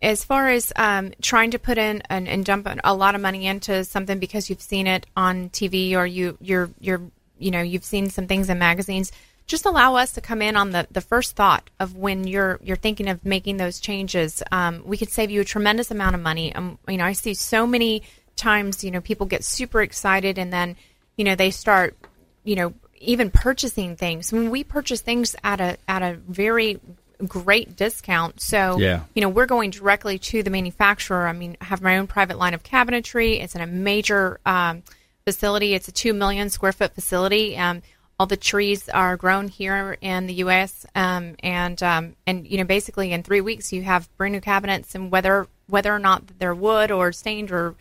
as 0.00 0.24
far 0.24 0.48
as 0.48 0.72
um, 0.76 1.12
trying 1.20 1.52
to 1.52 1.58
put 1.58 1.78
in 1.78 2.02
and, 2.10 2.28
and 2.28 2.44
dump 2.44 2.68
a 2.82 2.94
lot 2.94 3.14
of 3.14 3.20
money 3.20 3.46
into 3.46 3.84
something 3.84 4.18
because 4.18 4.50
you've 4.50 4.62
seen 4.62 4.86
it 4.86 5.06
on 5.16 5.50
TV 5.50 5.94
or 5.94 6.06
you 6.06 6.36
you're 6.40 6.70
you're 6.80 7.02
you 7.38 7.50
know 7.50 7.62
you've 7.62 7.84
seen 7.84 8.08
some 8.08 8.26
things 8.26 8.48
in 8.48 8.58
magazines, 8.58 9.10
just 9.46 9.66
allow 9.66 9.96
us 9.96 10.12
to 10.12 10.20
come 10.20 10.42
in 10.42 10.56
on 10.56 10.70
the, 10.70 10.86
the 10.92 11.00
first 11.00 11.34
thought 11.34 11.70
of 11.80 11.96
when 11.96 12.24
you're 12.26 12.60
you're 12.62 12.76
thinking 12.76 13.08
of 13.08 13.24
making 13.24 13.56
those 13.56 13.80
changes. 13.80 14.42
Um, 14.52 14.82
we 14.84 14.96
could 14.96 15.10
save 15.10 15.30
you 15.30 15.40
a 15.40 15.44
tremendous 15.44 15.90
amount 15.90 16.14
of 16.14 16.20
money. 16.20 16.54
Um, 16.54 16.78
you 16.88 16.98
know, 16.98 17.04
I 17.04 17.12
see 17.12 17.34
so 17.34 17.66
many 17.66 18.02
times 18.36 18.82
you 18.82 18.90
know 18.90 19.00
people 19.00 19.26
get 19.26 19.44
super 19.44 19.82
excited 19.82 20.38
and 20.38 20.52
then 20.52 20.76
you 21.16 21.24
know 21.24 21.34
they 21.34 21.50
start 21.50 21.96
you 22.44 22.56
know 22.56 22.74
even 23.00 23.30
purchasing 23.30 23.96
things. 23.96 24.32
When 24.32 24.50
we 24.50 24.64
purchase 24.64 25.00
things 25.00 25.34
at 25.42 25.60
a 25.60 25.76
at 25.88 26.02
a 26.02 26.14
very 26.14 26.80
great 27.26 27.76
discount. 27.76 28.40
So 28.40 28.78
Yeah. 28.78 29.02
you 29.14 29.22
know 29.22 29.28
we're 29.28 29.46
going 29.46 29.70
directly 29.70 30.18
to 30.18 30.42
the 30.42 30.50
manufacturer. 30.50 31.26
I 31.26 31.32
mean 31.32 31.56
i 31.60 31.64
have 31.66 31.80
my 31.80 31.98
own 31.98 32.06
private 32.06 32.38
line 32.38 32.54
of 32.54 32.62
cabinetry. 32.62 33.40
It's 33.42 33.54
in 33.54 33.60
a 33.60 33.66
major 33.66 34.40
um, 34.46 34.82
facility. 35.24 35.74
It's 35.74 35.88
a 35.88 35.92
2 35.92 36.12
million 36.14 36.50
square 36.50 36.72
foot 36.72 36.94
facility. 36.94 37.56
Um, 37.56 37.82
all 38.18 38.26
the 38.26 38.36
trees 38.36 38.88
are 38.88 39.16
grown 39.16 39.48
here 39.48 39.96
in 40.00 40.26
the 40.26 40.34
us 40.34 40.86
um, 40.94 41.34
and 41.40 41.82
um, 41.82 42.14
and 42.26 42.46
you 42.46 42.58
know 42.58 42.64
basically 42.64 43.12
in 43.12 43.22
three 43.22 43.40
weeks 43.40 43.72
you 43.72 43.82
have 43.82 44.08
brand 44.16 44.32
new 44.32 44.40
cabinets 44.40 44.94
and 44.94 45.10
whether 45.10 45.46
whether 45.66 45.92
or 45.94 45.98
not 45.98 46.22
they're 46.38 46.54
wood 46.54 46.90
or 46.90 47.10
stained 47.12 47.50
or 47.50 47.74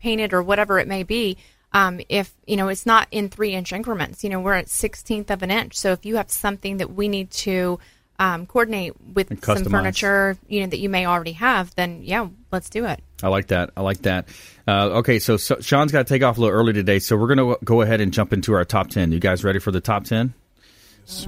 painted 0.00 0.32
or 0.32 0.42
whatever 0.42 0.78
it 0.78 0.88
may 0.88 1.02
be 1.02 1.36
um, 1.74 2.00
if 2.08 2.32
you 2.46 2.56
know 2.56 2.68
it's 2.68 2.86
not 2.86 3.06
in 3.10 3.28
three 3.28 3.52
inch 3.52 3.72
increments 3.72 4.24
you 4.24 4.30
know 4.30 4.40
we're 4.40 4.54
at 4.54 4.66
16th 4.66 5.30
of 5.30 5.42
an 5.42 5.50
inch 5.50 5.76
so 5.76 5.92
if 5.92 6.06
you 6.06 6.16
have 6.16 6.30
something 6.30 6.78
that 6.78 6.94
we 6.94 7.08
need 7.08 7.30
to 7.30 7.78
um, 8.18 8.46
coordinate 8.46 8.94
with 9.00 9.44
some 9.44 9.64
furniture 9.64 10.38
you 10.48 10.60
know 10.60 10.68
that 10.68 10.78
you 10.78 10.88
may 10.88 11.04
already 11.04 11.32
have 11.32 11.74
then 11.74 12.00
yeah 12.02 12.28
let's 12.50 12.70
do 12.70 12.86
it 12.86 13.02
I 13.22 13.28
like 13.28 13.46
that. 13.46 13.70
I 13.74 13.80
like 13.80 14.02
that. 14.02 14.28
Uh, 14.68 14.98
okay, 14.98 15.18
so, 15.18 15.38
so 15.38 15.58
Shawn's 15.60 15.92
got 15.92 16.06
to 16.06 16.12
take 16.12 16.22
off 16.22 16.36
a 16.36 16.40
little 16.42 16.54
early 16.54 16.74
today, 16.74 16.98
so 16.98 17.16
we're 17.16 17.34
going 17.34 17.56
to 17.56 17.64
go 17.64 17.80
ahead 17.80 18.02
and 18.02 18.12
jump 18.12 18.34
into 18.34 18.52
our 18.52 18.66
top 18.66 18.90
10. 18.90 19.12
You 19.12 19.18
guys 19.18 19.42
ready 19.42 19.60
for 19.60 19.70
the 19.70 19.80
top 19.80 20.04
10? 20.04 20.34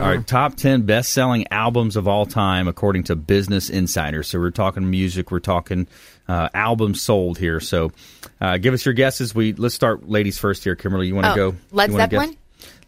All 0.01 0.07
right, 0.07 0.27
top 0.27 0.55
10 0.57 0.83
best 0.83 1.11
selling 1.11 1.47
albums 1.51 1.97
of 1.97 2.09
all 2.09 2.25
time 2.25 2.67
according 2.67 3.05
to 3.05 3.17
Business 3.17 3.69
Insider. 3.69 4.23
So 4.23 4.39
we're 4.39 4.51
talking 4.51 4.91
music, 4.91 5.31
we're 5.31 5.39
talking 5.41 5.87
uh, 6.29 6.49
albums 6.55 7.03
sold 7.03 7.37
here. 7.39 7.61
So 7.61 7.93
uh, 8.41 8.57
give 8.57 8.73
us 8.73 8.85
your 8.87 8.95
guesses. 8.95 9.35
We 9.35 9.53
Let's 9.53 9.75
start 9.75 10.09
ladies 10.09 10.39
first 10.39 10.65
here. 10.65 10.77
Kimberly, 10.77 11.07
you 11.09 11.15
want 11.15 11.27
to 11.27 11.33
Oh, 11.33 11.51
go? 11.53 11.57
Led 11.73 11.91
you 11.91 11.97
wanna 11.97 12.09
guess? 12.09 12.21
Zeppelin? 12.21 12.37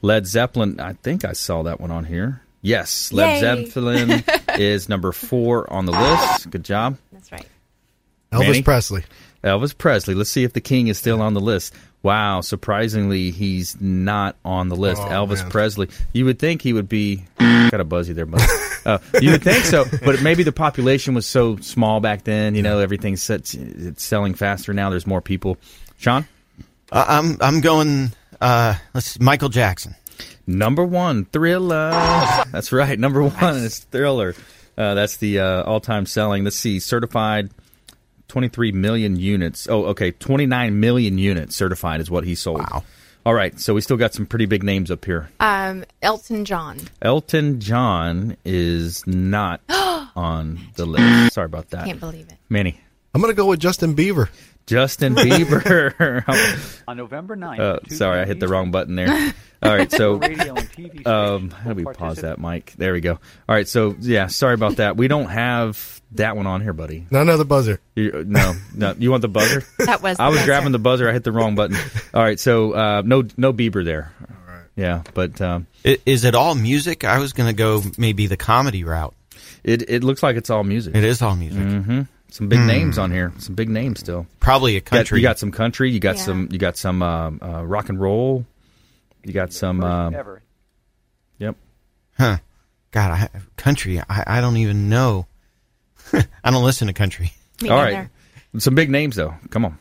Led 0.00 0.26
Zeppelin. 0.26 0.80
I 0.80 0.92
think 0.94 1.24
I 1.24 1.32
saw 1.32 1.62
that 1.64 1.78
one 1.80 1.90
on 1.90 2.04
here. 2.04 2.40
Yes, 2.62 3.12
Led 3.12 3.34
Yay. 3.34 3.40
Zeppelin 3.40 4.24
is 4.58 4.88
number 4.88 5.12
four 5.12 5.70
on 5.72 5.84
the 5.86 5.92
list. 5.92 6.50
Good 6.50 6.64
job. 6.64 6.96
that's 7.12 7.30
right 7.30 7.46
Elvis 8.32 8.40
Manny? 8.46 8.62
Presley. 8.62 9.04
Elvis 9.44 9.76
Presley. 9.76 10.14
Let's 10.14 10.30
see 10.30 10.42
if 10.44 10.52
the 10.52 10.60
king 10.60 10.88
is 10.88 10.98
still 10.98 11.22
on 11.22 11.34
the 11.34 11.40
list. 11.40 11.72
Wow, 12.02 12.42
surprisingly, 12.42 13.32
he's 13.32 13.78
not 13.80 14.36
on 14.44 14.68
the 14.68 14.76
list. 14.76 15.02
Oh, 15.02 15.06
Elvis 15.08 15.42
man. 15.42 15.50
Presley. 15.50 15.88
You 16.12 16.24
would 16.26 16.38
think 16.38 16.62
he 16.62 16.72
would 16.72 16.88
be. 16.88 17.24
Got 17.38 17.80
a 17.80 17.84
buzzy 17.84 18.12
there, 18.12 18.24
bud. 18.26 18.40
Uh, 18.86 18.98
you 19.20 19.32
would 19.32 19.42
think 19.42 19.64
so, 19.64 19.84
but 20.04 20.22
maybe 20.22 20.42
the 20.44 20.52
population 20.52 21.12
was 21.14 21.26
so 21.26 21.56
small 21.56 22.00
back 22.00 22.24
then. 22.24 22.54
You 22.54 22.62
know, 22.62 22.78
everything's 22.78 23.20
set, 23.22 23.52
it's 23.54 24.04
selling 24.04 24.34
faster 24.34 24.72
now. 24.72 24.90
There's 24.90 25.06
more 25.06 25.20
people. 25.20 25.58
Shawn, 25.98 26.26
Uh, 26.92 27.04
I'm 27.08 27.36
I'm 27.40 27.60
going. 27.60 28.12
Uh, 28.40 28.74
let's 28.94 29.08
see, 29.08 29.18
Michael 29.22 29.48
Jackson. 29.48 29.94
number 30.46 30.84
one, 30.84 31.24
Thriller. 31.26 31.90
That's 32.52 32.70
right, 32.72 32.98
number 32.98 33.22
one 33.24 33.56
is 33.56 33.80
Thriller. 33.80 34.34
Uh, 34.78 34.94
that's 34.94 35.16
the 35.16 35.40
uh, 35.40 35.62
all-time 35.64 36.06
selling. 36.06 36.44
Let's 36.44 36.54
see, 36.56 36.78
certified. 36.78 37.50
23 38.28 38.72
million 38.72 39.16
units. 39.16 39.66
Oh, 39.68 39.86
okay. 39.86 40.10
29 40.12 40.78
million 40.80 41.18
units 41.18 41.56
certified 41.56 42.00
is 42.00 42.10
what 42.10 42.24
he 42.24 42.34
sold. 42.34 42.60
Wow. 42.60 42.84
All 43.26 43.34
right. 43.34 43.58
So 43.58 43.74
we 43.74 43.80
still 43.80 43.96
got 43.96 44.14
some 44.14 44.26
pretty 44.26 44.46
big 44.46 44.62
names 44.62 44.90
up 44.90 45.04
here. 45.04 45.28
Um, 45.40 45.84
Elton 46.02 46.44
John. 46.44 46.78
Elton 47.02 47.60
John 47.60 48.36
is 48.44 49.06
not 49.06 49.60
on 49.68 50.58
the 50.76 50.86
list. 50.86 51.34
Sorry 51.34 51.46
about 51.46 51.70
that. 51.70 51.86
Can't 51.86 52.00
believe 52.00 52.28
it. 52.28 52.36
Manny. 52.48 52.80
I'm 53.14 53.20
going 53.22 53.32
to 53.32 53.36
go 53.36 53.46
with 53.46 53.60
Justin 53.60 53.96
Bieber. 53.96 54.28
Justin 54.66 55.14
Bieber. 55.14 56.22
On 56.88 56.96
November 56.98 57.34
9th. 57.36 57.58
uh, 57.58 57.78
sorry, 57.94 58.20
I 58.20 58.26
hit 58.26 58.38
the 58.38 58.48
wrong 58.48 58.70
button 58.70 58.96
there. 58.96 59.32
All 59.62 59.74
right. 59.74 59.90
So 59.90 60.14
Radio 60.16 60.54
and 60.54 60.70
TV 60.70 61.06
Um, 61.06 61.48
stations 61.48 61.52
how 61.54 61.72
do 61.72 61.74
we 61.74 61.84
pause 61.94 62.18
that, 62.18 62.38
Mike? 62.38 62.74
There 62.76 62.92
we 62.92 63.00
go. 63.00 63.12
All 63.12 63.54
right, 63.54 63.66
so 63.66 63.96
yeah, 63.98 64.26
sorry 64.26 64.52
about 64.54 64.76
that. 64.76 64.98
We 64.98 65.08
don't 65.08 65.30
have 65.30 65.97
that 66.12 66.36
one 66.36 66.46
on 66.46 66.60
here, 66.62 66.72
buddy. 66.72 67.06
Not 67.10 67.22
another 67.22 67.44
buzzer. 67.44 67.80
You, 67.94 68.24
no, 68.26 68.54
no. 68.74 68.94
You 68.98 69.10
want 69.10 69.22
the 69.22 69.28
buzzer? 69.28 69.62
That 69.78 70.02
was. 70.02 70.18
I 70.18 70.28
was 70.28 70.38
buzzer. 70.38 70.46
grabbing 70.46 70.72
the 70.72 70.78
buzzer. 70.78 71.08
I 71.08 71.12
hit 71.12 71.24
the 71.24 71.32
wrong 71.32 71.54
button. 71.54 71.76
All 72.14 72.22
right, 72.22 72.38
so 72.40 72.72
uh, 72.72 73.02
no, 73.04 73.24
no 73.36 73.52
Bieber 73.52 73.84
there. 73.84 74.12
Yeah, 74.76 75.02
but 75.14 75.40
um, 75.40 75.66
I- 75.84 75.98
Is 76.06 76.24
it 76.24 76.34
all 76.36 76.54
music? 76.54 77.02
I 77.04 77.18
was 77.18 77.32
going 77.32 77.48
to 77.48 77.52
go 77.54 77.82
maybe 77.98 78.26
the 78.28 78.36
comedy 78.36 78.84
route. 78.84 79.14
it 79.64 79.88
it 79.90 80.04
looks 80.04 80.22
like 80.22 80.36
it's 80.36 80.50
all 80.50 80.62
music. 80.64 80.94
It 80.94 81.02
is 81.04 81.20
all 81.20 81.34
music. 81.36 81.60
Mm-hmm. 81.62 82.02
Some 82.30 82.48
big 82.48 82.60
names 82.60 82.96
on 82.98 83.10
here. 83.10 83.32
Some 83.38 83.54
big 83.54 83.68
names 83.70 84.00
still. 84.00 84.26
Probably 84.38 84.72
a 84.72 84.74
You 84.76 84.80
got, 84.82 84.90
country. 84.90 85.18
you 85.18 85.22
got 85.22 85.38
some 85.38 85.50
country. 85.50 85.90
You 85.90 85.98
got 85.98 86.16
Yeah. 86.16 86.22
some. 86.22 86.48
You 86.52 86.58
got 86.58 86.76
some 86.76 87.02
um, 87.02 87.40
uh, 87.42 87.64
rock 87.66 87.88
and 87.88 87.98
roll. 88.00 88.44
You 89.24 89.32
got 89.32 89.52
some. 89.52 89.80
First 89.80 89.90
Um, 89.90 90.14
ever. 90.14 90.42
yep. 91.38 91.56
huh? 92.18 92.36
God, 92.92 93.10
I, 93.10 93.28
country. 93.56 93.98
I, 94.00 94.24
I 94.26 94.40
don't 94.40 94.58
even 94.58 94.88
know. 94.88 95.26
I 96.44 96.50
don't 96.50 96.64
listen 96.64 96.86
to 96.88 96.92
country. 96.92 97.32
Me 97.62 97.68
All 97.68 97.78
neither. 97.82 97.96
right. 98.54 98.60
Some 98.62 98.74
big 98.74 98.90
names 98.90 99.16
though. 99.16 99.34
Come 99.50 99.64
on. 99.64 99.78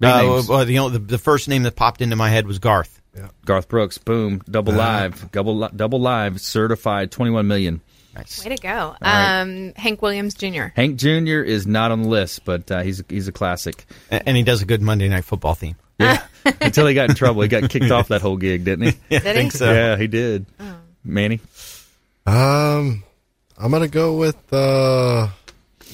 Big 0.00 0.10
Uh, 0.10 0.22
names. 0.22 0.48
well, 0.48 0.68
you 0.68 0.76
know, 0.76 0.88
the, 0.90 0.98
the 0.98 1.18
first 1.18 1.48
name 1.48 1.62
that 1.64 1.76
popped 1.76 2.00
into 2.02 2.16
my 2.16 2.28
head 2.28 2.46
was 2.46 2.58
Garth. 2.58 3.00
Garth 3.46 3.68
Brooks, 3.68 3.96
boom, 3.96 4.42
double 4.50 4.74
Uh, 4.74 4.76
live, 4.76 5.30
double 5.32 5.68
double 5.68 6.00
live, 6.00 6.38
certified, 6.40 7.10
twenty 7.10 7.30
one 7.30 7.46
million. 7.46 7.80
Nice. 8.14 8.44
Way 8.44 8.54
to 8.56 8.62
go. 8.62 8.94
right. 9.00 9.40
Um, 9.40 9.72
Hank 9.76 10.02
Williams 10.02 10.34
Jr. 10.34 10.66
Hank 10.74 10.96
Jr. 10.96 11.40
is 11.42 11.66
not 11.66 11.90
on 11.92 12.02
the 12.02 12.08
list, 12.08 12.44
but 12.44 12.70
uh, 12.70 12.82
he's 12.82 13.02
he's 13.08 13.26
a 13.28 13.32
classic. 13.32 13.86
A- 14.10 14.26
And 14.28 14.36
he 14.36 14.42
does 14.42 14.60
a 14.62 14.66
good 14.66 14.82
Monday 14.82 15.08
Night 15.08 15.24
Football 15.24 15.54
theme. 15.54 15.76
Yeah, 15.98 16.22
until 16.60 16.86
he 16.86 16.94
got 16.94 17.08
in 17.08 17.14
trouble, 17.16 17.40
he 17.40 17.48
got 17.48 17.70
kicked 17.70 17.90
off 17.90 18.08
that 18.08 18.20
whole 18.20 18.36
gig, 18.36 18.64
didn't 18.64 18.86
he? 18.88 18.98
Yeah, 19.08 19.18
Did 19.20 19.28
I 19.28 19.32
he? 19.32 19.38
think 19.40 19.52
so. 19.52 19.72
Yeah, 19.72 19.96
he 19.96 20.06
did. 20.08 20.44
Manny, 21.02 21.40
Um, 22.26 23.02
I'm 23.56 23.70
going 23.70 23.82
to 23.82 23.88
go 23.88 24.16
with 24.16 24.36
uh, 24.52 25.28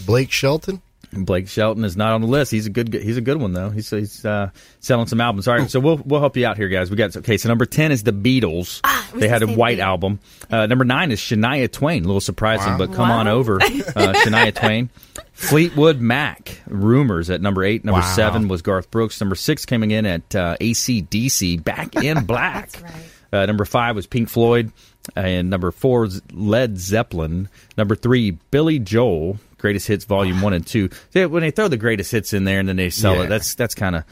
Blake 0.06 0.30
Shelton. 0.32 0.82
Blake 1.14 1.46
Shelton 1.46 1.84
is 1.84 1.94
not 1.94 2.12
on 2.14 2.22
the 2.22 2.26
list. 2.26 2.50
He's 2.50 2.64
a 2.66 2.70
good 2.70 2.94
he's 2.94 3.18
a 3.18 3.20
good 3.20 3.36
one 3.36 3.52
though. 3.52 3.68
He's 3.68 3.90
he's 3.90 4.24
uh, 4.24 4.48
selling 4.80 5.06
some 5.06 5.20
albums. 5.20 5.46
All 5.46 5.54
right, 5.58 5.70
so 5.70 5.78
we'll 5.78 5.98
we'll 5.98 6.20
help 6.20 6.38
you 6.38 6.46
out 6.46 6.56
here, 6.56 6.68
guys. 6.68 6.90
We 6.90 6.96
got 6.96 7.14
okay. 7.14 7.36
So 7.36 7.50
number 7.50 7.66
ten 7.66 7.92
is 7.92 8.02
the 8.02 8.14
Beatles. 8.14 8.80
Ah, 8.82 9.10
they 9.14 9.28
had 9.28 9.42
a 9.42 9.46
white 9.46 9.76
Beatles. 9.76 9.82
album. 9.82 10.20
Uh, 10.50 10.64
number 10.66 10.86
nine 10.86 11.10
is 11.12 11.20
Shania 11.20 11.70
Twain. 11.70 12.04
A 12.04 12.06
little 12.06 12.22
surprising, 12.22 12.78
but 12.78 12.94
come 12.94 13.10
Wow. 13.10 13.18
on 13.18 13.28
over, 13.28 13.56
uh, 13.56 13.64
Shania 13.66 14.54
Twain. 14.54 14.88
Fleetwood 15.34 16.00
Mac. 16.00 16.58
Rumours 16.66 17.28
at 17.28 17.42
number 17.42 17.62
eight. 17.62 17.84
Number 17.84 18.00
Wow. 18.00 18.14
seven 18.14 18.48
was 18.48 18.62
Garth 18.62 18.90
Brooks. 18.90 19.20
Number 19.20 19.34
six 19.34 19.66
coming 19.66 19.90
in 19.90 20.06
at 20.06 20.34
uh, 20.34 20.56
ACDC. 20.62 21.62
Back 21.62 21.94
in 21.96 22.24
Black. 22.24 22.70
That's 22.70 22.82
right. 22.82 23.02
Uh, 23.42 23.46
number 23.46 23.64
five 23.66 23.96
was 23.96 24.06
Pink 24.06 24.28
Floyd, 24.30 24.72
and 25.16 25.48
number 25.50 25.70
four 25.72 26.04
is 26.04 26.20
Led 26.32 26.78
Zeppelin. 26.78 27.48
Number 27.78 27.94
three, 27.96 28.32
Billy 28.50 28.78
Joel, 28.78 29.38
Greatest 29.62 29.86
Hits 29.88 30.04
Volume 30.04 30.42
One 30.42 30.52
and 30.52 30.66
Two. 30.66 30.90
See, 31.14 31.24
when 31.24 31.40
they 31.42 31.52
throw 31.52 31.68
the 31.68 31.78
greatest 31.78 32.10
hits 32.12 32.34
in 32.34 32.44
there 32.44 32.60
and 32.60 32.68
then 32.68 32.76
they 32.76 32.90
sell 32.90 33.14
Yeah. 33.14 33.22
it, 33.22 33.28
that's 33.28 33.54
that's 33.54 33.74
kind 33.74 33.96
of. 33.96 34.04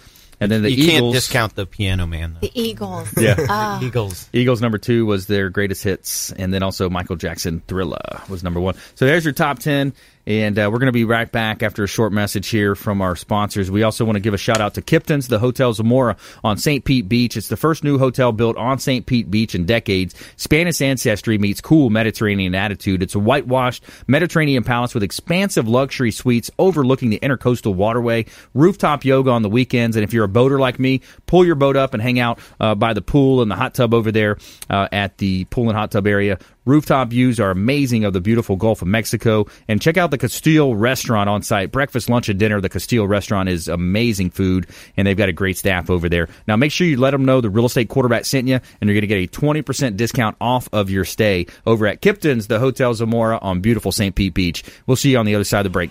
And 0.42 0.51
then 0.51 0.62
the 0.62 0.70
you 0.72 0.84
Eagles. 0.84 0.90
can't 0.92 1.12
discount 1.12 1.55
the 1.55 1.66
Piano 1.66 2.07
Man. 2.07 2.32
Though. 2.32 2.46
The 2.48 2.59
Eagles. 2.59 3.12
Yeah. 3.18 3.34
Ah. 3.51 3.82
Eagles. 3.82 4.26
Eagles 4.32 4.62
number 4.62 4.78
two 4.78 5.05
was 5.05 5.26
their 5.26 5.51
greatest 5.51 5.84
hits, 5.84 6.32
and 6.32 6.55
then 6.55 6.62
also 6.62 6.88
Michael 6.88 7.16
Jackson 7.16 7.62
Thriller 7.68 8.22
was 8.30 8.42
number 8.42 8.59
one. 8.59 8.74
So 8.94 9.05
there's 9.05 9.22
your 9.24 9.34
top 9.34 9.59
ten, 9.59 9.92
and 10.26 10.58
uh, 10.58 10.68
we're 10.70 10.78
going 10.78 10.86
to 10.86 10.92
be 10.92 11.04
right 11.04 11.30
back 11.30 11.62
after 11.62 11.84
a 11.84 11.86
short 11.86 12.12
message 12.12 12.48
here 12.48 12.74
from 12.74 13.00
our 13.00 13.16
sponsors. 13.16 13.70
We 13.70 13.82
also 13.82 14.04
want 14.04 14.16
to 14.16 14.20
give 14.20 14.34
a 14.34 14.38
shout 14.38 14.60
out 14.60 14.74
to 14.74 14.82
Kipton's, 14.82 15.28
the 15.28 15.38
Hotel 15.38 15.72
Zamora 15.72 16.16
on 16.44 16.56
St. 16.56 16.84
Pete 16.84 17.08
Beach. 17.08 17.36
It's 17.36 17.48
the 17.48 17.56
first 17.56 17.84
new 17.84 17.98
hotel 17.98 18.32
built 18.32 18.56
on 18.56 18.78
St. 18.78 19.06
Pete 19.06 19.30
Beach 19.30 19.54
in 19.54 19.66
decades. 19.66 20.14
Spanish 20.36 20.80
ancestry 20.80 21.38
meets 21.38 21.60
cool 21.60 21.90
Mediterranean 21.90 22.54
attitude. 22.54 23.02
It's 23.02 23.14
a 23.14 23.18
whitewashed 23.18 23.84
Mediterranean 24.06 24.64
palace 24.64 24.94
with 24.94 25.02
expansive 25.02 25.68
luxury 25.68 26.10
suites 26.10 26.50
overlooking 26.58 27.10
the 27.10 27.18
intercoastal 27.20 27.74
waterway, 27.74 28.26
rooftop 28.54 29.04
yoga 29.04 29.30
on 29.30 29.42
the 29.42 29.50
weekends, 29.50 29.96
and 29.96 30.04
if 30.04 30.12
you're 30.12 30.24
a 30.24 30.28
boater 30.28 30.58
like 30.58 30.78
me, 30.78 31.00
pull 31.26 31.44
your 31.44 31.54
boat 31.54 31.76
up 31.76 31.94
and 31.94 32.02
hang 32.02 32.18
out 32.18 32.38
uh, 32.60 32.74
by 32.74 32.92
the 32.92 33.02
pool 33.02 33.42
and 33.42 33.50
the 33.50 33.56
hot 33.56 33.74
tub 33.74 33.94
over 33.94 34.12
there 34.12 34.36
uh, 34.68 34.88
at 34.92 35.18
the 35.18 35.44
pool 35.46 35.68
and 35.68 35.76
hot 35.76 35.90
tub 35.90 36.06
area. 36.06 36.38
Rooftop 36.64 37.08
views 37.08 37.40
are 37.40 37.50
amazing 37.50 38.04
of 38.04 38.12
the 38.12 38.20
beautiful 38.20 38.56
Gulf 38.56 38.82
of 38.82 38.88
Mexico. 38.88 39.46
And 39.68 39.80
check 39.80 39.96
out 39.96 40.11
the 40.11 40.18
Castile 40.18 40.74
restaurant 40.74 41.28
on 41.28 41.42
site. 41.42 41.72
Breakfast, 41.72 42.08
lunch, 42.08 42.28
and 42.28 42.38
dinner. 42.38 42.61
The 42.61 42.68
Castile 42.68 43.06
restaurant 43.06 43.48
is 43.48 43.68
amazing 43.68 44.30
food, 44.30 44.66
and 44.96 45.06
they've 45.06 45.16
got 45.16 45.28
a 45.28 45.32
great 45.32 45.56
staff 45.56 45.90
over 45.90 46.08
there. 46.08 46.28
Now, 46.46 46.56
make 46.56 46.72
sure 46.72 46.86
you 46.86 46.98
let 46.98 47.12
them 47.12 47.24
know 47.24 47.40
the 47.40 47.50
real 47.50 47.66
estate 47.66 47.88
quarterback 47.88 48.24
sent 48.24 48.48
you, 48.48 48.61
and 48.80 48.88
you're 48.88 48.94
going 48.94 49.00
to 49.00 49.06
get 49.06 49.24
a 49.24 49.40
20% 49.40 49.96
discount 49.96 50.36
off 50.40 50.68
of 50.72 50.90
your 50.90 51.04
stay 51.04 51.46
over 51.66 51.86
at 51.86 52.00
Kipton's, 52.00 52.46
the 52.46 52.58
Hotel 52.58 52.92
Zamora 52.94 53.38
on 53.38 53.61
beautiful 53.61 53.92
St. 53.92 54.14
Pete 54.14 54.34
Beach. 54.34 54.62
We'll 54.86 54.96
see 54.96 55.12
you 55.12 55.18
on 55.18 55.26
the 55.26 55.34
other 55.34 55.44
side 55.44 55.61
of 55.61 55.64
the 55.64 55.70
break. 55.70 55.90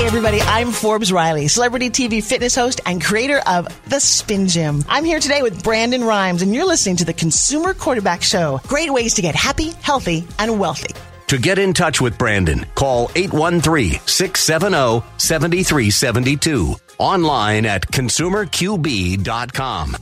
Hey 0.00 0.06
everybody, 0.06 0.40
I'm 0.40 0.72
Forbes 0.72 1.12
Riley, 1.12 1.46
celebrity 1.48 1.90
TV 1.90 2.24
fitness 2.24 2.54
host 2.54 2.80
and 2.86 3.04
creator 3.04 3.42
of 3.46 3.68
The 3.90 4.00
Spin 4.00 4.48
Gym. 4.48 4.82
I'm 4.88 5.04
here 5.04 5.20
today 5.20 5.42
with 5.42 5.62
Brandon 5.62 6.02
Rhymes 6.02 6.40
and 6.40 6.54
you're 6.54 6.64
listening 6.64 6.96
to 6.96 7.04
the 7.04 7.12
Consumer 7.12 7.74
Quarterback 7.74 8.22
Show. 8.22 8.62
Great 8.66 8.90
ways 8.90 9.12
to 9.12 9.20
get 9.20 9.34
happy, 9.34 9.72
healthy, 9.82 10.26
and 10.38 10.58
wealthy. 10.58 10.94
To 11.26 11.36
get 11.36 11.58
in 11.58 11.74
touch 11.74 12.00
with 12.00 12.16
Brandon, 12.16 12.64
call 12.74 13.10
813 13.14 14.00
670 14.06 15.06
7372. 15.18 16.76
Online 16.98 17.66
at 17.66 17.82
consumerqb.com. 17.82 19.96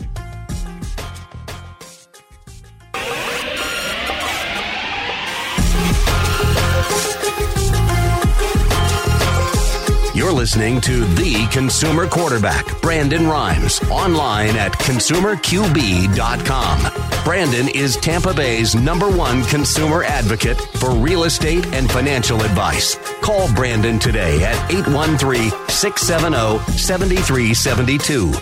You're 10.19 10.33
listening 10.33 10.81
to 10.81 11.05
The 11.05 11.47
Consumer 11.53 12.09
Quarterback, 12.09 12.83
Brandon 12.83 13.29
Rhymes, 13.29 13.81
online 13.89 14.57
at 14.57 14.73
consumerqb.com. 14.73 17.23
Brandon 17.23 17.69
is 17.69 17.97
Tampa 17.99 18.35
Bay's 18.35 18.75
number 18.75 19.09
one 19.09 19.45
consumer 19.45 20.03
advocate 20.03 20.61
for 20.81 20.91
real 20.91 21.23
estate 21.23 21.65
and 21.67 21.89
financial 21.89 22.43
advice. 22.43 22.97
Call 23.21 23.49
Brandon 23.55 24.01
today 24.01 24.43
at 24.43 24.57
813 24.73 25.53
670 25.69 26.73
7372. 26.73 28.33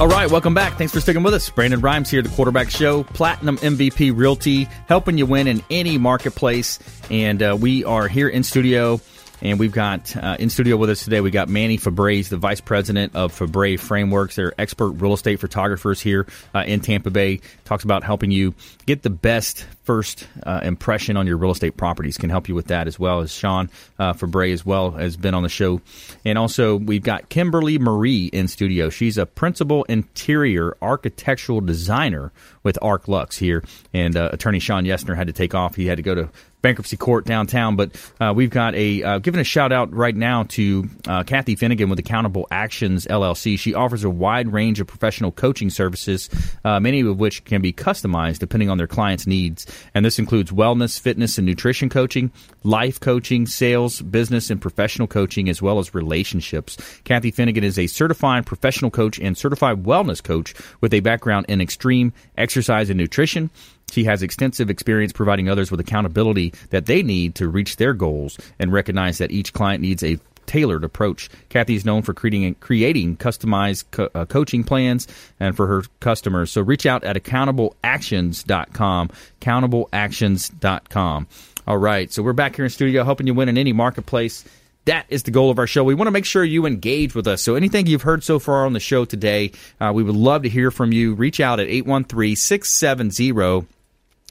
All 0.00 0.08
right, 0.08 0.30
welcome 0.30 0.54
back. 0.54 0.78
Thanks 0.78 0.94
for 0.94 1.02
sticking 1.02 1.24
with 1.24 1.34
us. 1.34 1.50
Brandon 1.50 1.80
Rhymes 1.80 2.08
here, 2.08 2.22
the 2.22 2.30
Quarterback 2.30 2.70
Show, 2.70 3.02
Platinum 3.02 3.58
MVP 3.58 4.16
Realty, 4.16 4.66
helping 4.86 5.18
you 5.18 5.26
win 5.26 5.46
in 5.46 5.62
any 5.68 5.98
marketplace. 5.98 6.78
And 7.10 7.42
uh, 7.42 7.58
we 7.60 7.84
are 7.84 8.08
here 8.08 8.30
in 8.30 8.44
studio 8.44 8.98
And 9.40 9.58
we've 9.58 9.72
got 9.72 10.16
uh, 10.16 10.36
in 10.38 10.50
studio 10.50 10.76
with 10.76 10.90
us 10.90 11.04
today, 11.04 11.20
we 11.20 11.30
got 11.30 11.48
Manny 11.48 11.78
Febre, 11.78 12.28
the 12.28 12.36
vice 12.36 12.60
president 12.60 13.14
of 13.14 13.32
Febre 13.32 13.78
Frameworks. 13.78 14.36
They're 14.36 14.52
expert 14.58 14.90
real 14.90 15.12
estate 15.12 15.38
photographers 15.38 16.00
here 16.00 16.26
uh, 16.54 16.64
in 16.66 16.80
Tampa 16.80 17.10
Bay. 17.10 17.40
Talks 17.64 17.84
about 17.84 18.02
helping 18.02 18.30
you 18.30 18.54
get 18.86 19.02
the 19.02 19.10
best 19.10 19.64
first 19.84 20.26
uh, 20.42 20.60
impression 20.62 21.16
on 21.16 21.26
your 21.26 21.36
real 21.36 21.52
estate 21.52 21.76
properties. 21.76 22.18
Can 22.18 22.30
help 22.30 22.48
you 22.48 22.54
with 22.54 22.66
that 22.66 22.88
as 22.88 22.98
well 22.98 23.20
as 23.20 23.32
Sean 23.32 23.70
uh, 23.98 24.12
Febre 24.12 24.52
as 24.52 24.66
well 24.66 24.90
has 24.90 25.16
been 25.16 25.34
on 25.34 25.42
the 25.42 25.48
show. 25.48 25.80
And 26.24 26.36
also 26.36 26.76
we've 26.76 27.02
got 27.02 27.28
Kimberly 27.28 27.78
Marie 27.78 28.26
in 28.26 28.48
studio. 28.48 28.90
She's 28.90 29.18
a 29.18 29.24
principal 29.24 29.84
interior 29.84 30.76
architectural 30.82 31.60
designer 31.60 32.32
with 32.68 32.78
Arch 32.82 33.08
Luxe 33.08 33.38
here. 33.38 33.64
And 33.94 34.14
uh, 34.14 34.28
attorney 34.30 34.58
Shawn 34.58 34.84
Yesner 34.84 35.16
had 35.16 35.28
to 35.28 35.32
take 35.32 35.54
off. 35.54 35.74
He 35.74 35.86
had 35.86 35.96
to 35.96 36.02
go 36.02 36.14
to 36.14 36.28
bankruptcy 36.60 36.96
court 36.96 37.24
downtown. 37.24 37.76
But 37.76 37.96
uh, 38.20 38.32
we've 38.34 38.50
got 38.50 38.74
a 38.74 39.02
uh, 39.02 39.18
giving 39.18 39.40
a 39.40 39.44
shout 39.44 39.72
out 39.72 39.92
right 39.92 40.14
now 40.14 40.44
to 40.50 40.88
uh, 41.06 41.22
Kathy 41.22 41.56
Finnegan 41.56 41.88
with 41.88 41.98
Accountable 41.98 42.46
Actions 42.50 43.06
LLC. 43.06 43.58
She 43.58 43.74
offers 43.74 44.04
a 44.04 44.10
wide 44.10 44.52
range 44.52 44.80
of 44.80 44.86
professional 44.86 45.32
coaching 45.32 45.70
services, 45.70 46.28
uh, 46.64 46.80
many 46.80 47.00
of 47.00 47.18
which 47.18 47.44
can 47.44 47.62
be 47.62 47.72
customized 47.72 48.38
depending 48.38 48.70
on 48.70 48.78
their 48.78 48.86
clients' 48.86 49.26
needs. 49.26 49.66
And 49.94 50.04
this 50.04 50.18
includes 50.18 50.50
wellness, 50.50 51.00
fitness, 51.00 51.38
and 51.38 51.46
nutrition 51.46 51.88
coaching, 51.88 52.32
life 52.64 53.00
coaching, 53.00 53.46
sales, 53.46 54.02
business, 54.02 54.50
and 54.50 54.60
professional 54.60 55.08
coaching, 55.08 55.48
as 55.48 55.62
well 55.62 55.78
as 55.78 55.94
relationships. 55.94 56.76
Kathy 57.04 57.30
Finnegan 57.30 57.64
is 57.64 57.78
a 57.78 57.86
certified 57.86 58.46
professional 58.46 58.90
coach 58.90 59.18
and 59.18 59.38
certified 59.38 59.84
wellness 59.84 60.22
coach 60.22 60.54
with 60.80 60.92
a 60.92 61.00
background 61.00 61.46
in 61.48 61.60
extreme 61.60 62.12
exercise 62.36 62.57
and 62.90 62.96
nutrition. 62.96 63.50
She 63.90 64.04
has 64.04 64.22
extensive 64.22 64.70
experience 64.70 65.12
providing 65.12 65.48
others 65.48 65.70
with 65.70 65.80
accountability 65.80 66.52
that 66.70 66.86
they 66.86 67.02
need 67.02 67.34
to 67.36 67.48
reach 67.48 67.76
their 67.76 67.94
goals 67.94 68.38
and 68.58 68.72
recognize 68.72 69.18
that 69.18 69.30
each 69.30 69.52
client 69.52 69.82
needs 69.82 70.02
a 70.02 70.18
tailored 70.48 70.82
approach. 70.82 71.28
Kathy 71.50 71.76
is 71.76 71.84
known 71.84 72.02
for 72.02 72.14
creating 72.14 72.54
creating 72.56 73.16
customized 73.18 73.84
co- 73.90 74.08
uh, 74.14 74.24
coaching 74.24 74.64
plans 74.64 75.06
and 75.38 75.54
for 75.54 75.66
her 75.68 75.82
customers. 76.00 76.50
So 76.50 76.62
reach 76.62 76.86
out 76.86 77.04
at 77.04 77.16
accountableactions.com, 77.16 79.10
accountableactions.com. 79.40 81.26
All 81.66 81.78
right, 81.78 82.10
so 82.10 82.22
we're 82.22 82.32
back 82.32 82.56
here 82.56 82.64
in 82.64 82.70
studio 82.70 83.04
helping 83.04 83.26
you 83.26 83.34
win 83.34 83.50
in 83.50 83.58
any 83.58 83.74
marketplace. 83.74 84.44
That 84.88 85.06
is 85.10 85.22
the 85.24 85.30
goal 85.30 85.50
of 85.50 85.58
our 85.58 85.66
show. 85.66 85.84
We 85.84 85.92
want 85.92 86.06
to 86.06 86.12
make 86.12 86.24
sure 86.24 86.42
you 86.42 86.64
engage 86.64 87.14
with 87.14 87.26
us. 87.26 87.42
So 87.42 87.56
anything 87.56 87.86
you've 87.86 88.00
heard 88.00 88.24
so 88.24 88.38
far 88.38 88.64
on 88.64 88.72
the 88.72 88.80
show 88.80 89.04
today, 89.04 89.52
uh, 89.78 89.92
we 89.94 90.02
would 90.02 90.16
love 90.16 90.44
to 90.44 90.48
hear 90.48 90.70
from 90.70 90.92
you. 90.92 91.12
Reach 91.12 91.40
out 91.40 91.60
at 91.60 91.68
813 91.68 92.34
670 92.34 93.66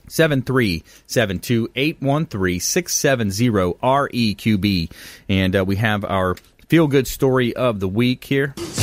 7372 0.07 1.69
813 1.75 2.59
670 2.59 3.49
REQB. 3.83 4.91
And 5.29 5.55
uh, 5.55 5.63
we 5.63 5.75
have 5.75 6.03
our 6.03 6.33
feel 6.67 6.87
good 6.87 7.05
story 7.05 7.55
of 7.55 7.79
the 7.79 7.87
week 7.87 8.23
here. 8.23 8.55
So, 8.57 8.73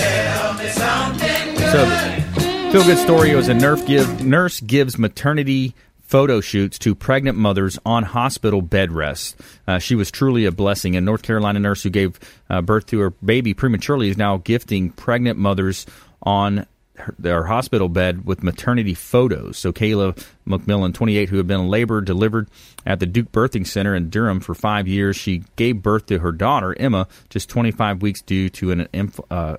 feel 2.71 2.85
good 2.85 2.99
story 2.99 3.35
was 3.35 3.49
a 3.49 3.55
nurse, 3.55 3.83
give, 3.83 4.25
nurse 4.25 4.61
gives 4.61 4.97
maternity 4.97 5.75
photo 6.05 6.41
shoots 6.41 6.79
to 6.79 6.95
pregnant 6.95 7.37
mothers 7.37 7.79
on 7.85 8.03
hospital 8.03 8.63
bed 8.63 8.93
rest. 8.93 9.41
Uh, 9.67 9.79
she 9.79 9.95
was 9.95 10.11
truly 10.11 10.45
a 10.45 10.53
blessing. 10.53 10.97
A 10.97 11.01
North 11.01 11.23
Carolina 11.23 11.59
nurse 11.59 11.83
who 11.83 11.91
gave 11.91 12.19
uh, 12.49 12.61
birth 12.61 12.87
to 12.87 13.01
her 13.01 13.11
baby 13.11 13.55
prematurely 13.55 14.09
is 14.09 14.17
now 14.17 14.37
gifting 14.39 14.91
pregnant 14.91 15.39
mothers 15.39 15.87
on 16.23 16.67
her, 16.97 17.15
their 17.19 17.45
hospital 17.45 17.89
bed 17.89 18.25
with 18.25 18.43
maternity 18.43 18.95
photos. 18.95 19.59
So 19.59 19.73
Kayla 19.73 20.17
McMillan, 20.47 20.95
28, 20.95 21.29
who 21.29 21.39
had 21.39 21.47
been 21.47 21.69
labor, 21.69 22.01
delivered 22.01 22.49
at 22.87 23.01
the 23.01 23.07
Duke 23.07 23.33
Birthing 23.33 23.67
Center 23.67 23.95
in 23.95 24.11
Durham 24.11 24.41
for 24.41 24.55
five 24.55 24.87
years. 24.87 25.17
She 25.17 25.43
gave 25.57 25.83
birth 25.83 26.07
to 26.07 26.19
her 26.21 26.33
daughter 26.33 26.77
Emma 26.79 27.09
just 27.31 27.49
25 27.49 28.03
weeks 28.03 28.23
due 28.23 28.49
to 28.51 28.71
an 28.71 28.89
uh, 29.31 29.57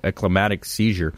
seizure. 0.62 1.12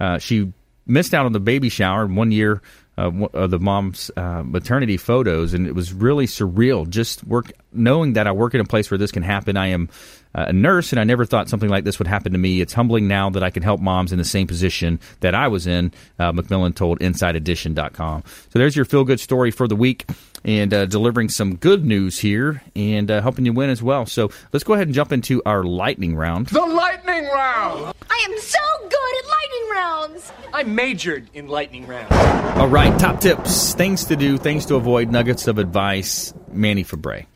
Uh, 0.00 0.18
she 0.18 0.52
missed 0.86 1.14
out 1.14 1.26
on 1.26 1.32
the 1.32 1.40
baby 1.40 1.68
shower 1.68 2.04
in 2.04 2.14
one 2.14 2.32
year 2.32 2.60
uh, 3.00 3.26
of 3.32 3.50
the 3.50 3.58
mom's 3.58 4.10
uh, 4.16 4.42
maternity 4.44 4.96
photos, 4.96 5.54
and 5.54 5.66
it 5.66 5.74
was 5.74 5.92
really 5.92 6.26
surreal. 6.26 6.88
Just 6.88 7.24
work 7.24 7.52
knowing 7.72 8.12
that 8.12 8.26
I 8.26 8.32
work 8.32 8.54
in 8.54 8.60
a 8.60 8.64
place 8.64 8.90
where 8.90 8.98
this 8.98 9.10
can 9.10 9.22
happen. 9.22 9.56
I 9.56 9.68
am 9.68 9.88
uh, 10.34 10.46
a 10.48 10.52
nurse, 10.52 10.92
and 10.92 11.00
I 11.00 11.04
never 11.04 11.24
thought 11.24 11.48
something 11.48 11.70
like 11.70 11.84
this 11.84 11.98
would 11.98 12.06
happen 12.06 12.32
to 12.32 12.38
me. 12.38 12.60
It's 12.60 12.72
humbling 12.72 13.08
now 13.08 13.30
that 13.30 13.42
I 13.42 13.50
can 13.50 13.62
help 13.62 13.80
moms 13.80 14.12
in 14.12 14.18
the 14.18 14.24
same 14.24 14.46
position 14.46 15.00
that 15.20 15.34
I 15.34 15.48
was 15.48 15.66
in. 15.66 15.92
Uh, 16.18 16.32
McMillan 16.32 16.74
told 16.74 17.00
InsideEdition.com. 17.00 18.22
So 18.26 18.58
there's 18.58 18.76
your 18.76 18.84
feel 18.84 19.04
good 19.04 19.20
story 19.20 19.50
for 19.50 19.66
the 19.66 19.76
week 19.76 20.06
and 20.44 20.72
uh, 20.72 20.86
delivering 20.86 21.28
some 21.28 21.56
good 21.56 21.84
news 21.84 22.18
here 22.18 22.62
and 22.74 23.10
uh, 23.10 23.20
helping 23.20 23.46
you 23.46 23.52
win 23.52 23.70
as 23.70 23.82
well. 23.82 24.06
So 24.06 24.30
let's 24.52 24.64
go 24.64 24.74
ahead 24.74 24.86
and 24.86 24.94
jump 24.94 25.12
into 25.12 25.42
our 25.44 25.62
lightning 25.64 26.16
round. 26.16 26.46
The 26.46 26.60
lightning 26.60 27.24
round! 27.24 27.94
I 28.10 28.26
am 28.28 28.38
so 28.38 28.58
good 28.80 29.18
at 29.18 29.28
lightning 29.28 29.70
rounds! 29.72 30.32
I 30.52 30.62
majored 30.64 31.30
in 31.34 31.48
lightning 31.48 31.86
rounds. 31.86 32.12
All 32.58 32.68
right, 32.68 32.98
top 32.98 33.20
tips, 33.20 33.74
things 33.74 34.04
to 34.06 34.16
do, 34.16 34.38
things 34.38 34.66
to 34.66 34.76
avoid, 34.76 35.10
nuggets 35.10 35.46
of 35.46 35.58
advice. 35.58 36.34
Manny 36.52 36.84
Febre. 36.84 37.26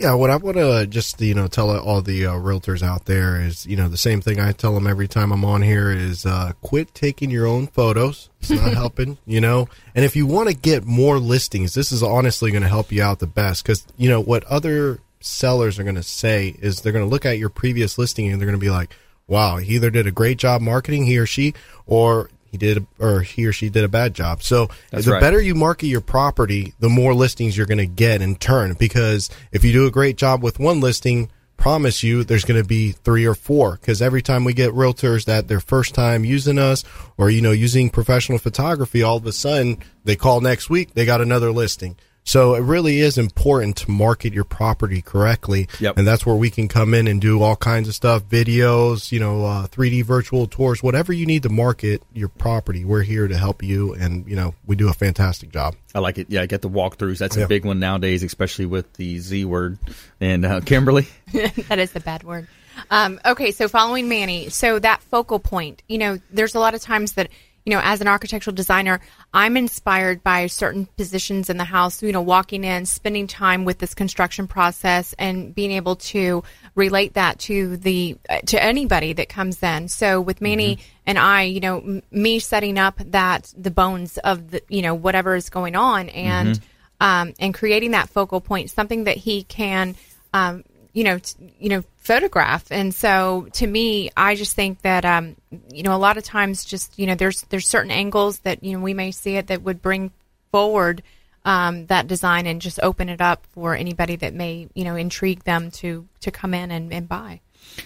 Yeah, 0.00 0.14
what 0.14 0.30
I 0.30 0.36
want 0.36 0.56
to 0.56 0.86
just 0.86 1.20
you 1.20 1.34
know 1.34 1.46
tell 1.46 1.78
all 1.78 2.00
the 2.00 2.24
uh, 2.24 2.32
realtors 2.32 2.82
out 2.82 3.04
there 3.04 3.38
is 3.38 3.66
you 3.66 3.76
know 3.76 3.86
the 3.86 3.98
same 3.98 4.22
thing 4.22 4.40
I 4.40 4.52
tell 4.52 4.74
them 4.74 4.86
every 4.86 5.06
time 5.06 5.30
I'm 5.30 5.44
on 5.44 5.60
here 5.60 5.90
is 5.90 6.24
uh, 6.24 6.52
quit 6.62 6.94
taking 6.94 7.30
your 7.30 7.46
own 7.46 7.66
photos. 7.66 8.30
It's 8.40 8.48
not 8.48 8.72
helping, 8.72 9.18
you 9.26 9.42
know. 9.42 9.68
And 9.94 10.02
if 10.02 10.16
you 10.16 10.26
want 10.26 10.48
to 10.48 10.54
get 10.54 10.86
more 10.86 11.18
listings, 11.18 11.74
this 11.74 11.92
is 11.92 12.02
honestly 12.02 12.50
going 12.50 12.62
to 12.62 12.68
help 12.68 12.90
you 12.90 13.02
out 13.02 13.18
the 13.18 13.26
best 13.26 13.62
because 13.62 13.86
you 13.98 14.08
know 14.08 14.22
what 14.22 14.42
other 14.44 15.00
sellers 15.20 15.78
are 15.78 15.84
going 15.84 15.96
to 15.96 16.02
say 16.02 16.56
is 16.62 16.80
they're 16.80 16.94
going 16.94 17.04
to 17.04 17.10
look 17.10 17.26
at 17.26 17.36
your 17.36 17.50
previous 17.50 17.98
listing 17.98 18.32
and 18.32 18.40
they're 18.40 18.48
going 18.48 18.58
to 18.58 18.66
be 18.66 18.70
like, 18.70 18.96
"Wow, 19.26 19.58
he 19.58 19.74
either 19.74 19.90
did 19.90 20.06
a 20.06 20.10
great 20.10 20.38
job 20.38 20.62
marketing, 20.62 21.04
he 21.04 21.18
or 21.18 21.26
she, 21.26 21.52
or 21.86 22.30
he 22.50 22.58
did 22.58 22.86
or 22.98 23.20
he 23.20 23.46
or 23.46 23.52
she 23.52 23.68
did 23.68 23.84
a 23.84 23.88
bad 23.88 24.14
job. 24.14 24.42
So 24.42 24.68
That's 24.90 25.04
the 25.04 25.12
right. 25.12 25.20
better 25.20 25.40
you 25.40 25.54
market 25.54 25.86
your 25.86 26.00
property, 26.00 26.74
the 26.80 26.88
more 26.88 27.14
listings 27.14 27.56
you're 27.56 27.66
going 27.66 27.78
to 27.78 27.86
get 27.86 28.20
in 28.22 28.36
turn. 28.36 28.74
Because 28.74 29.30
if 29.52 29.64
you 29.64 29.72
do 29.72 29.86
a 29.86 29.90
great 29.90 30.16
job 30.16 30.42
with 30.42 30.58
one 30.58 30.80
listing, 30.80 31.30
promise 31.56 32.02
you 32.02 32.24
there's 32.24 32.44
going 32.44 32.60
to 32.60 32.66
be 32.66 32.92
three 32.92 33.24
or 33.24 33.34
four. 33.34 33.72
Because 33.76 34.02
every 34.02 34.22
time 34.22 34.44
we 34.44 34.52
get 34.52 34.72
realtors 34.72 35.26
that 35.26 35.46
their 35.46 35.60
first 35.60 35.94
time 35.94 36.24
using 36.24 36.58
us 36.58 36.82
or 37.16 37.30
you 37.30 37.40
know 37.40 37.52
using 37.52 37.88
professional 37.90 38.38
photography, 38.38 39.02
all 39.02 39.18
of 39.18 39.26
a 39.26 39.32
sudden 39.32 39.78
they 40.04 40.16
call 40.16 40.40
next 40.40 40.68
week, 40.68 40.94
they 40.94 41.04
got 41.04 41.20
another 41.20 41.52
listing. 41.52 41.96
So 42.30 42.54
it 42.54 42.60
really 42.60 43.00
is 43.00 43.18
important 43.18 43.74
to 43.78 43.90
market 43.90 44.32
your 44.32 44.44
property 44.44 45.02
correctly, 45.02 45.66
Yep. 45.80 45.98
and 45.98 46.06
that's 46.06 46.24
where 46.24 46.36
we 46.36 46.48
can 46.48 46.68
come 46.68 46.94
in 46.94 47.08
and 47.08 47.20
do 47.20 47.42
all 47.42 47.56
kinds 47.56 47.88
of 47.88 47.94
stuff, 47.96 48.22
videos, 48.22 49.10
you 49.10 49.18
know, 49.18 49.44
uh, 49.44 49.66
3D 49.66 50.02
virtual 50.04 50.46
tours, 50.46 50.80
whatever 50.80 51.12
you 51.12 51.26
need 51.26 51.42
to 51.42 51.48
market 51.48 52.04
your 52.14 52.28
property. 52.28 52.84
We're 52.84 53.02
here 53.02 53.26
to 53.26 53.36
help 53.36 53.64
you, 53.64 53.94
and 53.94 54.24
you 54.28 54.36
know, 54.36 54.54
we 54.64 54.76
do 54.76 54.88
a 54.88 54.92
fantastic 54.92 55.50
job. 55.50 55.74
I 55.92 55.98
like 55.98 56.18
it. 56.18 56.28
Yeah, 56.30 56.42
I 56.42 56.46
get 56.46 56.62
the 56.62 56.70
walkthroughs. 56.70 57.18
That's 57.18 57.36
a 57.36 57.40
Yeah. 57.40 57.46
big 57.46 57.64
one 57.64 57.80
nowadays, 57.80 58.22
especially 58.22 58.66
with 58.66 58.92
the 58.92 59.18
Z 59.18 59.44
word. 59.46 59.78
And 60.20 60.46
uh, 60.46 60.60
Kimberly, 60.60 61.08
that 61.32 61.80
is 61.80 61.90
the 61.90 61.98
bad 62.00 62.22
word. 62.22 62.46
Um, 62.92 63.18
okay, 63.26 63.50
so 63.50 63.66
following 63.66 64.08
Manny, 64.08 64.50
so 64.50 64.78
that 64.78 65.02
focal 65.02 65.40
point, 65.40 65.82
you 65.88 65.98
know, 65.98 66.20
there's 66.32 66.54
a 66.54 66.60
lot 66.60 66.74
of 66.74 66.80
times 66.80 67.14
that, 67.14 67.28
you 67.64 67.74
know, 67.74 67.80
as 67.82 68.00
an 68.00 68.08
architectural 68.08 68.54
designer, 68.54 69.00
I'm 69.34 69.56
inspired 69.56 70.22
by 70.22 70.46
certain 70.46 70.86
positions 70.96 71.50
in 71.50 71.58
the 71.58 71.64
house, 71.64 72.02
you 72.02 72.12
know, 72.12 72.22
walking 72.22 72.64
in, 72.64 72.86
spending 72.86 73.26
time 73.26 73.64
with 73.64 73.78
this 73.78 73.94
construction 73.94 74.46
process 74.46 75.14
and 75.18 75.54
being 75.54 75.70
able 75.72 75.96
to 75.96 76.42
relate 76.74 77.14
that 77.14 77.38
to 77.40 77.76
the, 77.76 78.16
uh, 78.28 78.38
to 78.46 78.62
anybody 78.62 79.12
that 79.12 79.28
comes 79.28 79.62
in. 79.62 79.88
So 79.88 80.20
with 80.20 80.40
Manny 80.40 80.78
and 81.06 81.18
I, 81.18 81.42
you 81.42 81.60
know, 81.60 81.78
m- 81.78 82.02
me 82.10 82.38
setting 82.38 82.78
up 82.78 82.98
that, 82.98 83.52
the 83.56 83.70
bones 83.70 84.16
of 84.18 84.50
the, 84.52 84.62
you 84.68 84.82
know, 84.82 84.94
whatever 84.94 85.34
is 85.34 85.50
going 85.50 85.76
on 85.76 86.08
and, 86.08 86.58
um, 87.00 87.34
and 87.38 87.52
creating 87.52 87.90
that 87.90 88.08
focal 88.08 88.40
point, 88.40 88.70
something 88.70 89.04
that 89.04 89.16
he 89.18 89.44
can, 89.44 89.96
um, 90.32 90.64
you 90.92 91.04
know, 91.04 91.18
t- 91.18 91.54
you 91.58 91.68
know, 91.68 91.84
photograph. 91.98 92.70
And 92.70 92.94
so 92.94 93.48
to 93.54 93.66
me, 93.66 94.10
I 94.16 94.34
just 94.34 94.56
think 94.56 94.82
that, 94.82 95.04
um, 95.04 95.36
you 95.72 95.82
know, 95.82 95.94
a 95.94 95.98
lot 95.98 96.16
of 96.16 96.24
times 96.24 96.64
just, 96.64 96.98
you 96.98 97.06
know, 97.06 97.14
there's, 97.14 97.42
there's 97.42 97.68
certain 97.68 97.90
angles 97.90 98.40
that, 98.40 98.64
you 98.64 98.76
know, 98.76 98.82
we 98.82 98.94
may 98.94 99.10
see 99.10 99.36
it 99.36 99.48
that 99.48 99.62
would 99.62 99.82
bring 99.82 100.10
forward, 100.50 101.02
um, 101.44 101.86
that 101.86 102.06
design 102.06 102.46
and 102.46 102.60
just 102.60 102.80
open 102.82 103.08
it 103.08 103.20
up 103.20 103.46
for 103.52 103.74
anybody 103.74 104.16
that 104.16 104.34
may, 104.34 104.68
you 104.74 104.84
know, 104.84 104.96
intrigue 104.96 105.44
them 105.44 105.70
to, 105.70 106.06
to 106.20 106.30
come 106.30 106.54
in 106.54 106.70
and, 106.70 106.92
and 106.92 107.08
buy. 107.08 107.40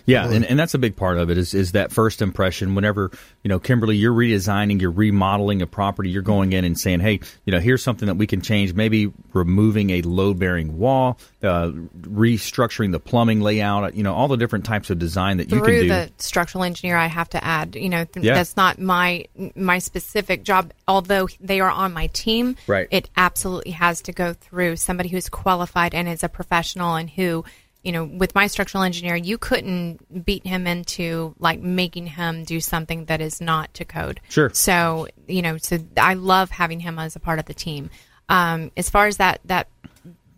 Yeah, 0.07 0.30
and, 0.30 0.45
and 0.45 0.59
that's 0.59 0.74
a 0.74 0.78
big 0.78 0.97
part 0.97 1.18
of 1.18 1.30
it 1.30 1.38
is 1.38 1.55
is 1.55 1.72
that 1.72 1.92
first 1.92 2.22
impression. 2.22 2.74
Whenever 2.74 3.11
you 3.42 3.49
know, 3.49 3.59
Kimberly, 3.59 3.97
you're 3.97 4.12
redesigning, 4.14 4.80
you're 4.80 4.90
remodeling 4.90 5.62
a 5.62 5.66
property, 5.66 6.11
you're 6.11 6.22
going 6.22 6.53
in 6.53 6.64
and 6.64 6.78
saying, 6.78 7.01
hey, 7.01 7.20
you 7.45 7.53
know, 7.53 7.61
here's 7.61 7.82
something 7.82 8.07
that 8.07 8.16
we 8.16 8.26
can 8.26 8.40
change. 8.40 8.74
Maybe 8.74 9.12
removing 9.32 9.90
a 9.90 10.03
load 10.03 10.38
bearing 10.38 10.78
wall, 10.78 11.18
uh, 11.42 11.70
restructuring 12.01 12.92
the 12.92 13.01
plumbing 13.01 13.40
layout. 13.40 13.95
You 13.95 14.03
know, 14.03 14.14
all 14.14 14.28
the 14.28 14.36
different 14.36 14.64
types 14.64 14.90
of 14.90 14.99
design 14.99 15.38
that 15.38 15.51
you 15.51 15.57
can 15.59 15.64
through 15.64 15.80
do. 15.82 15.88
the 15.88 16.11
structural 16.18 16.64
engineer 16.64 16.97
i 16.97 17.07
have 17.07 17.28
to 17.28 17.42
add 17.45 17.76
you 17.76 17.88
know 17.88 18.05
th- 18.05 18.24
Yeah. 18.24 18.34
that's 18.34 18.57
not 18.57 18.78
my 18.80 19.24
my 19.55 19.78
specific 19.78 20.42
job 20.45 20.72
although 20.88 21.28
they 21.40 21.61
are 21.61 21.70
on 21.70 21.92
my 21.92 22.07
team 22.09 22.57
Right. 22.66 22.88
it 22.90 23.09
absolutely 23.16 23.72
has 23.72 24.01
to 24.03 24.12
go 24.12 24.32
through 24.32 24.76
somebody 24.76 25.09
who's 25.09 25.28
qualified 25.28 25.95
and 25.95 26.09
is 26.09 26.22
a 26.22 26.28
professional 26.28 26.95
and 26.95 27.11
who 27.11 27.45
you 27.85 27.93
know, 27.93 28.05
with 28.05 28.35
my 28.35 28.47
structural 28.47 28.82
engineer, 28.82 29.14
you 29.14 29.37
couldn't 29.37 30.24
beat 30.24 30.47
him 30.47 30.66
into 30.66 31.35
like 31.39 31.61
making 31.61 32.07
him 32.07 32.45
do 32.45 32.59
something 32.59 33.05
that 33.05 33.20
is 33.20 33.41
not 33.41 33.72
to 33.74 33.85
code. 33.85 34.20
Sure. 34.30 34.51
So, 34.51 35.07
you 35.28 35.43
know, 35.43 35.59
so 35.59 35.78
I 35.97 36.14
love 36.14 36.51
having 36.51 36.80
him 36.80 36.99
as 36.99 37.14
a 37.14 37.20
part 37.20 37.39
of 37.39 37.45
the 37.45 37.55
team. 37.55 37.91
Um, 38.28 38.72
as 38.76 38.89
far 38.89 39.07
as 39.07 39.18
that 39.18 39.41
that 39.45 39.68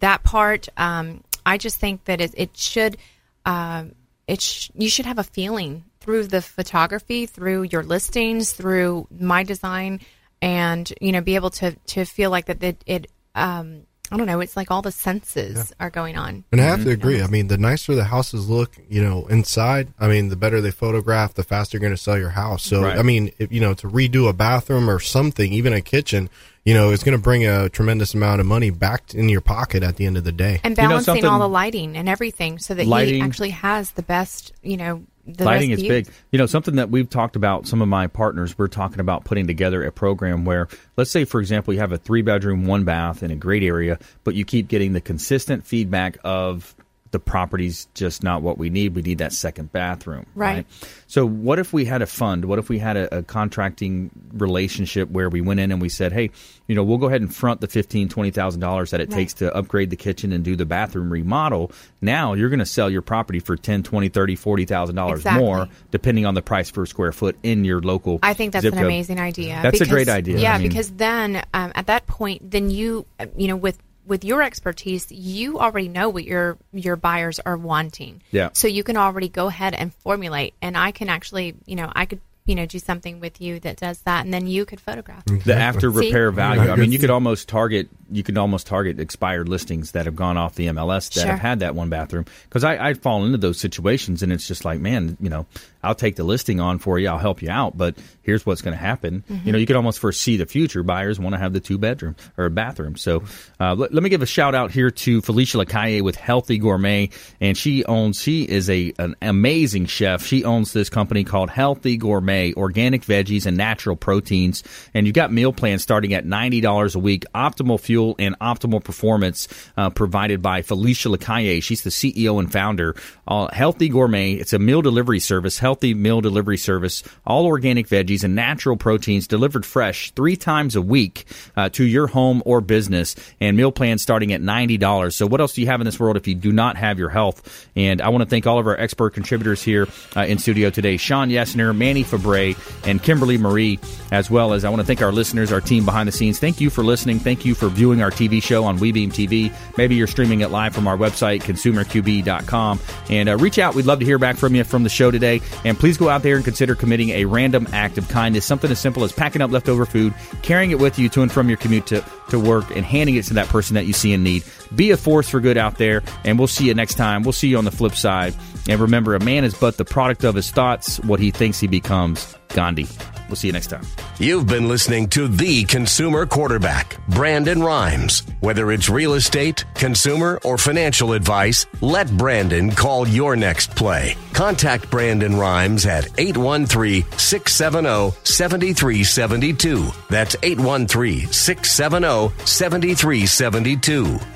that 0.01 0.25
part, 0.25 0.69
um, 0.77 1.23
I 1.47 1.57
just 1.57 1.79
think 1.79 2.05
that 2.05 2.21
it, 2.21 2.35
it 2.37 2.57
should 2.57 2.97
uh, 3.45 3.85
it 4.27 4.41
sh- 4.41 4.71
you 4.75 4.89
should 4.89 5.07
have 5.07 5.19
a 5.19 5.25
feeling 5.25 5.85
through 6.01 6.27
the 6.27 6.43
photography, 6.43 7.27
through 7.27 7.63
your 7.63 7.85
listings, 7.85 8.53
through 8.53 9.07
my 9.11 9.45
design, 9.45 10.01
and 10.43 10.93
you 11.01 11.13
know, 11.13 11.21
be 11.21 11.37
able 11.37 11.51
to 11.51 11.77
to 11.87 12.05
feel 12.05 12.31
like 12.31 12.47
that 12.47 12.61
it, 12.63 12.83
it 12.87 13.11
um, 13.37 13.83
I 14.11 14.17
don't 14.17 14.27
know. 14.27 14.41
It's 14.41 14.57
like 14.57 14.71
all 14.71 14.83
the 14.83 14.93
senses 14.93 15.57
yeah. 15.57 15.85
are 15.85 15.91
going 15.91 16.17
on. 16.17 16.45
And 16.53 16.61
I 16.61 16.65
have 16.65 16.79
to 16.79 16.85
mm-hmm. 16.85 16.93
agree. 16.93 17.23
I 17.23 17.27
mean, 17.27 17.49
the 17.49 17.59
nicer 17.59 17.95
the 17.95 18.05
houses 18.05 18.49
look, 18.49 18.77
you 18.89 19.03
know, 19.03 19.27
inside, 19.27 19.93
I 19.99 20.09
mean, 20.09 20.29
the 20.29 20.37
better 20.37 20.61
they 20.61 20.71
photograph, 20.71 21.35
the 21.35 21.45
faster 21.45 21.77
you're 21.77 21.81
going 21.81 21.97
to 21.97 22.03
sell 22.03 22.19
your 22.19 22.31
house. 22.31 22.65
So, 22.65 22.83
right. 22.83 22.99
I 22.99 23.03
mean, 23.03 23.33
if, 23.39 23.53
you 23.53 23.61
know, 23.61 23.75
to 23.75 23.89
redo 23.89 24.29
a 24.29 24.33
bathroom 24.33 24.89
or 24.89 25.01
something, 25.01 25.53
even 25.53 25.73
a 25.73 25.81
kitchen, 25.81 26.31
you 26.65 26.75
know, 26.75 26.91
it's 26.91 27.05
going 27.05 27.17
to 27.17 27.23
bring 27.23 27.47
a 27.47 27.69
tremendous 27.69 28.15
amount 28.15 28.41
of 28.41 28.47
money 28.47 28.71
back 28.71 29.15
in 29.15 29.29
your 29.29 29.41
pocket 29.41 29.83
at 29.83 29.97
the 29.97 30.07
end 30.07 30.17
of 30.17 30.25
the 30.25 30.33
day. 30.33 30.61
And 30.65 30.75
balancing 30.75 31.17
you 31.17 31.23
know 31.23 31.31
all 31.31 31.39
the 31.39 31.49
lighting 31.49 31.97
and 31.97 32.09
everything 32.09 32.59
so 32.59 32.75
that 32.75 32.87
lighting, 32.87 33.15
he 33.15 33.21
actually 33.21 33.51
has 33.51 33.93
the 33.93 34.03
best, 34.03 34.53
you 34.63 34.77
know, 34.77 35.05
lighting 35.39 35.71
is 35.71 35.83
big. 35.83 36.09
You 36.31 36.39
know, 36.39 36.47
something 36.47 36.77
that 36.77 36.91
we've 36.91 37.11
talked 37.11 37.37
about, 37.37 37.67
some 37.67 37.83
of 37.83 37.89
my 37.89 38.07
partners, 38.07 38.57
we're 38.57 38.69
talking 38.69 39.01
about 39.01 39.25
putting 39.25 39.47
together 39.47 39.83
a 39.83 39.91
program 39.91 40.45
where, 40.45 40.69
let's 40.97 41.11
say, 41.11 41.25
for 41.25 41.41
example, 41.41 41.75
you 41.75 41.81
have 41.81 41.93
a 41.93 41.99
three 41.99 42.23
bedroom, 42.23 42.65
one 42.67 42.85
bath 42.85 43.23
in 43.23 43.31
a 43.33 43.37
great 43.37 43.65
area, 43.65 43.99
but 44.23 44.35
you 44.35 44.45
keep 44.45 44.69
getting 44.69 44.93
the 44.93 45.01
consistent 45.01 45.67
feedback 45.67 46.19
of 46.23 46.76
the 47.11 47.19
property's 47.19 47.89
just 47.95 48.23
not 48.23 48.43
what 48.43 48.59
we 48.59 48.71
need. 48.71 48.95
We 48.95 49.03
need 49.03 49.19
that 49.19 49.33
second 49.33 49.73
bathroom. 49.73 50.27
Right. 50.35 50.55
right? 50.57 50.67
So, 51.07 51.27
what 51.27 51.59
if 51.59 51.73
we 51.73 51.85
had 51.85 52.03
a 52.03 52.07
fund? 52.07 52.45
What 52.45 52.59
if 52.59 52.69
we 52.69 52.79
had 52.79 52.97
a, 52.97 53.19
a, 53.19 53.23
contracting 53.23 54.11
relationship 54.33 55.11
where 55.11 55.29
we 55.29 55.41
went 55.41 55.61
in 55.61 55.71
and 55.71 55.81
we 55.81 55.89
said, 55.89 56.13
hey, 56.13 56.31
you 56.67 56.75
know, 56.75 56.83
we'll 56.83 56.99
go 56.99 57.07
ahead 57.07 57.21
and 57.21 57.35
front 57.35 57.61
the 57.61 57.69
fifteen, 57.69 58.09
twenty 58.09 58.31
thousand 58.31 58.61
dollars 58.61 58.67
$20,000 58.67 58.91
that 58.91 59.01
it 59.01 59.11
right. 59.11 59.17
takes 59.17 59.35
to 59.35 59.55
upgrade 59.55 59.91
the 59.91 59.97
kitchen 59.97 60.33
and 60.33 60.45
do 60.45 60.57
the 60.57 60.67
bathroom 60.67 61.11
remodel. 61.11 61.73
Now 62.01 62.35
you're 62.35 62.49
going 62.49 62.61
to 62.61 62.67
sell 62.67 62.91
your 62.91 63.03
property 63.03 63.41
for 63.41 63.57
ten, 63.57 63.83
twenty, 63.83 64.09
thirty, 64.09 64.37
forty 64.37 64.65
thousand 64.65 64.97
dollars 64.97 65.21
exactly. 65.21 65.45
more, 65.45 65.69
depending 65.91 66.27
on 66.27 66.35
the 66.35 66.43
price 66.43 66.71
per 66.71 66.87
square 66.87 67.13
foot 67.13 67.37
in 67.43 67.65
your 67.65 67.81
local. 67.81 68.19
I 68.23 68.35
think 68.35 68.53
that's 68.53 68.65
an 68.65 68.79
amazing 68.79 69.21
idea. 69.21 69.61
That's 69.63 69.79
because, 69.79 69.89
a 69.89 69.91
great 69.91 70.09
idea. 70.09 70.39
Yeah, 70.39 70.55
I 70.55 70.59
mean, 70.59 70.69
because 70.69 70.91
then 70.91 71.43
um, 71.55 71.73
at 71.75 71.87
that 71.87 72.07
point, 72.07 72.51
then 72.51 72.71
you, 72.71 73.07
you 73.37 73.49
know, 73.49 73.57
with 73.57 73.79
with 74.07 74.25
your 74.25 74.43
expertise, 74.43 75.11
you 75.11 75.59
already 75.59 75.89
know 75.89 76.09
what 76.09 76.25
your 76.25 76.59
your 76.73 76.97
buyers 76.97 77.41
are 77.41 77.57
wanting. 77.57 78.23
Yeah. 78.31 78.51
So 78.53 78.69
you 78.69 78.85
can 78.85 78.97
already 78.97 79.29
go 79.29 79.49
ahead 79.49 79.75
and 79.75 79.93
formulate, 79.95 80.55
and 80.63 80.77
I 80.77 80.93
can 80.93 81.09
actually, 81.09 81.57
you 81.67 81.77
know, 81.77 81.91
I 81.95 82.07
could 82.07 82.21
you 82.47 82.55
know 82.55 82.65
do 82.65 82.79
something 82.79 83.21
with 83.21 83.41
you 83.41 83.61
that 83.61 83.77
does 83.77 84.01
that 84.03 84.25
and 84.25 84.33
then 84.33 84.47
you 84.47 84.65
could 84.65 84.81
photograph. 84.81 85.25
The 85.27 85.55
after 85.55 85.91
repair 85.91 86.31
value. 86.31 86.71
I 86.71 86.77
mean 86.77 86.93
you 86.93 86.99
could 86.99 87.11
almost 87.11 87.49
target 87.49 87.89
you 88.11 88.23
can 88.23 88.37
almost 88.39 88.67
target 88.67 89.01
expired 89.01 89.49
listings 89.49 89.93
that 89.93 90.07
have 90.07 90.17
gone 90.17 90.37
off 90.37 90.55
the 90.55 90.67
mls 90.67 91.13
that 91.15 91.21
sure. 91.21 91.31
have 91.31 91.41
had 91.41 91.61
that 91.61 91.75
one 91.75 91.89
bathroom 91.89 92.25
because 92.45 92.65
I, 92.65 92.89
I 92.89 92.95
fall 92.95 93.25
into 93.25 93.39
those 93.39 93.59
situations 93.59 94.23
and 94.23 94.33
it's 94.33 94.47
just 94.47 94.65
like 94.65 94.81
man 94.81 95.17
you 95.21 95.31
know 95.31 95.47
I'll 95.87 95.95
take 95.95 96.17
the 96.17 96.25
listing 96.25 96.59
on 96.59 96.79
for 96.79 96.99
you. 96.99 97.09
I'll 97.09 97.19
help 97.19 97.41
you 97.41 97.51
out, 97.51 97.79
but 97.79 97.97
here's 98.23 98.45
what's 98.45 98.61
going 98.61 98.77
to 98.77 98.83
happen. 98.83 99.23
Mm-hmm. 99.31 99.47
You 99.47 99.53
know, 99.53 99.59
you 99.59 99.67
can 99.67 99.77
almost 99.77 100.01
foresee 100.01 100.37
the 100.37 100.45
future. 100.45 100.83
Buyers 100.83 101.21
want 101.21 101.35
to 101.35 101.39
have 101.39 101.53
the 101.53 101.61
two 101.61 101.79
bedroom 101.79 102.17
or 102.37 102.47
a 102.47 102.51
bathroom. 102.51 102.97
So 102.97 103.23
uh, 103.61 103.75
let, 103.77 103.95
let, 103.95 104.03
me 104.03 104.11
give 104.11 104.21
a 104.21 104.27
shout 104.27 104.55
out 104.55 104.73
here 104.73 104.91
to 104.91 105.23
Felicia 105.23 105.59
Lacaille 105.59 106.03
with 106.03 106.17
Healthy 106.17 106.59
Gourmet, 106.59 107.11
and 107.41 107.57
she 107.57 107.85
owns. 107.85 108.21
She 108.21 108.43
is 108.43 108.69
a 108.69 108.93
an 108.99 109.15
amazing 109.23 109.87
chef. 109.87 110.27
She 110.27 110.45
owns 110.45 110.73
this 110.73 110.91
company 110.91 111.23
called 111.23 111.51
Healthy 111.51 111.99
Gourmet, 111.99 112.53
organic 112.55 113.03
veggies 113.03 113.47
and 113.47 113.57
natural 113.57 113.95
proteins. 113.95 114.65
And 114.93 115.07
you've 115.07 115.15
got 115.15 115.33
meal 115.33 115.53
plans 115.53 115.83
starting 115.83 116.15
at 116.15 116.27
ninety 116.27 116.61
dollars 116.61 116.97
a 116.97 116.99
week. 116.99 117.25
Optimal 117.35 117.79
fuel 117.79 117.96
and 118.19 118.39
optimal 118.41 118.83
performance 118.83 119.49
uh, 119.77 119.91
provided 119.91 120.43
by 120.43 120.63
Felicia 120.63 121.09
Lacaille. 121.09 121.63
She's 121.63 121.83
the 121.83 121.91
CEO 121.91 122.39
and 122.39 122.53
founder. 122.53 122.95
Uh, 123.27 123.49
Healthy 123.53 123.89
Gourmet. 123.89 124.33
It's 124.33 124.53
a 124.53 124.59
meal 124.59 124.83
delivery 124.83 125.21
service. 125.21 125.59
Healthy 125.59 125.95
meal 125.95 126.21
delivery 126.21 126.59
service, 126.59 127.03
all 127.27 127.47
organic 127.47 127.89
veggies 127.89 128.23
and 128.23 128.35
natural 128.35 128.77
proteins 128.77 129.27
delivered 129.27 129.65
fresh 129.65 130.11
three 130.13 130.37
times 130.37 130.77
a 130.77 130.83
week 130.83 131.25
uh, 131.57 131.69
to 131.71 131.85
your 131.85 132.07
home 132.07 132.43
or 132.45 132.61
business, 132.61 133.17
and 133.41 133.57
meal 133.57 133.73
plans 133.73 134.03
starting 134.03 134.33
at 134.33 134.41
$90. 134.41 135.13
So, 135.13 135.27
what 135.27 135.41
else 135.41 135.55
do 135.55 135.61
you 135.61 135.67
have 135.69 135.81
in 135.81 135.85
this 135.85 135.99
world 135.99 136.17
if 136.17 136.29
you 136.29 136.35
do 136.35 136.53
not 136.53 136.77
have 136.77 136.99
your 136.99 137.09
health? 137.09 137.67
And 137.75 138.01
I 138.01 138.09
want 138.11 138.23
to 138.23 138.29
thank 138.29 138.47
all 138.47 138.59
of 138.59 138.67
our 138.67 138.79
expert 138.79 139.15
contributors 139.15 139.63
here 139.63 139.89
uh, 140.17 140.21
in 140.21 140.39
studio 140.39 140.71
today 140.71 140.97
Shawn 140.97 141.31
Yesner, 141.31 141.77
Manny 141.77 142.05
Febre, 142.05 142.57
and 142.87 143.03
Kimberly 143.03 143.39
Marie, 143.39 143.79
as 144.13 144.31
well 144.31 144.53
as 144.53 144.65
I 144.65 144.69
want 144.71 144.81
to 144.81 144.87
thank 144.87 145.03
our 145.03 145.13
listeners, 145.13 145.53
our 145.53 145.61
team 145.61 145.85
behind 145.85 146.09
the 146.09 146.13
scenes. 146.13 146.39
Thank 146.39 146.61
you 146.61 146.71
for 146.71 146.85
listening. 146.85 147.19
Thank 147.19 147.45
you 147.45 147.55
for 147.55 147.69
viewing 147.87 148.03
our 148.03 148.11
TV 148.11 148.43
show 148.43 148.65
on 148.65 148.79
WeBeam 148.81 149.11
TV. 149.11 149.55
Maybe 149.79 149.95
you're 149.95 150.09
streaming 150.09 150.41
it 150.41 150.51
live 150.51 150.75
from 150.75 150.89
our 150.89 150.97
website, 150.97 151.43
consumerqb.com. 151.43 152.81
And 153.11 153.29
uh, 153.29 153.37
reach 153.37 153.61
out. 153.61 153.77
We'd 153.77 153.87
love 153.87 154.01
to 154.01 154.05
hear 154.05 154.19
back 154.19 154.37
from 154.37 154.57
you 154.57 154.65
from 154.65 154.83
the 154.83 154.89
show 154.89 155.13
today. 155.13 155.41
And 155.65 155.79
please 155.79 155.97
go 155.97 156.09
out 156.09 156.25
there 156.25 156.35
and 156.35 156.45
consider 156.45 156.75
committing 156.75 157.11
a 157.11 157.27
random 157.27 157.69
act 157.73 157.97
of 157.97 158.09
kindness, 158.09 158.45
something 158.45 158.73
as 158.73 158.81
simple 158.81 159.05
as 159.05 159.13
packing 159.13 159.41
up 159.41 159.53
leftover 159.53 159.87
food, 159.87 160.15
carrying 160.43 160.73
it 160.73 160.81
with 160.81 160.99
you 160.99 161.09
to 161.11 161.23
and 161.23 161.31
from 161.31 161.49
your 161.49 161.59
commute 161.59 161.87
to, 161.87 162.05
to 162.31 162.41
work, 162.41 162.69
and 162.75 162.85
handing 162.85 163.15
it 163.15 163.25
to 163.27 163.35
that 163.35 163.47
person 163.47 163.75
that 163.75 163.87
you 163.87 163.93
see 163.93 164.13
in 164.13 164.25
need. 164.25 164.43
Be 164.75 164.91
a 164.91 164.97
force 164.97 165.29
for 165.29 165.39
good 165.39 165.57
out 165.57 165.79
there, 165.79 166.03
and 166.25 166.41
we'll 166.41 166.49
see 166.49 166.67
you 166.67 166.75
next 166.75 166.95
time. 166.95 167.23
We'll 167.23 167.35
see 167.35 167.47
you 167.47 167.59
on 167.59 167.65
the 167.65 167.71
flip 167.71 167.95
side. 167.95 168.35
And 168.69 168.81
remember, 168.81 169.15
a 169.15 169.21
man 169.23 169.45
is 169.45 169.55
but 169.55 169.77
the 169.77 169.85
product 169.85 170.25
of 170.25 170.35
his 170.35 170.51
thoughts, 170.51 170.99
what 171.05 171.21
he 171.21 171.31
thinks 171.31 171.61
he 171.61 171.69
becomes. 171.69 172.37
Gandhi. 172.57 172.89
We'll 173.29 173.37
see 173.37 173.49
you 173.49 173.53
next 173.53 173.67
time. 173.69 173.83
You've 174.19 174.47
been 174.47 174.69
listening 174.69 175.09
to 175.11 175.29
The 175.29 175.65
Consumer 175.65 176.27
Quarterback, 176.27 176.97
Brandon 177.09 177.63
Rhymes. 177.63 178.23
Whether 178.41 178.73
it's 178.73 178.89
real 178.89 179.15
estate, 179.15 179.65
consumer, 179.75 180.41
or 180.43 180.57
financial 180.57 181.13
advice, 181.13 181.67
let 181.81 182.11
Brandon 182.17 182.71
call 182.71 183.07
your 183.07 183.37
next 183.37 183.77
play. 183.77 184.17
Contact 184.33 184.91
Brandon 184.91 185.37
Rhymes 185.37 185.85
at 185.87 186.09
813 186.19 187.05
670 187.19 188.17
7372. 188.25 189.91
That's 190.09 190.37
813 190.43 191.27
670 191.27 192.33
7372 192.47 194.36